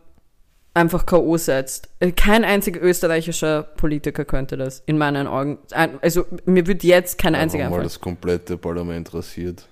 einfach 0.73 1.05
K.O. 1.05 1.37
setzt. 1.37 1.89
Äh, 1.99 2.11
Kein 2.11 2.43
einziger 2.43 2.81
österreichischer 2.81 3.63
Politiker 3.63 4.25
könnte 4.25 4.57
das, 4.57 4.81
in 4.85 4.97
meinen 4.97 5.27
Augen. 5.27 5.59
Also 6.01 6.25
mir 6.45 6.65
wird 6.67 6.83
jetzt 6.83 7.17
kein 7.17 7.35
einziger 7.35 7.65
Einfach 7.65 7.77
mal 7.77 7.81
einfallen. 7.81 7.89
das 7.89 7.99
komplette 7.99 8.57
Parlament 8.57 9.13
rasiert. 9.13 9.67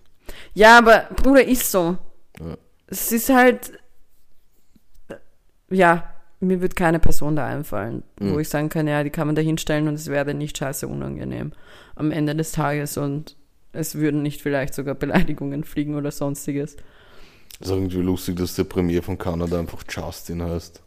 Ja, 0.54 0.78
aber 0.78 1.08
Bruder, 1.16 1.44
ist 1.44 1.72
so. 1.72 1.98
Ja. 2.40 2.58
Es 2.88 3.12
ist 3.12 3.30
halt, 3.30 3.74
ja, 5.70 6.14
mir 6.40 6.62
wird 6.62 6.76
keine 6.76 7.00
Person 7.00 7.36
da 7.36 7.46
einfallen, 7.48 8.04
wo 8.20 8.34
Mhm. 8.36 8.40
ich 8.40 8.50
sagen 8.50 8.70
kann, 8.70 8.88
ja, 8.88 9.04
die 9.04 9.10
kann 9.10 9.28
man 9.28 9.36
da 9.36 9.42
hinstellen 9.42 9.88
und 9.88 9.96
es 9.96 10.08
wäre 10.08 10.34
nicht 10.34 10.58
scheiße 10.58 10.88
unangenehm 10.88 11.52
am 11.96 12.12
Ende 12.12 12.36
des 12.36 12.52
Tages 12.52 12.98
und 12.98 13.36
es 13.74 13.96
würden 13.96 14.22
nicht 14.22 14.42
vielleicht 14.42 14.74
sogar 14.74 14.96
Beleidigungen 14.96 15.64
fliegen 15.64 15.96
oder 15.96 16.12
sonstiges. 16.12 16.78
ist 17.60 17.70
irgendwie 17.70 17.98
lustig, 18.02 18.36
dass 18.38 18.54
der 18.56 18.66
Premier 18.66 19.02
von 19.02 19.18
Kanada 19.18 19.60
einfach 19.60 19.84
Justin 19.90 20.44
heißt. 20.44 20.82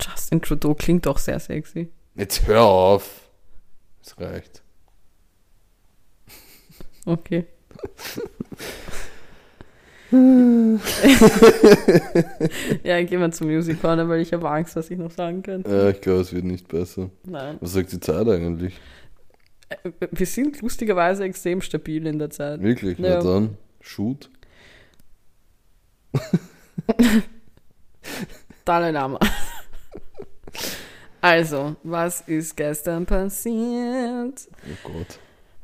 Justin 0.00 0.40
Trudeau 0.40 0.74
klingt 0.74 1.04
doch 1.04 1.18
sehr 1.18 1.38
sexy. 1.38 1.90
Jetzt 2.14 2.46
hör 2.46 2.62
auf. 2.62 3.28
Es 4.02 4.18
reicht. 4.18 4.62
Okay. 7.04 7.46
ja, 12.84 13.02
gehen 13.02 13.20
wir 13.20 13.30
zum 13.32 13.48
Music 13.48 13.80
Corner, 13.80 14.08
weil 14.08 14.20
ich 14.20 14.32
habe 14.32 14.48
Angst, 14.48 14.76
was 14.76 14.90
ich 14.90 14.98
noch 14.98 15.10
sagen 15.10 15.42
könnte. 15.42 15.70
Ja, 15.70 15.90
ich 15.90 16.00
glaube, 16.00 16.20
es 16.20 16.32
wird 16.32 16.44
nicht 16.44 16.68
besser. 16.68 17.10
Nein. 17.24 17.58
Was 17.60 17.72
sagt 17.72 17.92
die 17.92 18.00
Zeit 18.00 18.28
eigentlich? 18.28 18.78
Äh, 19.68 19.90
Wir 20.10 20.26
sind 20.26 20.60
lustigerweise 20.62 21.24
extrem 21.24 21.60
stabil 21.60 22.06
in 22.06 22.18
der 22.18 22.30
Zeit. 22.30 22.62
Wirklich? 22.62 22.98
Ja. 22.98 23.22
Na 23.22 23.24
dann, 23.24 23.56
shoot. 23.80 24.30
Dalai 28.64 28.90
Lama. 28.90 29.18
Also, 31.20 31.76
was 31.82 32.22
ist 32.22 32.56
gestern 32.56 33.06
passiert? 33.06 34.48
Oh 34.64 34.88
Gott. 34.90 35.18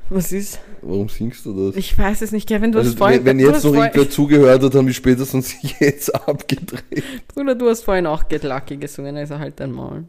Was 0.09 0.31
ist? 0.31 0.59
Warum 0.81 1.09
singst 1.09 1.45
du 1.45 1.67
das? 1.67 1.75
Ich 1.75 1.97
weiß 1.97 2.21
es 2.21 2.31
nicht, 2.31 2.47
Kevin, 2.47 2.71
du 2.71 2.79
Also, 2.79 2.91
hast 2.91 2.97
vorhin... 2.97 3.25
wenn, 3.25 3.39
jetzt 3.39 3.63
noch 3.65 3.73
irgendwer 3.73 4.09
zugehört 4.09 4.63
hat, 4.63 4.73
haben 4.73 4.87
die 4.87 4.93
spätestens 4.93 5.55
jetzt 5.79 6.13
abgedreht. 6.15 7.03
Bruder, 7.27 7.55
du 7.55 7.67
hast 7.69 7.83
vorhin 7.83 8.05
auch 8.05 8.27
Get 8.29 8.43
Lucky 8.43 8.77
gesungen, 8.77 9.17
also 9.17 9.37
halt 9.37 9.59
dein 9.59 9.71
Maul. 9.71 10.05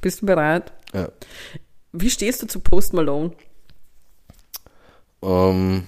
Bist 0.00 0.22
du 0.22 0.26
bereit? 0.26 0.72
Ja. 0.94 1.08
Wie 1.92 2.10
stehst 2.10 2.42
du 2.42 2.46
zu 2.46 2.60
Post 2.60 2.94
Malone? 2.94 3.32
Ähm, 5.22 5.84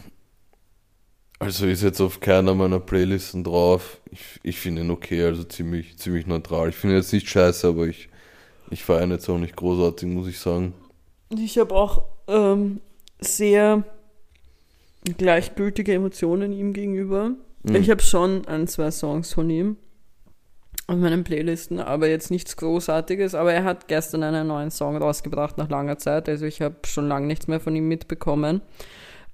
also 1.39 1.67
ist 1.67 1.83
jetzt 1.83 2.01
auf 2.01 2.21
keiner 2.21 2.55
meiner 2.55 2.81
Playlisten 2.81 3.45
drauf. 3.45 4.01
Ich, 4.11 4.41
ich 4.43 4.59
finde 4.59 4.83
ihn 4.83 4.91
okay, 4.91 5.25
also 5.25 5.45
ziemlich, 5.45 5.99
ziemlich 5.99 6.27
neutral. 6.27 6.69
Ich 6.69 6.77
finde 6.77 6.97
ihn 6.97 7.01
jetzt 7.01 7.13
nicht 7.13 7.29
scheiße, 7.29 7.69
aber 7.69 7.87
ich, 7.87 8.09
ich 8.71 8.85
feiere 8.85 9.05
ihn 9.05 9.11
jetzt 9.11 9.29
auch 9.29 9.39
nicht 9.39 9.57
großartig, 9.57 10.09
muss 10.09 10.29
ich 10.29 10.39
sagen. 10.39 10.75
Ich 11.31 11.59
habe 11.59 11.75
auch 11.75 12.05
ähm, 12.29 12.81
sehr 13.21 13.85
gleichgültige 15.19 15.95
Emotionen 15.95 16.53
ihm 16.53 16.73
gegenüber. 16.73 17.33
Mhm. 17.63 17.77
Ich 17.77 17.91
habe 17.91 18.03
schon 18.03 18.47
ein, 18.47 18.67
zwei 18.67 18.91
Songs 18.91 19.33
von 19.33 19.51
ihm. 19.51 19.77
auf 20.89 20.97
meinen 20.97 21.25
Playlisten, 21.25 21.81
aber 21.81 22.09
jetzt 22.09 22.31
nichts 22.31 22.57
Großartiges. 22.57 23.35
Aber 23.35 23.53
er 23.53 23.65
hat 23.65 23.89
gestern 23.89 24.23
einen 24.23 24.47
neuen 24.47 24.71
Song 24.71 24.97
rausgebracht 24.97 25.59
nach 25.59 25.69
langer 25.69 25.99
Zeit. 25.99 26.29
Also 26.29 26.47
ich 26.47 26.63
habe 26.63 26.77
schon 26.87 27.09
lange 27.09 27.27
nichts 27.27 27.49
mehr 27.49 27.61
von 27.61 27.75
ihm 27.75 27.89
mitbekommen. 27.89 28.61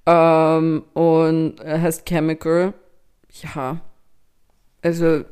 Ähm, 0.05 0.83
und 0.93 1.59
er 1.59 1.81
heißt 1.81 2.05
Chemical. 2.07 2.73
Ja, 3.41 3.81
also 4.81 5.23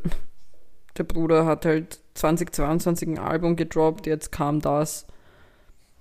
der 0.97 1.03
Bruder 1.03 1.45
hat 1.45 1.65
halt 1.65 1.99
2022 2.13 3.07
ein 3.07 3.19
Album 3.19 3.55
gedroppt, 3.55 4.07
jetzt 4.07 4.31
kam 4.31 4.59
das. 4.59 5.07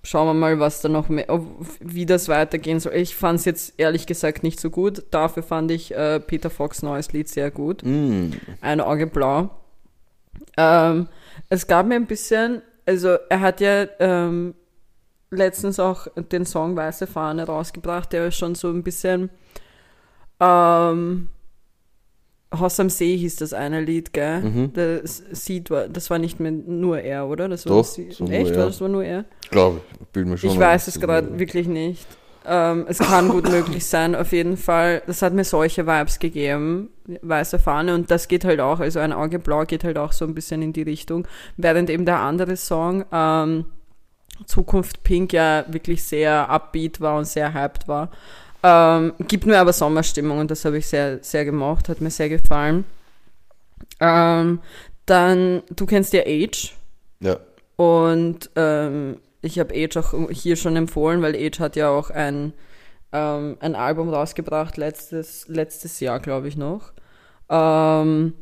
Schauen 0.02 0.28
wir 0.28 0.34
mal, 0.34 0.58
was 0.58 0.80
da 0.80 0.88
noch 0.88 1.10
mehr, 1.10 1.26
wie 1.80 2.06
das 2.06 2.28
weitergehen 2.28 2.80
soll. 2.80 2.94
Ich 2.94 3.14
fand 3.14 3.40
es 3.40 3.44
jetzt 3.44 3.74
ehrlich 3.76 4.06
gesagt 4.06 4.42
nicht 4.42 4.58
so 4.58 4.70
gut. 4.70 5.04
Dafür 5.10 5.42
fand 5.42 5.70
ich 5.70 5.94
äh, 5.94 6.20
Peter 6.20 6.48
Fox 6.48 6.82
neues 6.82 7.12
Lied 7.12 7.28
sehr 7.28 7.50
gut. 7.50 7.82
Mm. 7.84 8.30
Ein 8.62 8.80
Auge 8.80 9.06
blau. 9.06 9.50
Ähm, 10.56 11.08
es 11.50 11.66
gab 11.66 11.86
mir 11.86 11.96
ein 11.96 12.06
bisschen, 12.06 12.62
also 12.86 13.16
er 13.28 13.40
hat 13.40 13.60
ja 13.60 13.86
ähm, 13.98 14.54
letztens 15.30 15.78
auch 15.78 16.06
den 16.16 16.46
Song 16.46 16.76
Weiße 16.76 17.06
Fahne 17.06 17.44
rausgebracht, 17.44 18.12
der 18.12 18.28
ist 18.28 18.36
schon 18.36 18.54
so 18.54 18.68
ein 18.68 18.82
bisschen 18.82 19.30
ähm, 20.40 21.28
Haus 22.56 22.80
am 22.80 22.90
See 22.90 23.16
hieß 23.16 23.36
das 23.36 23.52
eine 23.52 23.80
Lied, 23.80 24.12
gell? 24.12 24.40
Mhm. 24.40 24.72
Das, 24.72 25.22
Seed 25.30 25.70
war, 25.70 25.88
das 25.88 26.10
war 26.10 26.18
nicht 26.18 26.40
mehr 26.40 26.50
nur 26.50 27.00
er, 27.00 27.28
oder? 27.28 27.48
Das 27.48 27.64
war 27.66 27.76
Doch, 27.76 27.86
das 27.86 27.98
Echt? 27.98 28.50
er. 28.50 28.66
Das 28.66 28.80
war 28.80 28.88
nur 28.88 29.04
er? 29.04 29.24
Glaube 29.50 29.80
ich, 30.00 30.06
bild 30.08 30.26
mir 30.26 30.36
schon. 30.36 30.50
Ich 30.50 30.58
weiß 30.58 30.88
es 30.88 31.00
gerade 31.00 31.38
wirklich 31.38 31.68
nicht. 31.68 32.06
Ähm, 32.44 32.86
es 32.88 32.98
kann 32.98 33.28
gut 33.28 33.48
möglich 33.50 33.86
sein, 33.86 34.16
auf 34.16 34.32
jeden 34.32 34.56
Fall. 34.56 35.02
Das 35.06 35.22
hat 35.22 35.32
mir 35.32 35.44
solche 35.44 35.86
Vibes 35.86 36.18
gegeben, 36.18 36.90
weiße 37.22 37.58
Fahne, 37.58 37.94
und 37.94 38.10
das 38.10 38.28
geht 38.28 38.44
halt 38.44 38.60
auch, 38.60 38.80
also 38.80 38.98
ein 38.98 39.12
Auge 39.12 39.38
blau 39.38 39.64
geht 39.64 39.84
halt 39.84 39.98
auch 39.98 40.12
so 40.12 40.24
ein 40.24 40.34
bisschen 40.34 40.62
in 40.62 40.72
die 40.72 40.82
Richtung, 40.82 41.28
während 41.56 41.90
eben 41.90 42.06
der 42.06 42.18
andere 42.18 42.56
Song, 42.56 43.04
ähm, 43.12 43.66
Zukunft 44.46 45.02
Pink, 45.02 45.34
ja 45.34 45.66
wirklich 45.68 46.02
sehr 46.02 46.48
upbeat 46.48 47.00
war 47.00 47.18
und 47.18 47.26
sehr 47.26 47.52
hyped 47.52 47.88
war. 47.88 48.10
Ähm, 48.62 49.14
gibt 49.26 49.46
mir 49.46 49.58
aber 49.58 49.72
Sommerstimmung 49.72 50.38
und 50.38 50.50
das 50.50 50.64
habe 50.64 50.78
ich 50.78 50.86
sehr, 50.86 51.22
sehr 51.22 51.44
gemocht, 51.44 51.88
hat 51.88 52.00
mir 52.00 52.10
sehr 52.10 52.28
gefallen. 52.28 52.84
Ähm, 54.00 54.60
dann, 55.06 55.62
du 55.74 55.86
kennst 55.86 56.12
ja 56.12 56.22
Age. 56.26 56.74
Ja, 57.20 57.38
Und 57.76 58.50
ähm, 58.56 59.16
ich 59.42 59.58
habe 59.58 59.74
Age 59.74 59.96
auch 59.96 60.30
hier 60.30 60.56
schon 60.56 60.76
empfohlen, 60.76 61.22
weil 61.22 61.34
Age 61.34 61.60
hat 61.60 61.76
ja 61.76 61.88
auch 61.88 62.10
ein, 62.10 62.52
ähm, 63.12 63.56
ein 63.60 63.74
Album 63.74 64.08
rausgebracht, 64.10 64.76
letztes, 64.76 65.48
letztes 65.48 66.00
Jahr, 66.00 66.20
glaube 66.20 66.48
ich 66.48 66.56
noch. 66.56 66.92
Ähm, 67.48 68.34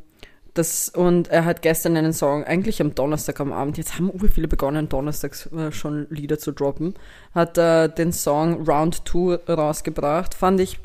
das, 0.59 0.89
und 0.89 1.29
er 1.29 1.45
hat 1.45 1.63
gestern 1.63 1.97
einen 1.97 2.13
Song, 2.13 2.45
eigentlich 2.45 2.81
am 2.83 2.95
Donnerstag 2.95 3.41
am 3.41 3.53
Abend, 3.53 3.79
jetzt 3.79 3.95
haben 3.95 4.11
ur 4.11 4.29
viele 4.29 4.49
begonnen, 4.49 4.89
donnerstags 4.89 5.47
äh, 5.47 5.73
schon 5.73 6.07
Lieder 6.11 6.39
zu 6.39 6.53
droppen, 6.53 6.95
hat 7.35 7.57
er 7.57 7.89
den 7.89 8.13
Song 8.13 8.69
Round 8.69 9.09
2 9.09 9.53
rausgebracht. 9.53 10.35
Fand 10.35 10.61
ich, 10.61 10.81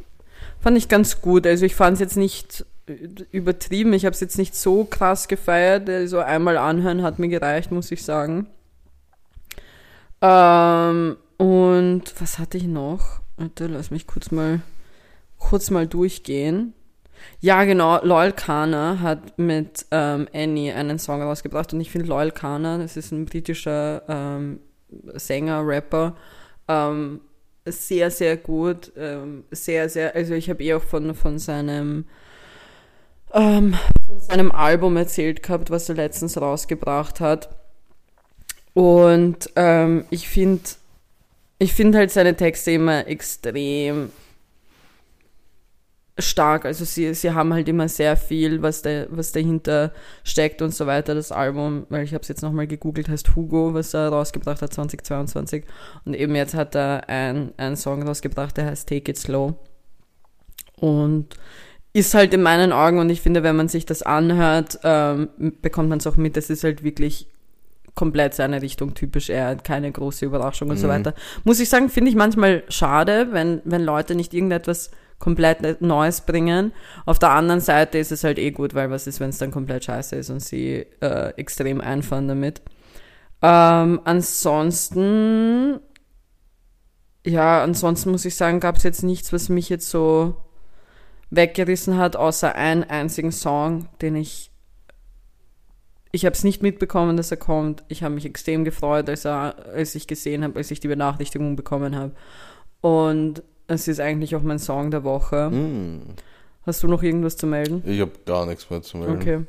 fand 0.59 0.77
ich 0.77 0.87
ganz 0.87 1.21
gut. 1.21 1.47
Also 1.47 1.65
ich 1.65 1.75
fand 1.75 1.95
es 1.95 1.99
jetzt 1.99 2.17
nicht 2.17 2.65
übertrieben, 3.31 3.93
ich 3.93 4.05
habe 4.05 4.13
es 4.13 4.19
jetzt 4.19 4.37
nicht 4.37 4.55
so 4.55 4.85
krass 4.85 5.27
gefeiert. 5.27 5.89
Also 5.89 6.19
einmal 6.19 6.57
anhören 6.57 7.01
hat 7.01 7.19
mir 7.19 7.29
gereicht, 7.29 7.71
muss 7.71 7.91
ich 7.91 8.03
sagen. 8.03 8.47
Ähm, 10.21 11.17
und 11.37 12.03
was 12.19 12.39
hatte 12.39 12.57
ich 12.57 12.65
noch? 12.65 13.21
Warte, 13.37 13.67
lass 13.67 13.91
mich 13.91 14.07
kurz 14.07 14.31
mal, 14.31 14.61
kurz 15.37 15.69
mal 15.69 15.87
durchgehen. 15.87 16.73
Ja, 17.39 17.63
genau, 17.63 18.03
Loyal 18.03 18.33
Kana 18.33 18.99
hat 19.01 19.37
mit 19.37 19.85
ähm, 19.91 20.27
Annie 20.33 20.71
einen 20.73 20.99
Song 20.99 21.21
rausgebracht 21.21 21.73
und 21.73 21.81
ich 21.81 21.91
finde 21.91 22.07
Loyal 22.07 22.31
Kana, 22.31 22.77
das 22.77 22.97
ist 22.97 23.11
ein 23.11 23.25
britischer 23.25 24.03
ähm, 24.07 24.59
Sänger, 25.13 25.65
Rapper, 25.65 26.15
ähm, 26.67 27.21
sehr, 27.65 28.11
sehr 28.11 28.37
gut, 28.37 28.91
ähm, 28.97 29.43
sehr, 29.51 29.89
sehr, 29.89 30.15
also 30.15 30.33
ich 30.33 30.49
habe 30.49 30.63
eh 30.63 30.73
auch 30.75 30.83
von, 30.83 31.15
von 31.15 31.39
seinem 31.39 32.05
ähm, 33.33 33.75
von 34.07 34.19
seinem 34.19 34.51
Album 34.51 34.95
erzählt 34.95 35.43
gehabt, 35.43 35.71
was 35.71 35.89
er 35.89 35.95
letztens 35.95 36.39
rausgebracht 36.39 37.19
hat. 37.19 37.49
Und 38.73 39.49
ähm, 39.55 40.05
ich 40.09 40.27
finde 40.29 40.61
ich 41.59 41.73
finde 41.73 41.99
halt 41.99 42.11
seine 42.11 42.35
Texte 42.35 42.71
immer 42.71 43.07
extrem 43.07 44.11
stark. 46.19 46.65
Also 46.65 46.85
sie, 46.85 47.13
sie 47.13 47.31
haben 47.31 47.53
halt 47.53 47.67
immer 47.67 47.87
sehr 47.89 48.15
viel, 48.17 48.61
was, 48.61 48.81
da, 48.83 49.05
was 49.09 49.31
dahinter 49.31 49.91
steckt 50.23 50.61
und 50.61 50.73
so 50.73 50.85
weiter. 50.85 51.15
Das 51.15 51.31
Album, 51.31 51.85
weil 51.89 52.03
ich 52.03 52.13
habe 52.13 52.21
es 52.21 52.27
jetzt 52.27 52.41
nochmal 52.43 52.67
gegoogelt, 52.67 53.09
heißt 53.09 53.35
Hugo, 53.35 53.73
was 53.73 53.93
er 53.93 54.09
rausgebracht 54.09 54.61
hat 54.61 54.73
2022. 54.73 55.63
Und 56.05 56.13
eben 56.15 56.35
jetzt 56.35 56.53
hat 56.53 56.75
er 56.75 57.09
ein- 57.09 57.53
einen 57.57 57.75
Song 57.75 58.03
rausgebracht, 58.03 58.55
der 58.57 58.65
heißt 58.67 58.87
Take 58.87 59.11
It 59.11 59.17
Slow. 59.17 59.55
Und 60.79 61.27
ist 61.93 62.13
halt 62.13 62.33
in 62.33 62.41
meinen 62.41 62.71
Augen, 62.71 62.97
und 62.99 63.09
ich 63.09 63.21
finde, 63.21 63.43
wenn 63.43 63.55
man 63.55 63.67
sich 63.67 63.85
das 63.85 64.01
anhört, 64.01 64.79
ähm, 64.83 65.29
bekommt 65.61 65.89
man 65.89 65.99
es 65.99 66.07
auch 66.07 66.17
mit, 66.17 66.35
das 66.35 66.49
ist 66.49 66.63
halt 66.63 66.83
wirklich 66.83 67.27
komplett 67.95 68.33
seine 68.33 68.63
Richtung 68.63 68.95
typisch, 68.95 69.29
er 69.29 69.49
hat 69.49 69.63
keine 69.63 69.91
große 69.91 70.25
Überraschung 70.25 70.71
und 70.71 70.77
so 70.77 70.87
Mhm. 70.87 70.91
weiter. 70.91 71.13
Muss 71.43 71.59
ich 71.59 71.69
sagen, 71.69 71.89
finde 71.89 72.09
ich 72.09 72.15
manchmal 72.15 72.63
schade, 72.67 73.27
wenn, 73.31 73.61
wenn 73.65 73.83
Leute 73.83 74.15
nicht 74.15 74.33
irgendetwas 74.33 74.89
komplett 75.19 75.81
Neues 75.81 76.21
bringen. 76.21 76.73
Auf 77.05 77.19
der 77.19 77.31
anderen 77.31 77.61
Seite 77.61 77.97
ist 77.97 78.11
es 78.11 78.23
halt 78.23 78.37
eh 78.39 78.51
gut, 78.51 78.73
weil 78.73 78.89
was 78.91 79.07
ist, 79.07 79.19
wenn 79.19 79.29
es 79.29 79.37
dann 79.37 79.51
komplett 79.51 79.85
scheiße 79.85 80.15
ist 80.15 80.29
und 80.29 80.41
sie 80.41 80.85
äh, 81.01 81.29
extrem 81.37 81.81
einfahren 81.81 82.27
damit. 82.27 82.61
Ähm, 83.41 84.01
ansonsten, 84.03 85.79
ja, 87.25 87.63
ansonsten 87.63 88.11
muss 88.11 88.25
ich 88.25 88.35
sagen, 88.35 88.59
gab 88.59 88.77
es 88.77 88.83
jetzt 88.83 89.03
nichts, 89.03 89.33
was 89.33 89.49
mich 89.49 89.69
jetzt 89.69 89.89
so 89.89 90.35
weggerissen 91.29 91.97
hat, 91.97 92.15
außer 92.15 92.55
einen 92.55 92.83
einzigen 92.83 93.31
Song, 93.31 93.87
den 94.01 94.15
ich 94.15 94.53
ich 96.15 96.25
habe 96.25 96.35
es 96.35 96.43
nicht 96.43 96.61
mitbekommen, 96.61 97.17
dass 97.17 97.31
er 97.31 97.37
kommt. 97.37 97.83
Ich 97.87 98.03
habe 98.03 98.13
mich 98.13 98.25
extrem 98.25 98.63
gefreut, 98.63 99.09
als, 99.09 99.25
er, 99.25 99.55
als 99.73 99.95
ich 99.95 100.05
gesehen 100.05 100.43
habe, 100.43 100.59
als 100.59 100.69
ich 100.69 100.79
die 100.79 100.87
Benachrichtigung 100.87 101.55
bekommen 101.55 101.95
habe. 101.95 102.13
Und 102.81 103.41
es 103.73 103.87
ist 103.87 103.99
eigentlich 103.99 104.35
auch 104.35 104.41
mein 104.41 104.59
Song 104.59 104.91
der 104.91 105.03
Woche. 105.03 105.49
Mm. 105.49 106.15
Hast 106.65 106.81
du 106.81 106.87
noch 106.87 107.03
irgendwas 107.03 107.35
zu 107.35 107.45
melden? 107.45 107.83
Ich 107.85 107.99
habe 107.99 108.11
gar 108.25 108.45
nichts 108.45 108.69
mehr 108.69 108.81
zu 108.81 108.97
melden. 108.97 109.15
Okay. 109.17 109.41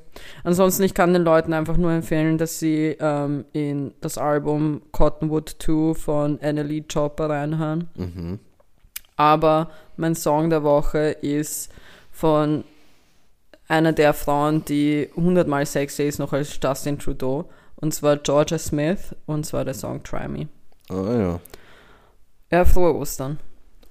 Ansonsten, 0.43 0.83
ich 0.83 0.95
kann 0.95 1.13
den 1.13 1.23
Leuten 1.23 1.53
einfach 1.53 1.77
nur 1.77 1.93
empfehlen, 1.93 2.39
dass 2.39 2.59
sie 2.59 2.97
ähm, 2.99 3.45
in 3.53 3.95
das 4.01 4.19
Album 4.19 4.83
Cottonwood 4.91 5.57
2 5.61 5.95
von 5.95 6.41
Annalie 6.41 6.83
Chopper 6.83 7.31
reinhören. 7.31 7.89
Mhm. 7.95 8.41
Aber 9.17 9.71
mein 9.97 10.17
Song 10.17 10.51
der 10.51 10.65
Woche 10.65 11.11
ist 11.21 11.71
von 12.11 12.65
einer 13.69 13.93
der 13.93 14.13
Frauen, 14.13 14.65
die 14.65 15.09
hundertmal 15.15 15.67
sexier 15.67 16.07
ist 16.07 16.19
noch 16.19 16.33
als 16.33 16.59
Justin 16.61 16.99
Trudeau. 16.99 17.49
Und 17.77 17.95
zwar 17.95 18.17
Georgia 18.17 18.59
Smith. 18.59 19.15
Und 19.27 19.47
zwar 19.47 19.65
der 19.65 19.75
Song 19.75 20.03
Try 20.03 20.27
Me. 20.29 20.49
Ah 20.89 21.15
ja. 21.17 21.41
Ja, 22.51 22.65
frohe 22.65 22.95
Ostern. 22.95 23.39